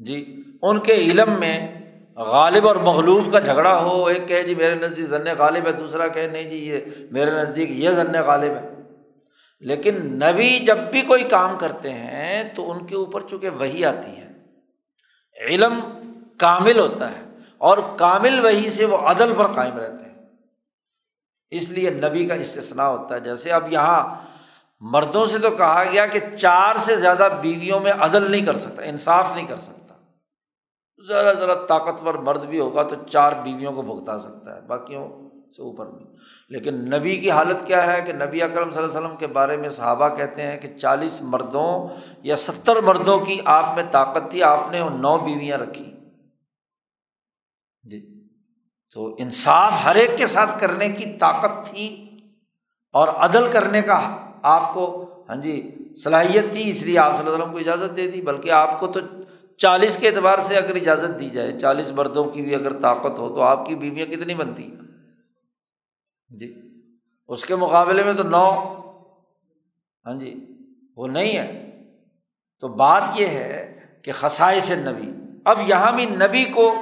[0.00, 1.80] جی ان کے علم میں
[2.16, 6.08] غالب اور مغلوب کا جھگڑا ہو، ایک کہے جی میرے نزدیک ضن غالب ہے، دوسرا
[6.08, 8.70] کہے نہیں جی یہ میرے نزدیک یہ ضن غالب ہے۔
[9.60, 14.16] لیکن نبی جب بھی کوئی کام کرتے ہیں تو ان کے اوپر چونکہ وہی آتی
[14.16, 14.30] ہے،
[15.46, 15.80] علم
[16.38, 17.22] کامل ہوتا ہے
[17.58, 20.16] اور کامل وہی سے وہ عدل پر قائم رہتے ہیں۔
[21.50, 24.14] اس لیے نبی کا استثنا ہوتا ہے۔ جیسے اب یہاں
[24.80, 28.82] مردوں سے تو کہا گیا کہ چار سے زیادہ بیویوں میں عدل نہیں کر سکتا،
[28.82, 29.79] انصاف نہیں کر سکتا۔
[31.08, 35.08] ذرا ذرا طاقتور مرد بھی ہوگا تو چار بیویوں کو بھگتا سکتا ہے، باقیوں
[35.56, 36.04] سے اوپر بھی۔
[36.48, 39.56] لیکن نبی کی حالت کیا ہے کہ نبی اکرم صلی اللہ علیہ وسلم کے بارے
[39.56, 41.88] میں صحابہ کہتے ہیں کہ چالیس مردوں
[42.22, 45.92] یا ستر مردوں کی آپ میں طاقت تھی، آپ نے وہ نو بیویاں رکھی۔
[47.90, 48.28] جی۔
[48.94, 52.10] تو انصاف ہر ایک کے ساتھ کرنے کی طاقت تھی
[52.92, 55.74] اور عدل کرنے کا آپ کو ہاں جی
[56.04, 58.80] صلاحیت تھی، اس لیے آپ صلی اللہ علیہ وسلم کو اجازت دے دی۔ بلکہ آپ
[58.80, 59.00] کو تو
[59.60, 63.28] چالیس کے اعتبار سے اگر اجازت دی جائے، چالیس مردوں کی بھی اگر طاقت ہو
[63.28, 64.70] تو آپ کی بیویاں کتنی بنتی
[66.28, 66.62] جی
[67.28, 68.50] اس کے مقابلے میں تو نو۔
[70.06, 70.58] ہاں جی
[70.96, 71.70] وہ نہیں ہے۔
[72.60, 75.12] تو بات یہ ہے کہ خسائے سے نبی،
[75.44, 76.74] اب یہاں بھی نبی کو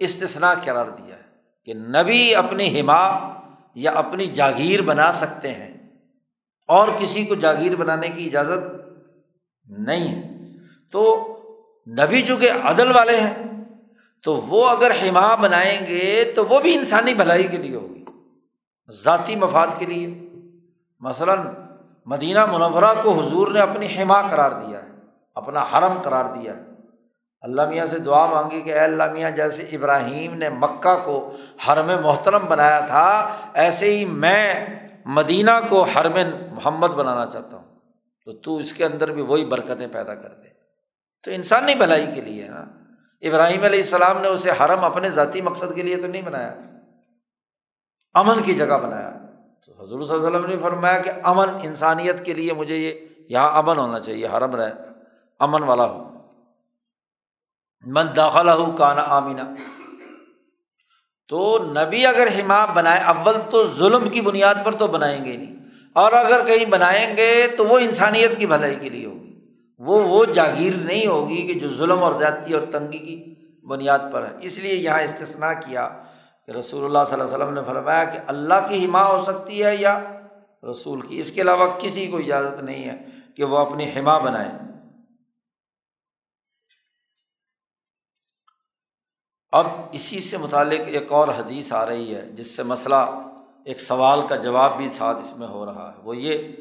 [0.00, 1.24] استثنا قرار دیا ہے
[1.64, 3.18] کہ نبی اپنی ہما
[3.74, 5.76] یا اپنی جاگیر بنا سکتے ہیں۔
[6.68, 8.60] اور کسی کو جاگیر بنانے کی اجازت
[9.64, 10.36] نہیں ہے۔
[10.92, 11.32] تو
[11.86, 13.34] نبی چونکہ عدل والے ہیں،
[14.22, 18.04] تو وہ اگر حما بنائیں گے تو وہ بھی انسانی بھلائی کے لیے ہوگی،
[19.02, 20.28] ذاتی مفاد کے لیے۔
[21.00, 21.38] مثلاً
[22.06, 24.88] مدینہ منورہ کو حضور نے اپنی حما قرار دیا ہے،
[25.34, 26.62] اپنا حرم قرار دیا ہے۔
[27.40, 31.34] اللہ میاں سے دعا مانگی کہ اے اللہ میاں، جیسے ابراہیم نے مکہ کو
[31.68, 34.66] حرم محترم بنایا تھا، ایسے ہی میں
[35.04, 36.18] مدینہ کو حرم
[36.52, 37.64] محمد بنانا چاہتا ہوں۔
[38.24, 40.55] تو تو اس کے اندر بھی وہی برکتیں پیدا کر دے۔
[41.22, 42.64] تو انسانی بھلائی کے لیے نا۔
[43.20, 46.54] ابراہیم علیہ السلام نے اسے حرم اپنے ذاتی مقصد کے لیے تو نہیں بنایا۔
[48.14, 49.10] امن کی جگہ بنایا۔
[49.66, 52.92] تو حضور صلی اللہ علیہ وسلم نے فرمایا کہ امن انسانیت کے لیے مجھے یہ
[53.28, 54.72] یہاں امن ہونا چاہیے حرم رہے،
[55.40, 56.10] امن والا ہو۔
[57.86, 59.40] من داخلہ ہو کانا آمینہ
[61.28, 65.56] تو نبی اگر حما بنائے، اول تو ظلم کی بنیاد پر تو بنائیں گے نہیں۔
[65.92, 69.25] اور اگر کہیں بنائیں گے تو وہ انسانیت کی بھلائی کے لیے ہوگی
[69.78, 73.34] وہ وہ جاگیر نہیں ہوگی کہ جو ظلم اور زیادتی اور تنگی کی
[73.66, 76.02] بنیاد پر ہے۔ اس لیے یہاں استثنا کیا
[76.46, 79.64] کہ رسول اللہ صلی اللہ علیہ وسلم نے فرمایا کہ اللہ کی حما ہو سکتی
[79.64, 80.02] ہے یا
[80.70, 82.96] رسول کی۔ اس کے علاوہ کسی کو اجازت نہیں ہے
[83.36, 84.50] کہ وہ اپنی حما بنائے۔
[89.52, 93.20] اب اسی سے متعلق ایک اور حدیث آ رہی ہے جس سے مسئلہ،
[93.64, 96.52] ایک سوال کا جواب بھی ساتھ اس میں ہو رہا ہے۔ وہ یہ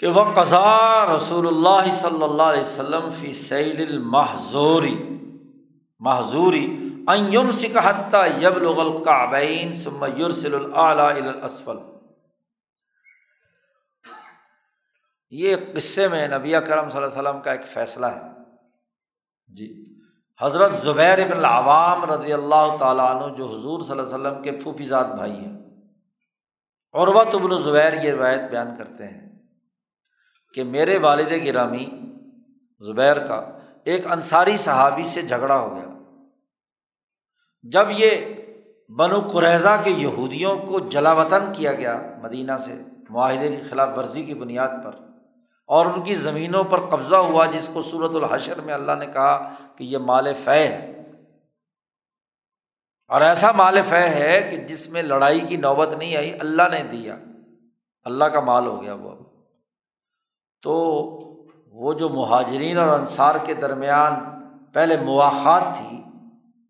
[0.00, 5.18] کہ وہ قضا رسول اللہ صلی اللہ علیہ وسلم فی سیل المحضوری
[5.98, 6.86] محضوری
[7.30, 11.76] یم سکھتا یب لغل کابین سم یورسل الاسفل
[15.30, 18.20] یہ قصے میں نبی کرم صلی اللہ علیہ وسلم کا ایک فیصلہ ہے۔
[19.46, 19.84] جی۔
[20.40, 24.52] حضرت زبیر ابن العوام رضی اللہ تعالیٰ عنہ، جو حضور صلی اللہ علیہ وسلم کے
[24.52, 25.56] پھوپھی ذات بھائی ہیں،
[26.94, 29.29] عروت ابن زبیر یہ روایت بیان کرتے ہیں۔
[30.54, 31.88] کہ میرے والد گرامی
[32.80, 35.84] زبیر کا ایک انصاری صحابی سے جھگڑا ہو گیا۔
[37.62, 38.10] جب یہ
[38.88, 42.74] بنو قریضہ کے یہودیوں کو جلا وطن کیا گیا مدینہ سے،
[43.10, 44.90] معاہدے کی خلاف ورزی کی بنیاد پر،
[45.66, 49.54] اور ان کی زمینوں پر قبضہ ہوا جس کو صورت الحشر میں اللہ نے کہا
[49.76, 51.12] کہ یہ مال فے ہے۔
[53.08, 56.82] اور ایسا مال فے ہے کہ جس میں لڑائی کی نوبت نہیں آئی، اللہ نے
[56.82, 57.16] دیا۔
[58.04, 59.29] اللہ کا مال ہو گیا وہ۔ اب
[60.62, 60.74] تو
[61.72, 64.12] وہ جو مہاجرین اور انصار کے درمیان
[64.72, 66.02] پہلے مواقع تھی،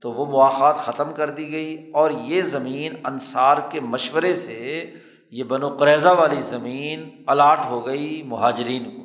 [0.00, 4.90] تو وہ مواقع ختم کر دی گئی اور یہ زمین انصار کے مشورے سے
[5.30, 9.00] یہ بن و قریضہ والی زمین الاٹ ہو گئی مہاجرین کو۔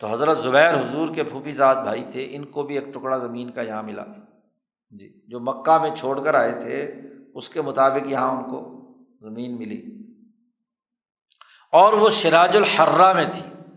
[0.00, 3.50] تو حضرت زبیر حضور کے پھوپھی ذات بھائی تھے، ان کو بھی ایک ٹکڑا زمین
[3.50, 4.04] کا یہاں ملا۔
[4.90, 6.92] جی جو مکہ میں چھوڑ کر آئے تھے،
[7.34, 8.88] اس کے مطابق یہاں ان کو
[9.20, 10.03] زمین ملی۔
[11.74, 13.72] اور وہ سراج الحرہ میں تھی۔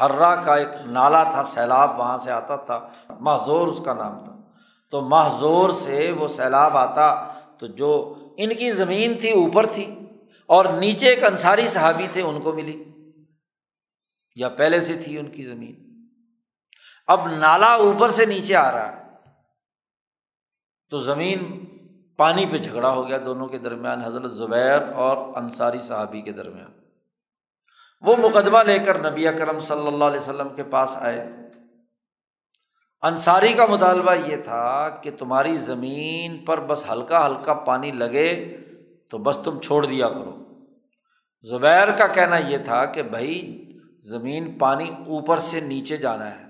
[0.00, 2.88] ہررا کا ایک نالا تھا، سیلاب وہاں سے آتا تھا۔
[3.20, 4.36] محضور اس کا نام تھا۔
[4.90, 9.94] تو محضور سے وہ سیلاب آتا، تو جو ان کی زمین تھی، اوپر تھی
[10.46, 12.84] اور نیچے ایک انصاری صحابی تھے، ان کو ملی۔
[14.36, 16.06] یا پہلے سے تھی ان کی زمین۔
[17.06, 19.02] اب نالا اوپر سے نیچے آ رہا ہے۔
[20.90, 21.64] تو زمین
[22.16, 26.81] پانی پہ جھگڑا ہو گیا دونوں کے درمیان، حضرت زبیر اور انصاری صحابی کے درمیان۔
[28.02, 31.28] وہ مقدمہ لے کر نبی کرم صلی اللہ علیہ وسلم کے پاس آئے۔
[33.02, 38.56] انصاری کا مطالبہ یہ تھا کہ تمہاری زمین پر بس ہلکا ہلکا پانی لگے
[39.10, 40.36] تو بس تم چھوڑ دیا کرو۔
[41.42, 43.64] زبیر کا کہنا یہ تھا کہ بھائی،
[44.00, 46.44] زمین پانی اوپر سے نیچے جانا ہے۔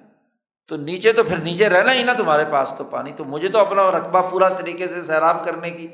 [0.69, 3.59] تو نیچے تو پھر نیچے رہنا ہی نا تمہارے پاس تو پانی۔ تو مجھے تو
[3.59, 5.89] اپنا رقبہ پورا طریقے سے سیراب کرنے کی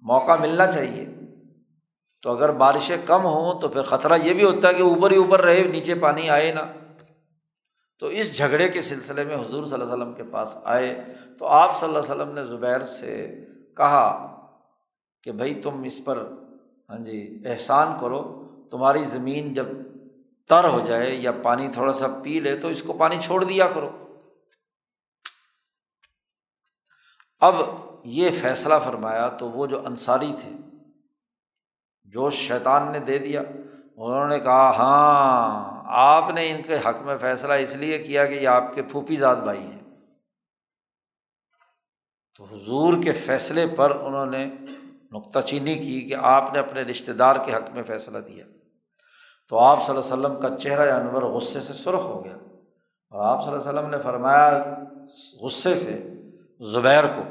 [0.00, 1.25] موقع ملنا چاہیے۔
[2.22, 5.16] تو اگر بارشیں کم ہوں تو پھر خطرہ یہ بھی ہوتا ہے کہ اوپر ہی
[5.16, 6.62] اوپر رہے، نیچے پانی آئے نا
[7.98, 10.94] تو اس جھگڑے کے سلسلے میں حضور صلی اللہ علیہ وسلم کے پاس آئے
[11.38, 13.14] تو آپ صلی اللہ علیہ وسلم نے زبیر سے
[13.76, 14.08] کہا
[15.22, 16.18] کہ بھائی تم اس پر
[16.90, 18.22] ہاں جی احسان کرو۔
[18.70, 19.66] تمہاری زمین جب
[20.50, 23.66] تر ہو جائے یا پانی تھوڑا سا پی لے تو اس کو پانی چھوڑ دیا
[23.68, 23.90] کرو۔
[27.40, 27.54] اب
[28.04, 30.50] یہ فیصلہ فرمایا تو وہ جو انصاری تھے
[32.12, 33.40] جو شیطان نے دے دیا۔
[33.96, 38.34] انہوں نے کہا ہاں آپ نے ان کے حق میں فیصلہ اس لیے کیا کہ
[38.34, 39.80] یہ آپ کے پھوپھی زاد بھائی ہیں۔
[42.38, 44.46] تو حضور کے فیصلے پر انہوں نے
[45.12, 48.44] نقطہ چینی کی کہ آپ نے اپنے رشتے دار کے حق میں فیصلہ دیا۔
[49.48, 52.36] تو آپ صلی اللہ علیہ وسلم کا چہرہ انور غصے سے سرخ ہو گیا۔
[53.10, 54.64] اور آپ صلی اللہ علیہ وسلم نے فرمایا
[55.40, 56.08] غصے سے
[56.60, 57.22] زبیر کو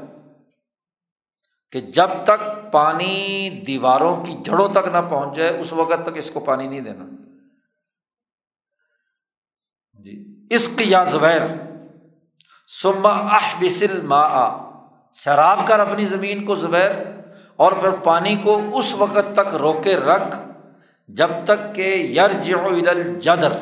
[1.71, 6.31] کہ جب تک پانی دیواروں کی جڑوں تک نہ پہنچ جائے، اس وقت تک اس
[6.31, 7.05] کو پانی نہیں دینا۔
[10.03, 11.41] جی۔ عشق یا زبیر۔
[12.81, 14.23] سما اح بسل ما
[15.13, 16.91] سیراب کر اپنی زمین کو زبیر
[17.55, 20.35] اور پھر پانی کو اس وقت تک روکے رکھ
[21.07, 22.53] جب تک کہ یرج
[22.87, 23.53] الجدر۔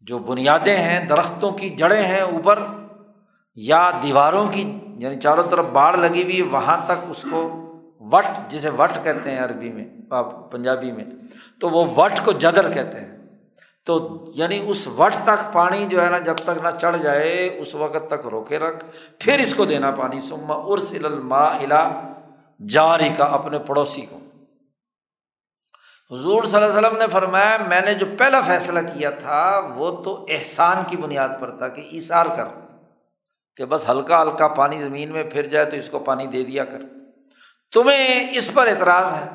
[0.00, 2.58] جو بنیادیں ہیں، درختوں کی جڑیں ہیں اوپر
[3.54, 7.60] یا دیواروں کی یعنی چاروں طرف باڑھ لگی ہوئی وہاں تک اس کو
[8.00, 9.84] وٹ، جسے وٹ کہتے ہیں عربی میں
[10.50, 11.04] پنجابی میں،
[11.60, 13.18] تو وہ وٹ کو جدر کہتے ہیں۔
[13.86, 17.74] تو یعنی اس وٹ تک پانی جو ہے نا، جب تک نہ چڑھ جائے، اس
[17.74, 18.84] وقت تک روکے رکھ،
[19.18, 21.90] پھر اس کو دینا پانی۔ سما ارسل الما الا
[22.68, 24.18] جاری کا اپنے پڑوسی کو۔
[26.14, 30.02] حضور صلی اللہ علیہ وسلم نے فرمایا، میں نے جو پہلا فیصلہ کیا تھا، وہ
[30.02, 32.63] تو احسان کی بنیاد پر تھا کہ ایسار کر۔
[33.56, 36.64] کہ بس ہلکا ہلکا پانی زمین میں پھر جائے تو اس کو پانی دے دیا
[36.64, 36.82] کر۔
[37.72, 39.28] تمہیں اس پر اعتراض ہے۔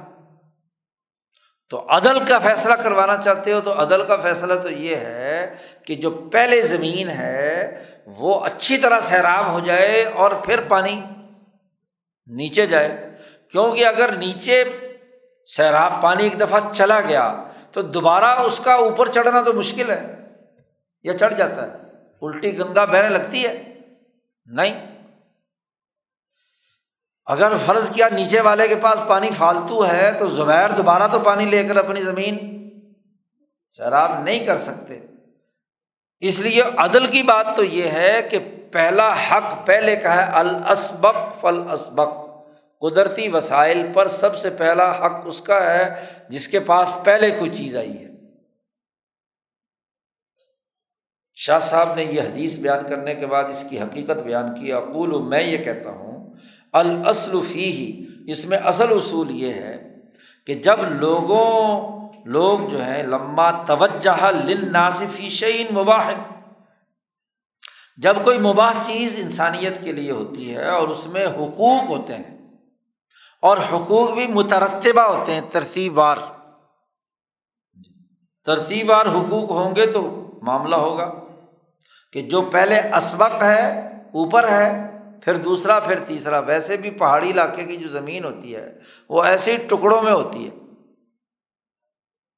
[1.69, 5.55] تو عدل کا فیصلہ کروانا چاہتے ہو تو عدل کا فیصلہ تو یہ ہے
[5.85, 11.01] کہ جو پہلے زمین ہے وہ اچھی طرح سیراب ہو جائے اور پھر پانی
[12.27, 13.17] نیچے جائے۔
[13.51, 14.63] کیونکہ اگر نیچے
[15.45, 20.15] سیراب پانی ایک دفعہ چلا گیا تو دوبارہ اس کا اوپر چڑھنا تو مشکل ہے۔
[21.03, 21.77] یا چڑھ جاتا ہے۔
[22.21, 23.68] الٹی گنگا بہنے لگتی ہے۔
[24.49, 24.85] نہیں۔
[27.25, 31.45] اگر فرض کیا نیچے والے کے پاس پانی فالتو ہے، تو زبیر دوبارہ تو پانی
[31.45, 32.37] لے کر اپنی زمین
[33.77, 34.99] سیراب نہیں کر سکتے۔
[36.19, 38.39] اس لیے عدل کی بات تو یہ ہے کہ
[38.71, 42.29] پہلا حق پہلے کا ہے، الاسبق فل اسبق
[42.81, 47.55] قدرتی وسائل پر سب سے پہلا حق اس کا ہے جس کے پاس پہلے کوئی
[47.55, 48.08] چیز آئی ہے۔
[51.39, 55.11] شاہ صاحب نے یہ حدیث بیان کرنے کے بعد اس کی حقیقت بیان کی، اقول،
[55.23, 56.17] میں یہ کہتا ہوں،
[56.73, 59.77] الاصل فی ہی اس میں اصل اصول یہ ہے
[60.47, 61.47] کہ جب لوگوں،
[62.27, 66.11] لوگ جو ہیں لمبا توجہ لناسفی شعین مباح،
[67.99, 72.37] جب کوئی مباح چیز انسانیت کے لیے ہوتی ہے اور اس میں حقوق ہوتے ہیں،
[73.43, 76.17] اور حقوق بھی مترتبہ ہوتے ہیں ترتیب وار
[78.47, 80.01] ترتیب وار حقوق ہوں گے تو
[80.43, 81.09] معاملہ ہوگا۔
[82.11, 83.79] کہ جو پہلے اسبق ہے،
[84.13, 84.85] اوپر ہے،
[85.23, 88.77] پھر دوسرا، پھر تیسرا۔ ویسے بھی پہاڑی علاقے کی جو زمین ہوتی ہے،
[89.09, 90.49] وہ ایسے ہی ٹکڑوں میں ہوتی ہے۔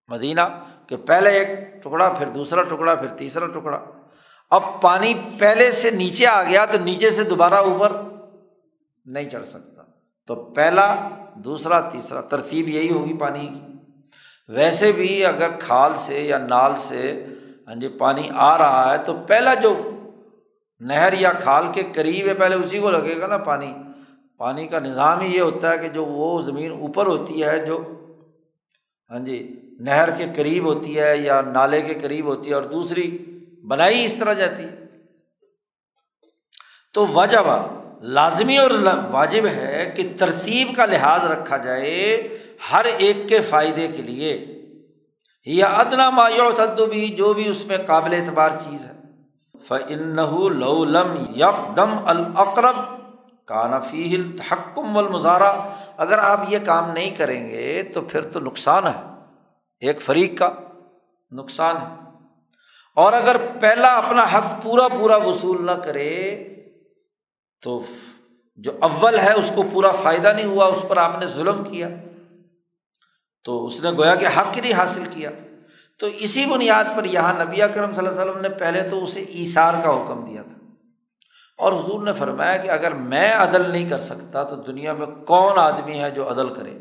[0.07, 0.41] مدینہ
[0.87, 3.79] کہ پہلے ایک ٹکڑا، پھر دوسرا ٹکڑا، پھر تیسرا ٹکڑا۔
[4.49, 7.91] اب پانی پہلے سے نیچے آ گیا تو نیچے سے دوبارہ اوپر
[9.05, 9.83] نہیں چڑھ سکتا۔
[10.27, 13.73] تو پہلا، دوسرا، تیسرا، ترتیب یہی ہوگی پانی کی۔
[14.49, 17.25] ویسے بھی اگر کھال سے یا نال سے
[17.67, 19.89] ہاں جی پانی آ رہا ہے تو پہلا جو
[20.79, 23.73] نہر یا کھال کے قریب ہے، پہلے اسی کو لگے گا نا پانی۔
[24.37, 27.79] پانی کا نظام ہی یہ ہوتا ہے کہ جو وہ زمین اوپر ہوتی ہے، جو
[29.09, 33.17] ہاں جی نہر کے قریب ہوتی ہے یا نالے کے قریب ہوتی ہے اور دوسری
[33.67, 34.75] بنائی اس طرح جاتی ہے۔
[36.93, 37.43] تو وجب
[38.01, 38.71] لازمی اور
[39.11, 42.27] واجب ہے کہ ترتیب کا لحاظ رکھا جائے
[42.71, 44.50] ہر ایک کے فائدے کے لیے۔
[45.45, 48.91] یا ادنا مایو بھی جو بھی اس میں قابل اعتبار چیز ہے۔
[49.67, 50.15] فن
[50.83, 52.75] لم یک دم القرب
[53.47, 59.09] کانفی الحکم المظارہ اگر آپ یہ کام نہیں کریں گے تو پھر تو نقصان ہے۔
[59.79, 60.49] ایک فریق کا
[61.31, 62.01] نقصان ہے۔
[62.95, 66.47] اور اگر پہلا اپنا حق پورا پورا وصول نہ کرے
[67.61, 67.83] تو
[68.55, 71.89] جو اول ہے اس کو پورا فائدہ نہیں ہوا، اس پر آپ نے ظلم کیا۔
[73.43, 75.29] تو اس نے گویا کہ حق ہی نہیں حاصل کیا۔
[75.99, 79.21] تو اسی بنیاد پر یہاں نبی کرم صلی اللہ علیہ وسلم نے پہلے تو اسے
[79.21, 80.53] ایسار کا حکم دیا تھا۔
[81.57, 85.57] اور حضور نے فرمایا کہ اگر میں عدل نہیں کر سکتا تو دنیا میں کون
[85.57, 86.77] آدمی ہے جو عدل کرے؟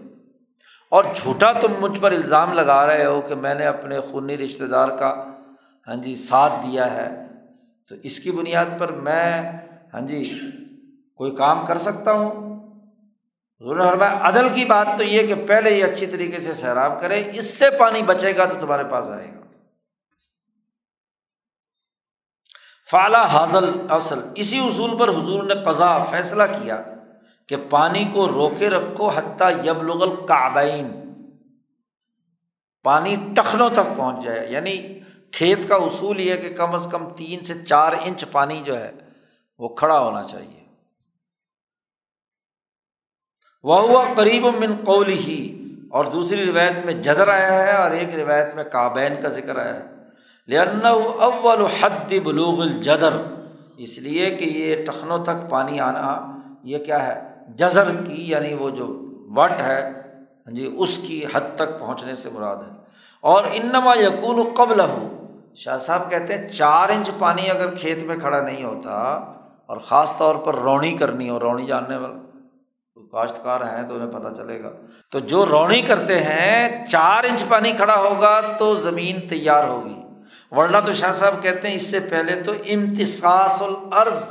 [0.89, 4.67] اور جھوٹا تم مجھ پر الزام لگا رہے ہو کہ میں نے اپنے خونی رشتے
[4.67, 5.25] دار کا
[5.87, 7.09] ہاں جی ساتھ دیا ہے،
[7.89, 9.43] تو اس کی بنیاد پر میں
[9.95, 10.41] ہاں جی
[11.15, 12.50] کوئی کام کر سکتا ہوں؟
[13.61, 17.31] حضور نے عدل کی بات تو یہ کہ پہلے یہ اچھی طریقے سے سیراب کرے
[17.35, 19.41] اس سے پانی بچے گا تو تمہارے پاس آئے گا۔
[22.91, 26.83] فعلا حاضل اصل، اسی اصول پر حضور نے قضا فیصلہ کیا
[27.49, 31.01] کہ پانی کو روکے رکھو حتیٰ یب لغل کابین
[32.83, 35.01] پانی ٹخنوں تک پہنچ جائے۔ یعنی
[35.33, 38.93] کھیت کا اصول یہ کہ کم از کم تین سے چار انچ پانی جو ہے
[39.59, 40.60] وہ کھڑا ہونا چاہیے۔
[43.65, 45.41] وہ ہوا قریب من قول ہی
[45.89, 49.75] اور دوسری روایت میں جدر آیا ہے اور ایک روایت میں کابین کا ذکر آیا
[49.75, 49.87] ہے۔
[50.49, 53.17] لن اول حد بلوغ الجدر،
[53.77, 56.17] اس لیے کہ یہ ٹخنوں تک پانی آنا،
[56.65, 57.21] یہ کیا ہے؟
[57.59, 58.87] جزر کی یعنی وہ جو
[59.37, 62.73] وٹ ہے ہاں جی اس کی حد تک پہنچنے سے مراد ہے۔
[63.25, 65.07] اور انما یقون قبل ہو
[65.55, 68.93] شاہ صاحب کہتے ہیں چار انچ پانی اگر کھیت میں کھڑا نہیں ہوتا،
[69.67, 72.19] اور خاص طور پر رونی کرنی ہو، رونی جاننے والا
[73.09, 74.71] کاشتکار ہیں تو انہیں پتہ چلے گا۔
[75.11, 79.97] تو جو رونی کرتے ہیں، چار انچ پانی کھڑا ہوگا تو زمین تیار ہوگی۔
[80.51, 84.23] ورنہ تو شاہ صاحب کہتے ہیں، اس سے پہلے تو امتساس العرض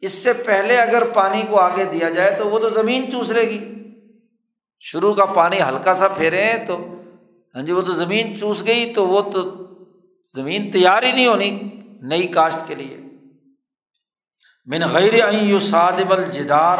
[0.00, 3.42] اس سے پہلے اگر پانی کو آگے دیا جائے تو وہ تو زمین چوس لے
[3.42, 3.74] گی۔
[4.80, 6.76] شروع کا پانی ہلکا سا پھیرے تو
[7.54, 9.40] ہاں جی وہ تو زمین چوس گئی تو وہ تو
[10.34, 11.50] زمین تیار ہی نہیں ہونی
[12.02, 12.96] نئی کاشت کے لیے۔
[14.66, 16.78] من غیر یو صادب الجدار۔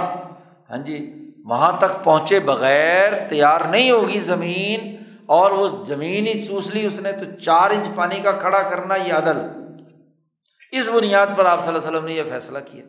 [0.70, 0.98] ہاں جی
[1.44, 4.94] وہاں تک پہنچے بغیر تیار نہیں ہوگی زمین،
[5.26, 8.94] اور وہ زمین ہی چوس لی اس نے تو چار انچ پانی کا کھڑا کرنا
[8.96, 9.38] یہ عدل۔
[10.72, 12.84] اس بنیاد پر آپ صلی اللہ علیہ وسلم نے یہ فیصلہ کیا۔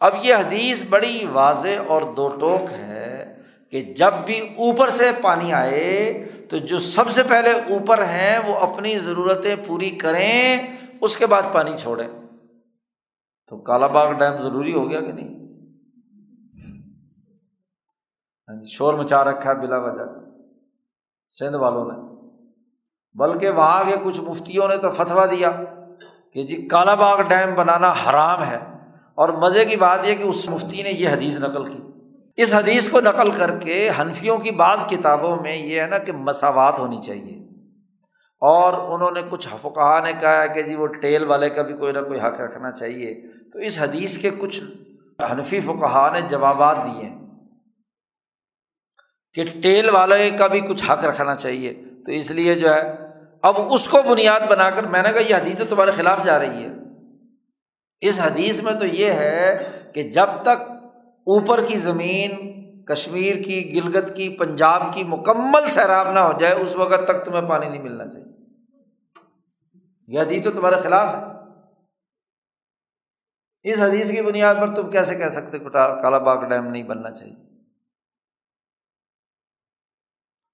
[0.00, 3.34] اب یہ حدیث بڑی واضح اور دو ٹوک ہے
[3.72, 6.12] کہ جب بھی اوپر سے پانی آئے
[6.50, 10.58] تو جو سب سے پہلے اوپر ہیں وہ اپنی ضرورتیں پوری کریں،
[11.00, 12.08] اس کے بعد پانی چھوڑیں۔
[13.52, 15.30] تو کالا باغ ڈیم ضروری ہو گیا کہ نہیں؟
[18.48, 20.02] ہاں جی شور مچا رکھا ہے بلا وجہ۔
[21.38, 22.12] سندھ والوں نے۔
[23.18, 25.50] بلکہ وہاں کے کچھ مفتیوں نے تو فتوا دیا
[26.32, 28.58] کہ جی کالا باغ ڈیم بنانا حرام ہے۔
[29.14, 31.82] اور مزے کی بات یہ کہ اس مفتی نے یہ حدیث نقل کی۔
[32.36, 36.12] اس حدیث کو نقل کر کے حنفیوں کی بعض کتابوں میں یہ ہے نا کہ
[36.12, 37.38] مساوات ہونی چاہیے۔
[38.40, 41.74] اور انہوں نے کچھ حفقہ نے کہا ہے کہ جی وہ ٹیل والے کا بھی
[41.74, 43.14] کوئی نہ کوئی حق رکھنا چاہیے۔
[43.50, 44.60] تو اس حدیث کے کچھ
[45.32, 47.21] حنفی فقہ نے جوابات دیے ہیں۔
[49.34, 51.74] کہ ٹیل والے کا بھی کچھ حق رکھنا چاہیے۔
[52.06, 52.94] تو اس لیے جو ہے،
[53.42, 56.38] اب اس کو بنیاد بنا کر میں نے کہا یہ حدیث تو تمہارے خلاف جا
[56.38, 56.68] رہی ہے۔
[58.00, 60.70] اس حدیث میں تو یہ ہے کہ جب تک
[61.02, 62.30] اوپر کی زمین،
[62.84, 67.48] کشمیر کی، گلگت کی، پنجاب کی مکمل سیراب نہ ہو جائے، اس وقت تک تمہیں
[67.48, 68.32] پانی نہیں ملنا چاہیے۔
[70.08, 71.32] یہ حدیث تو تمہارے خلاف ہے۔
[73.62, 77.51] اس حدیث کی بنیاد پر تم کیسے کہہ سکتے کالا باغ ڈیم نہیں بننا چاہیے۔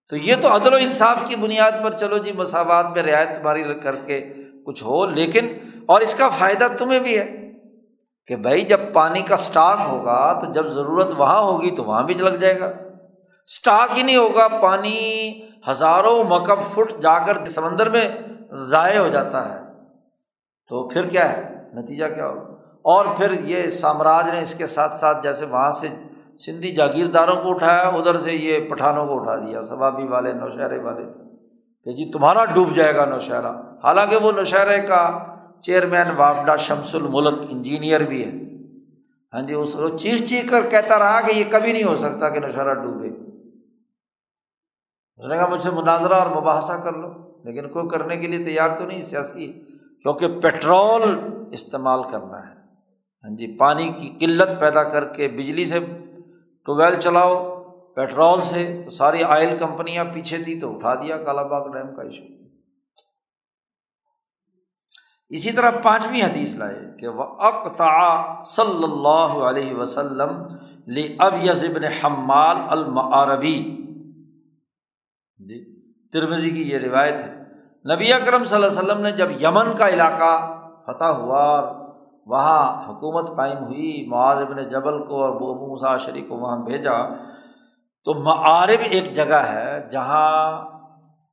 [0.08, 3.74] تو یہ تو عدل و انصاف کی بنیاد پر چلو جی مساوات میں رعایت تمہاری
[3.74, 4.34] کر کے
[4.66, 5.48] کچھ ہو، لیکن
[5.86, 7.52] اور اس کا فائدہ تمہیں بھی ہے
[8.26, 12.14] کہ بھائی جب پانی کا اسٹاک ہوگا تو جب ضرورت وہاں ہوگی تو وہاں بھی
[12.14, 12.72] لگ جائے گا۔
[13.46, 15.40] اسٹاک ہی نہیں ہوگا، پانی
[15.70, 18.08] ہزاروں مکب فٹ جا کر سمندر میں
[18.52, 19.60] ضائع ہو جاتا ہے۔
[20.68, 22.40] تو پھر کیا ہے؟ نتیجہ کیا ہوگا؟
[22.84, 25.88] اور پھر یہ سامراج نے اس کے ساتھ ساتھ جیسے وہاں سے
[26.46, 31.04] سندھی جاگیرداروں کو اٹھایا، ادھر سے یہ پٹھانوں کو اٹھا دیا، ثوابی والے، نوشہرے والے۔
[31.84, 33.52] کہ جی تمہارا ڈوب جائے گا نوشہرہ۔
[33.84, 35.18] حالانکہ وہ نوشہرے کا
[35.60, 38.30] چیئرمین وابڈا شمس الملک انجینئر بھی ہے۔
[39.32, 42.28] ہاں جی اس روز چیخ چیخ کر کہتا رہا کہ یہ کبھی نہیں ہو سکتا
[42.28, 43.08] کہ نوشہرہ ڈوبے۔
[45.16, 47.08] اس نے کہا، مجھ سے مناظرہ اور مباحثہ کر لو۔
[47.44, 49.52] لیکن کوئی کرنے کے لیے تیار تو نہیں، سیاسی،
[50.02, 51.20] کیونکہ پٹرول
[51.52, 52.54] استعمال کرنا ہے۔
[53.24, 55.78] ہاں جی پانی کی قلت پیدا کر کے بجلی سے
[56.68, 57.34] ٹویل ویل چلاؤ،
[57.94, 62.02] پیٹرول سے تو ساری آئل کمپنیاں پیچھے تھی تو اٹھا دیا کالا باغ ڈیم کا
[62.02, 62.24] ایشو۔
[65.28, 70.30] اسی طرح پانچویں حدیث لائے کہ وہ اقتا صلی اللہ علیہ وسلم
[71.18, 73.58] اب یزبن حمال المعربی
[75.38, 75.58] جی
[76.12, 77.34] ترمزی کی یہ روایت ہے۔
[77.94, 80.32] نبی اکرم صلی اللہ علیہ وسلم نے جب یمن کا علاقہ
[80.86, 81.77] فتح ہوا اور
[82.28, 87.08] وہاں حکومت قائم ہوئی، معاذ ابن جبل کو اور موسا شریف کو وہاں بھیجا۔
[88.04, 90.64] تو معارب ایک جگہ ہے جہاں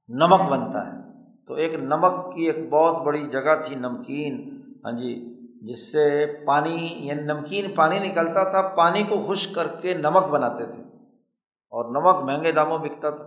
[0.09, 0.91] نمک بنتا ہے۔
[1.47, 6.88] تو ایک نمک کی ایک بہت بڑی جگہ تھی نمکین۔ ہاں جی جس سے پانی
[7.07, 10.84] یعنی نمکین پانی نکلتا تھا، پانی کو خشک کر کے نمک بناتے تھے۔
[11.69, 13.23] اور نمک مہنگے داموں بکتا تھا۔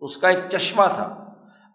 [0.00, 1.19] اس کا ایک چشمہ تھا۔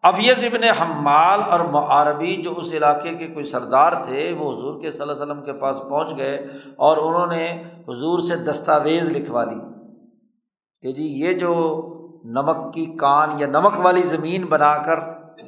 [0.06, 4.92] اب یہ حمال اور معربی جو اس علاقے کے کوئی سردار تھے، وہ حضور کے
[4.92, 6.36] صلی اللہ علیہ وسلم کے پاس پہنچ گئے
[6.76, 9.60] اور انہوں نے حضور سے دستاویز لکھوا لی
[10.82, 11.54] کہ جی یہ جو
[12.24, 15.00] نمک کی کان یا نمک والی زمین بنا کر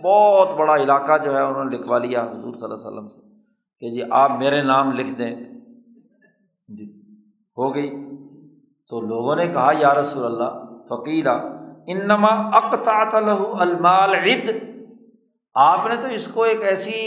[0.03, 3.19] بہت بڑا علاقہ جو ہے انہوں نے لکھوا لیا حضور صلی اللہ علیہ وسلم سے
[3.79, 5.35] کہ جی آپ میرے نام لکھ دیں۔
[6.67, 7.01] جی
[7.57, 7.89] ہو گئی۔
[8.89, 11.56] تو لوگوں نے کہا، یا رسول اللہ فقیرہ
[11.87, 14.49] انما اقطاط لہو المال عد۔
[15.55, 17.01] آپ نے تو اس کو ایک ایسی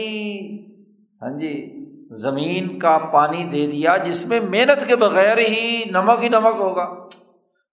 [1.23, 6.29] ہاں جی زمین کا پانی دے دیا جس میں محنت کے بغیر ہی نمک ہی
[6.29, 7.09] نمک ہوگا۔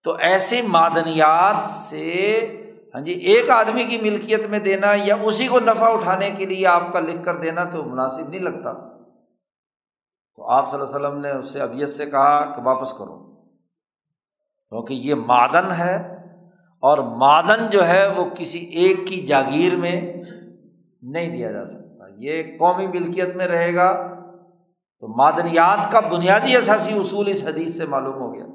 [0.04, 2.40] تو ایسی معدنیات سے
[2.94, 6.68] ہاں جی ایک آدمی کی ملکیت میں دینا یا اسی کو نفع اٹھانے کے لیے
[6.68, 8.74] آپ کا لکھ کر دینا تو مناسب نہیں لگتا۔
[10.36, 13.36] تو آپ صلی اللہ علیہ وسلم نے اس سے ابیت سے کہا کہ واپس کرو۔
[14.70, 16.17] کیونکہ یہ معدن ہے
[16.80, 20.24] اور معدن جو ہے وہ کسی ایک کی جاگیر میں
[21.02, 24.14] نہیں دیا جا سکتا۔ یہ قومی ملکیت میں رہے گا۔
[25.00, 28.46] تو معدنیات کا بنیادی اثاثی اصول اس حدیث سے معلوم ہو گیا۔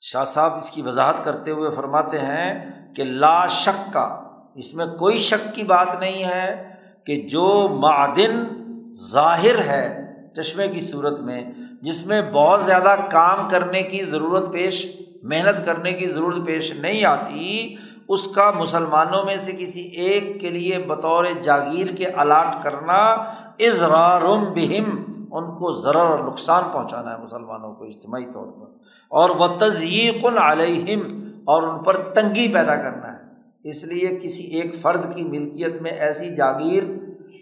[0.00, 4.22] شاہ صاحب اس کی وضاحت کرتے ہوئے فرماتے ہیں کہ لا شک کا،
[4.54, 6.68] اس میں کوئی شک کی بات نہیں ہے
[7.06, 8.44] کہ جو معدن
[9.10, 10.04] ظاہر ہے
[10.36, 11.44] چشمے کی صورت میں،
[11.82, 17.04] جس میں بہت زیادہ کام کرنے کی ضرورت پیش محنت کرنے کی ضرورت پیش نہیں
[17.04, 17.74] آتی،
[18.08, 23.02] اس کا مسلمانوں میں سے کسی ایک کے لیے بطور جاگیر کے الاٹ کرنا
[23.58, 28.72] ازرارم بہم، ان کو ذرا اور نقصان پہنچانا ہے مسلمانوں کو اجتماعی طور پر۔
[29.08, 33.18] اور وہ تزیق علیہم اور ان پر تنگی پیدا کرنا ہے۔
[33.64, 36.84] اس لیے کسی ایک فرد کی ملکیت میں ایسی جاگیر،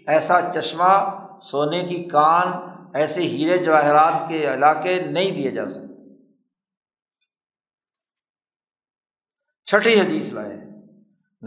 [0.07, 1.09] ایسا چشمہ،
[1.41, 2.47] سونے کی کان،
[2.93, 5.86] ایسے ہیرے جواہرات کے علاقے نہیں دیے جا سکتے۔
[9.67, 10.53] چھٹی حدیث لائے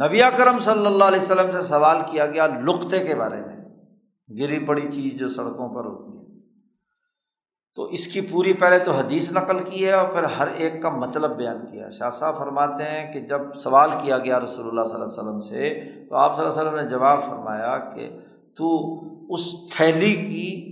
[0.07, 3.57] نبی کرم صلی اللہ علیہ وسلم سے سوال کیا گیا لقطے کے بارے میں۔
[4.41, 6.41] گری پڑی چیز جو سڑکوں پر ہوتی ہے۔
[7.75, 10.91] تو اس کی پوری پہلے تو حدیث نقل کی ہے اور پھر ہر ایک کا
[10.91, 15.01] مطلب بیان کیا شاہ صاحب فرماتے ہیں کہ جب سوال کیا گیا رسول اللہ صلی
[15.01, 18.19] اللہ علیہ وسلم سے تو آپ صلی اللہ علیہ وسلم نے جواب فرمایا کہ
[18.57, 18.99] تو
[19.35, 20.71] اس تھیلی کی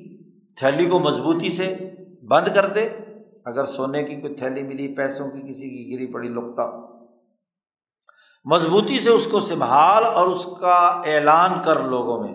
[0.56, 1.76] تھیلی کو مضبوطی سے
[2.28, 2.88] بند کر دے۔
[3.44, 6.87] اگر سونے کی کوئی تھیلی ملی، پیسوں کی، کسی کی گری پڑی لکتا
[8.50, 12.34] مضبوطی سے اس کو سنبھال اور اس کا اعلان کر لوگوں میں۔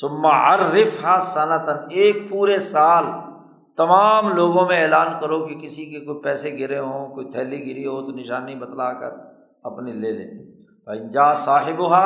[0.00, 3.04] سما عرف ہاں صنعتاً ایک پورے سال
[3.76, 7.86] تمام لوگوں میں اعلان کرو کہ کسی کے کوئی پیسے گرے ہوں، کوئی تھیلی گری
[7.86, 9.10] ہو تو نشانی بتلا کر
[9.62, 10.44] اپنی لے لیں۔
[10.84, 12.04] بھائی جا صاحب ہوا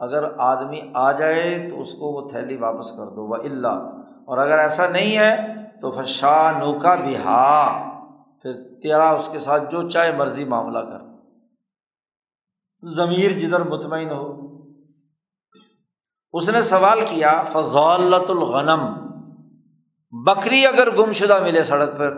[0.00, 3.76] اگر آدمی آ جائے تو اس کو وہ تھیلی واپس کر دو۔ وہ اللہ
[4.26, 5.36] اور اگر ایسا نہیں ہے
[5.80, 7.90] تو پھر شاہ نوکا بھی ہا
[8.42, 8.52] پھر
[8.82, 11.05] تیرا اس کے ساتھ جو چاہے مرضی معاملہ کر۔
[12.86, 14.26] ضمیر جدھر مطمئن ہو۔
[16.34, 18.82] اس نے سوال کیا، فضالت الغنم۔
[20.12, 22.16] بکری اگر گم شدہ ملے سڑک پر،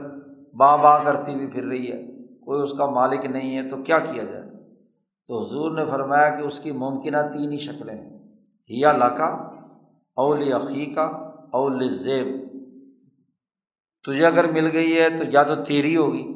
[0.55, 2.03] باں باں کرتی ہوئی پھر رہی ہے،
[2.39, 4.47] کوئی اس کا مالک نہیں ہے، تو کیا کیا جائے؟
[5.29, 7.99] تو حضور نے فرمایا کہ اس کی ممکنہ تین ہی شکلیں
[8.71, 9.27] ہیا لاکا
[10.17, 11.07] اول عقیقہ
[11.53, 12.27] اول زیب۔
[14.05, 16.27] تجھے اگر مل گئی ہے تو یا تو تیری ہوگی،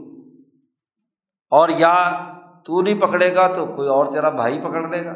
[1.53, 1.95] اور یا
[2.65, 5.15] تو نہیں پکڑے گا تو کوئی اور تیرا بھائی پکڑ دے گا۔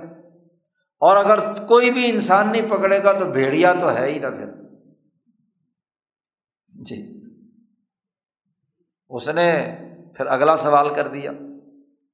[1.01, 4.47] اور اگر کوئی بھی انسان نہیں پکڑے گا تو بھیڑیا تو ہے ہی نہ پھر۔
[6.69, 7.21] جی۔
[9.09, 9.77] اس نے
[10.17, 11.33] پھر اگلا سوال کر دیا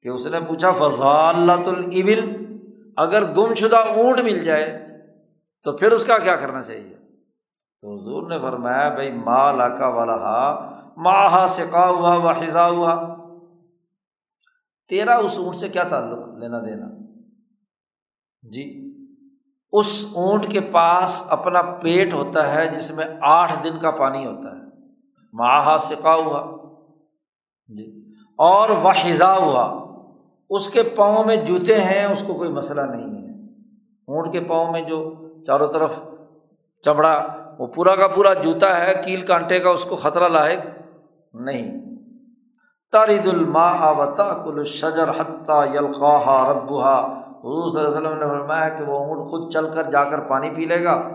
[0.03, 2.47] کہ اس نے پوچھا فضالت البل
[2.97, 4.79] اگر گم شدہ اونٹ مل جائے
[5.63, 6.95] تو پھر اس کا کیا کرنا چاہیے؟
[7.83, 12.69] تو حضور نے فرمایا بھائی ماں لاکا والا ہا ماں ہا سکا ہوا و حضا
[12.69, 13.17] ہوا
[14.89, 16.87] تیرا اس اونٹ سے کیا تعلق لینا دینا؟
[18.43, 18.93] جی
[19.73, 24.57] اس اونٹ کے پاس اپنا پیٹ ہوتا ہے جس میں آٹھ دن کا پانی ہوتا
[24.57, 24.63] ہے۔
[25.33, 26.57] ماہا سکا ہوا۔
[27.69, 29.83] جی اور وہ حضا ہوا۔
[30.51, 33.49] اس کے پاؤں میں جوتے ہیں، اس کو کوئی مسئلہ نہیں ہے۔
[34.07, 35.15] اونٹ کے پاؤں میں جو
[35.47, 35.99] چاروں طرف
[36.83, 37.27] چمڑا،
[37.59, 40.67] وہ پورا کا پورا جوتا ہے، کیل کانٹے کا اس کو خطرہ لاحق
[41.35, 41.92] نہیں۔
[42.93, 44.15] تارید الماء و
[44.45, 49.31] کل شجر حتیٰ یلقاہا ربوہا حضور صلی اللہ علیہ وسلم نے فرمایا کہ وہ اونٹ
[49.31, 51.09] خود چل کر جا کر پانی پی لے گا۔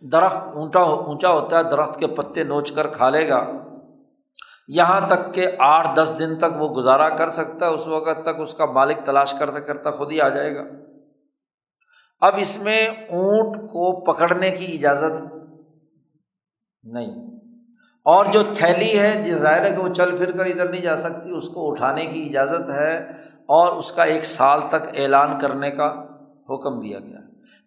[0.00, 3.46] درخت اونٹا اونچا ہوتا ہے، درخت کے پتے نوچ کر کھا لے گا۔
[4.68, 8.40] یہاں تک کہ آٹھ دس دن تک وہ گزارا کر سکتا ہے، اس وقت تک
[8.40, 10.62] اس کا مالک تلاش کرتا کرتا خود ہی آ جائے گا۔
[12.20, 15.34] اب اس میں اونٹ کو پکڑنے کی اجازت
[16.84, 17.31] نہیں۔
[18.04, 20.96] اور جو تھیلی ہے جس ظاہر ہے کہ وہ چل پھر کر ادھر نہیں جا
[20.96, 22.98] سکتی، اس کو اٹھانے کی اجازت ہے
[23.46, 26.06] اور اس کا ایک سال تک اعلان کرنے کا
[26.50, 27.18] حکم دیا گیا۔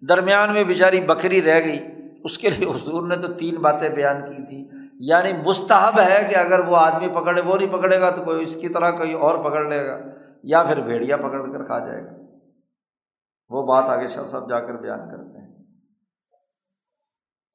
[0.09, 1.79] درمیان میں بیچاری بکری رہ گئی۔
[2.23, 6.35] اس کے لیے حضور نے تو تین باتیں بیان کی تھی یعنی مستحب ہے کہ
[6.35, 9.37] اگر وہ آدمی پکڑے، وہ نہیں پکڑے گا تو کوئی اس کی طرح کوئی اور
[9.37, 9.99] پکڑ لے گا
[10.43, 12.09] یا پھر بھیڑیا پکڑ کر کھا جائے گا۔
[13.49, 15.53] وہ بات آگے شاہ صاحب جا کر بیان کرتے ہیں۔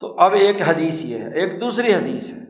[0.00, 2.49] تو اب ایک حدیث یہ ہے، ایک دوسری حدیث ہے۔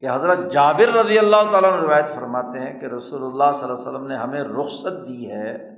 [0.00, 3.74] کہ حضرت جابر رضی اللہ تعالیٰ نے روایت فرماتے ہیں کہ رسول اللہ صلی اللہ
[3.74, 5.68] علیہ وسلم نے ہمیں رخصت دی ہے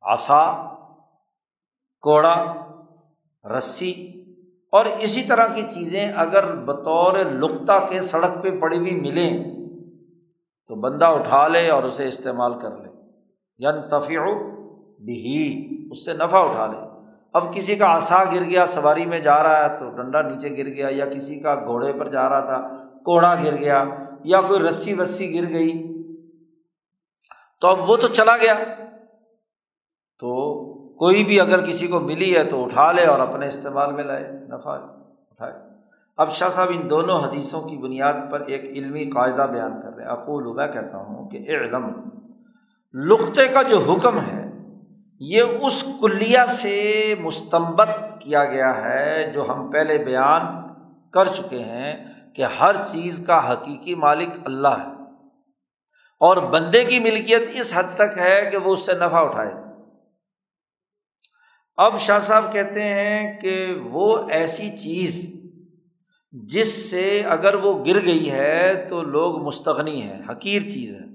[0.00, 0.74] آسا
[2.00, 2.54] کوڑا،
[3.44, 4.22] رسی
[4.72, 9.44] اور اسی طرح کی چیزیں اگر بطور لقطہ کے سڑک پہ پڑی ہوئی ملیں
[10.68, 12.88] تو بندہ اٹھا لے اور اسے استعمال کر لے۔
[13.58, 14.18] یعنی
[15.04, 16.78] بھی اس سے نفع اٹھا لے۔
[17.32, 20.66] اب کسی کا آسا گر گیا، سواری میں جا رہا ہے تو ڈنڈا نیچے گر
[20.66, 23.84] گیا یا کسی کا گھوڑے پر جا رہا تھا کوڑا گر گیا
[24.24, 25.72] یا کوئی رسی وسی گر گئی،
[27.60, 28.54] تو اب وہ تو چلا گیا۔
[30.20, 30.30] تو
[30.94, 34.30] کوئی بھی اگر کسی کو ملی ہے تو اٹھا لے اور اپنے استعمال میں لائے،
[34.30, 35.52] نفع اٹھائے۔
[36.16, 40.04] اب شاہ صاحب ان دونوں حدیثوں کی بنیاد پر ایک علمی قاعدہ بیان کر رہے
[40.04, 41.86] ہیں۔ اقول، میں کہتا ہوں کہ علم
[42.94, 44.50] لقطے کا جو حکم ہے،
[45.20, 47.88] یہ اس کلیا سے مستمت
[48.20, 50.42] کیا گیا ہے جو ہم پہلے بیان
[51.10, 55.02] کر چکے ہیں۔ کہ ہر چیز کا حقیقی مالک اللہ ہے۔
[56.20, 59.52] اور بندے کی ملکیت اس حد تک ہے کہ وہ اس سے نفع اٹھائے۔
[61.76, 65.42] اب شاہ صاحب کہتے ہیں کہ وہ ایسی چیز
[66.32, 71.06] جس سے اگر وہ گر گئی ہے تو لوگ مستغنی ہیں، حقیر چیز ہے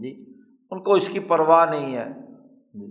[0.00, 0.24] جی
[0.70, 2.06] ان کو اس کی پرواہ نہیں ہے۔
[2.74, 2.86] جی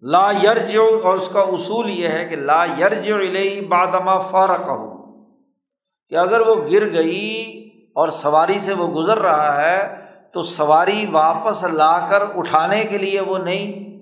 [0.00, 4.99] لا یرج اور اس کا اصول یہ ہے کہ لا یرج علیہ بادما فارق ہو
[6.10, 9.96] کہ اگر وہ گر گئی اور سواری سے وہ گزر رہا ہے
[10.32, 13.98] تو سواری واپس لا کر اٹھانے کے لیے وہ نہیں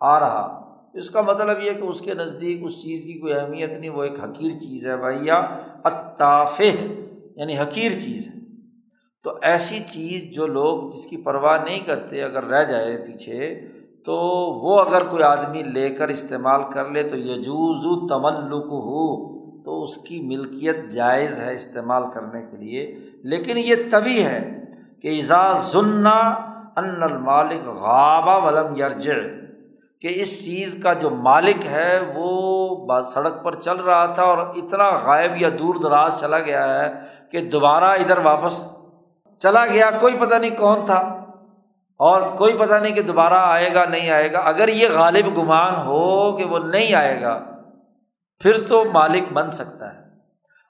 [0.00, 0.62] آ رہا۔
[0.94, 4.02] اس کا مطلب یہ کہ اس کے نزدیک اس چیز کی کوئی اہمیت نہیں، وہ
[4.02, 5.36] ایک حقیر چیز ہے بھیا
[5.84, 6.60] اتاف
[7.36, 8.40] یعنی حقیر چیز ہے۔
[9.22, 13.60] تو ایسی چیز جو لوگ جس کی پرواہ نہیں کرتے اگر رہ جائے پیچھے،
[14.04, 14.14] تو
[14.62, 19.35] وہ اگر کوئی آدمی لے کر استعمال کر لے تو یجوز تملک ہو
[19.66, 24.64] تو اس کی ملکیت جائز ہے استعمال کرنے کے لیے۔ لیکن یہ تبھی ہے
[25.02, 26.18] کہ اعزاز ذنا
[26.76, 29.10] ان المالک غابہ ولم یرج
[30.02, 34.90] کہ اس چیز کا جو مالک ہے وہ سڑک پر چل رہا تھا اور اتنا
[34.90, 36.92] غائب یا دور دراز چلا گیا ہے
[37.30, 38.64] کہ دوبارہ ادھر واپس
[39.38, 41.00] چلا گیا۔ کوئی پتہ نہیں کون تھا
[41.96, 45.74] اور کوئی پتہ نہیں کہ دوبارہ آئے گا نہیں آئے گا۔ اگر یہ غالب گمان
[45.74, 47.55] ہو کہ وہ نہیں آئے گا
[48.40, 49.98] پھر تو مالک بن سکتا ہے۔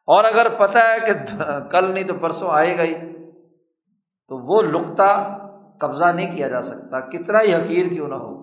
[0.06, 1.36] اور اگر پتہ ہے کہ
[1.70, 2.94] کل نہیں تو پرسوں آئے گا ہی۔
[4.28, 5.38] تو وہ لقطہ
[5.80, 8.36] قبضہ نہیں کیا جا سکتا۔ کتنا ہی حقیر کیوں نہ ہو۔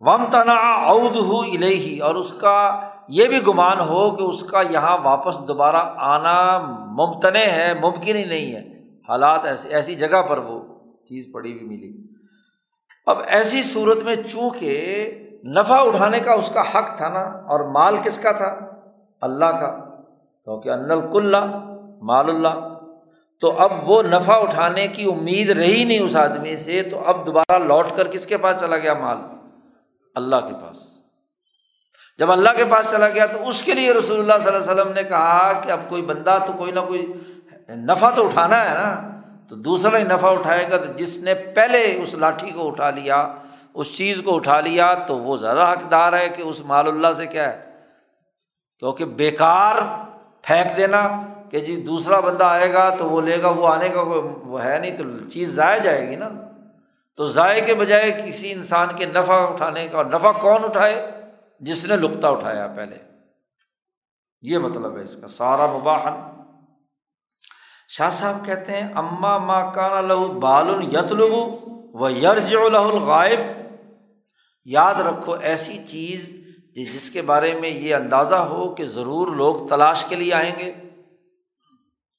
[0.00, 4.62] وم تنا عود ہو الہی اور اس کا یہ بھی گمان ہو کہ اس کا
[4.70, 10.38] یہاں واپس دوبارہ آنا ممتن ہے، ممکن ہی نہیں ہے۔ حالات ایسے ایسی جگہ پر
[10.38, 10.62] وہ
[11.04, 12.03] چیز پڑی ہوئی ملی۔
[13.06, 14.72] اب ایسی صورت میں چونکہ
[15.44, 18.56] نفع اٹھانے کا اس کا حق تھا نا، اور مال کس کا تھا؟
[19.20, 19.84] اللہ کا۔
[20.44, 21.36] کیونکہ ان الکل
[22.02, 22.68] مال اللہ۔
[23.40, 27.58] تو اب وہ نفع اٹھانے کی امید رہی نہیں اس آدمی سے، تو اب دوبارہ
[27.58, 29.16] لوٹ کر کس کے پاس چلا گیا مال؟
[30.14, 30.76] اللہ کے پاس۔
[32.18, 34.82] جب اللہ کے پاس چلا گیا تو اس کے لیے رسول اللہ صلی اللہ علیہ
[34.82, 37.12] وسلم نے کہا کہ اب کوئی بندہ تو کوئی نہ کوئی
[37.68, 39.10] نفع تو اٹھانا ہے نا۔
[39.50, 43.34] تو دوسرا ہی نفع اٹھائے گا تو جس نے پہلے اس لاٹھی کو اٹھا لیا،
[43.74, 47.26] اس چیز کو اٹھا لیا تو وہ زیادہ حقدار ہے کہ اس مال اللہ سے
[47.26, 47.70] کیا ہے؟
[48.78, 49.76] کیونکہ بیکار
[50.42, 54.00] پھینک دینا کہ جی دوسرا بندہ آئے گا تو وہ لے گا، وہ آنے کا
[54.44, 56.28] وہ ہے نہیں تو چیز ضائع جائے گی نا۔
[57.16, 61.10] تو ضائع کے بجائے کسی انسان کے نفع اٹھانے کا، اور نفع کون اٹھائے؟
[61.60, 62.96] جس نے لقطہ اٹھایا پہلے۔
[64.42, 66.33] یہ مطلب ہے اس کا، سارا مباحن۔
[67.96, 71.32] شاہ صاحب کہتے ہیں، اما ماں کان لہو بال یتلب
[71.94, 73.40] و یرج لہ الغائب۔
[74.64, 76.28] یاد رکھو، ایسی چیز
[76.74, 80.72] جس کے بارے میں یہ اندازہ ہو کہ ضرور لوگ تلاش کے لیے آئیں گے۔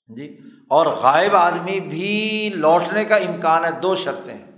[0.07, 0.37] جی
[0.69, 4.51] اور غائب آدمی بھی لوٹنے کا امکان ہے، دو شرطیں۔ ہیں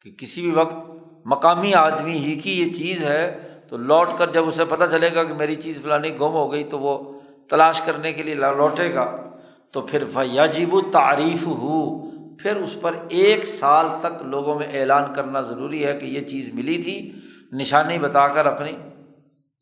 [0.00, 0.76] کہ کسی بھی وقت
[1.24, 5.24] مقامی آدمی ہی کی یہ چیز ہے، تو لوٹ کر جب اسے پتہ چلے گا
[5.24, 9.31] کہ میری چیز فلانی گم ہو گئی، تو وہ تلاش کرنے کے لیے لوٹے گا۔
[9.72, 15.40] تو پھر یجب تعریف ہو پھر اس پر ایک سال تک لوگوں میں اعلان کرنا
[15.40, 17.12] ضروری ہے کہ یہ چیز ملی تھی،
[17.52, 18.72] نشانی بتا کر اپنی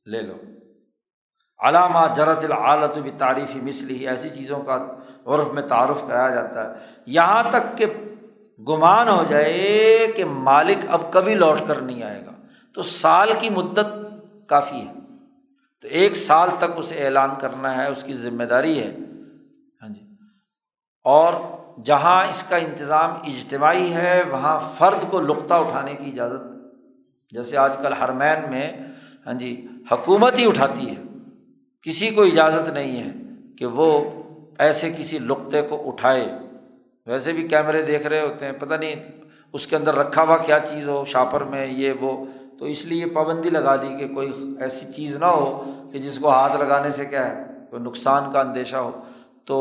[0.06, 0.34] لے لو۔
[1.58, 4.86] علامہ جرت العالت بھی تعریفی مسلی ایسی چیزوں کا
[5.26, 6.74] عرف میں تعارف کرایا جاتا ہے۔
[7.06, 7.86] یہاں تک کہ
[8.68, 12.30] گمان ہو جائے کہ مالک اب کبھی لوٹ کر نہیں آئے گا۔
[12.74, 14.06] تو سال کی مدت
[14.46, 14.92] کافی ہے۔
[15.82, 18.96] تو ایک سال تک اسے اعلان کرنا ہے، اس کی ذمہ داری ہے۔
[19.82, 20.00] ہاں جی۔
[21.04, 21.32] اور
[21.84, 26.42] جہاں اس کا انتظام اجتماعی ہے، وہاں فرد کو لقطہ اٹھانے کی اجازت،
[27.30, 28.72] جیسے آج کل ہرمین میں
[29.26, 31.02] ہاں جی حکومت ہی اٹھاتی ہے۔
[31.82, 33.10] کسی کو اجازت نہیں ہے
[33.58, 34.10] کہ وہ
[34.58, 36.28] ایسے کسی لقطے کو اٹھائے۔
[37.06, 38.94] ویسے بھی کیمرے دیکھ رہے ہوتے ہیں، پتہ نہیں
[39.52, 42.26] اس کے اندر رکھا ہوا کیا چیز ہو، شاپر میں یہ وہ۔
[42.58, 46.28] تو اس لیے پابندی لگا دی کہ کوئی ایسی چیز نہ ہو کہ جس کو
[46.28, 49.00] ہاتھ لگانے سے کیا ہے، کوئی نقصان کا اندیشہ ہو۔
[49.50, 49.58] تو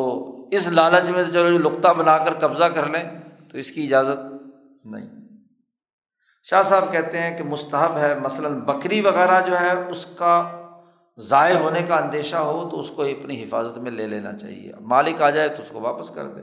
[0.51, 3.03] اس لالچ میں چلو جی لقطہ بنا کر قبضہ کر لیں،
[3.51, 4.19] تو اس کی اجازت
[4.85, 5.07] نہیں۔
[6.47, 10.35] شاہ صاحب کہتے ہیں کہ مستحب ہے، مثلاً بکری وغیرہ جو ہے، اس کا
[11.17, 15.21] ضائع ہونے کا اندیشہ ہو تو اس کو اپنی حفاظت میں لے لینا چاہیے۔ مالک
[15.21, 16.41] آ جائے تو اس کو واپس کر دے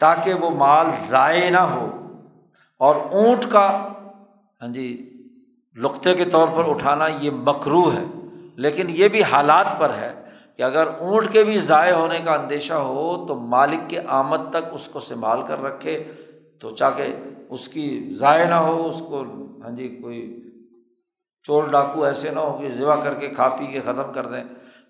[0.00, 1.86] تاکہ وہ مال ضائع نہ ہو
[2.80, 3.66] اور اونٹ کا
[4.62, 4.88] ہاں جی
[5.76, 8.04] لقطے کے طور پر اٹھانا یہ مکرو ہے،
[8.56, 10.12] لیکن یہ بھی حالات پر ہے
[10.58, 14.72] کہ اگر اونٹ کے بھی ضائع ہونے کا اندیشہ ہو تو مالک کے آمد تک
[14.72, 16.12] اس کو سنبھال کر رکھے
[16.60, 17.16] تو چاہ کے
[17.48, 19.22] اس کی ضائع نہ ہو، اس کو
[19.62, 20.44] ہاں جی کوئی
[21.42, 24.44] چور ڈاکو ایسے نہ ہو کہ ذبح کر کے کھا پی کے ختم کر دیں۔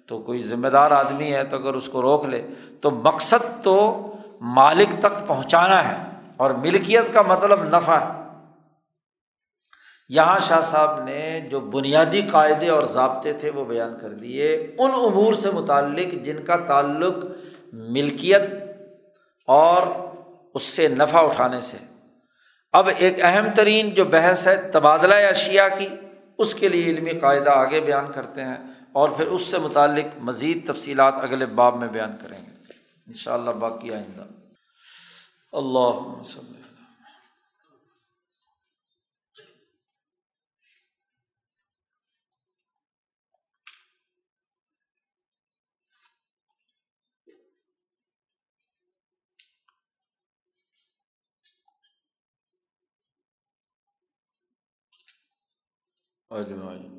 [0.07, 2.47] تو کوئی ذمہ دار آدمی ہے تو اگر اس کو روک لے،
[2.81, 4.07] تو مقصد تو
[4.40, 5.97] مالک تک پہنچانا ہے
[6.36, 8.27] اور ملکیت کا مطلب نفع ہے۔
[10.09, 14.90] یہاں شاہ صاحب نے جو بنیادی قاعدے اور ضابطے تھے وہ بیان کر دیے، ان
[14.90, 17.14] امور سے متعلق جن کا تعلق
[17.72, 18.43] ملکیت
[19.47, 19.82] اور
[20.55, 21.76] اس سے نفع اٹھانے سے۔
[22.72, 25.89] اب ایک اہم ترین جو بحث ہے تبادلہ اشیا کی،
[26.39, 28.56] اس کے لیے علمی قاعدہ آگے بیان کرتے ہیں
[28.93, 32.72] اور پھر اس سے متعلق مزید تفصیلات اگلے باب میں بیان کریں گے۔
[33.06, 34.22] ان شاء اللہ باقی آئندہ۔
[35.52, 36.22] اللہ
[56.30, 56.98] اجمائی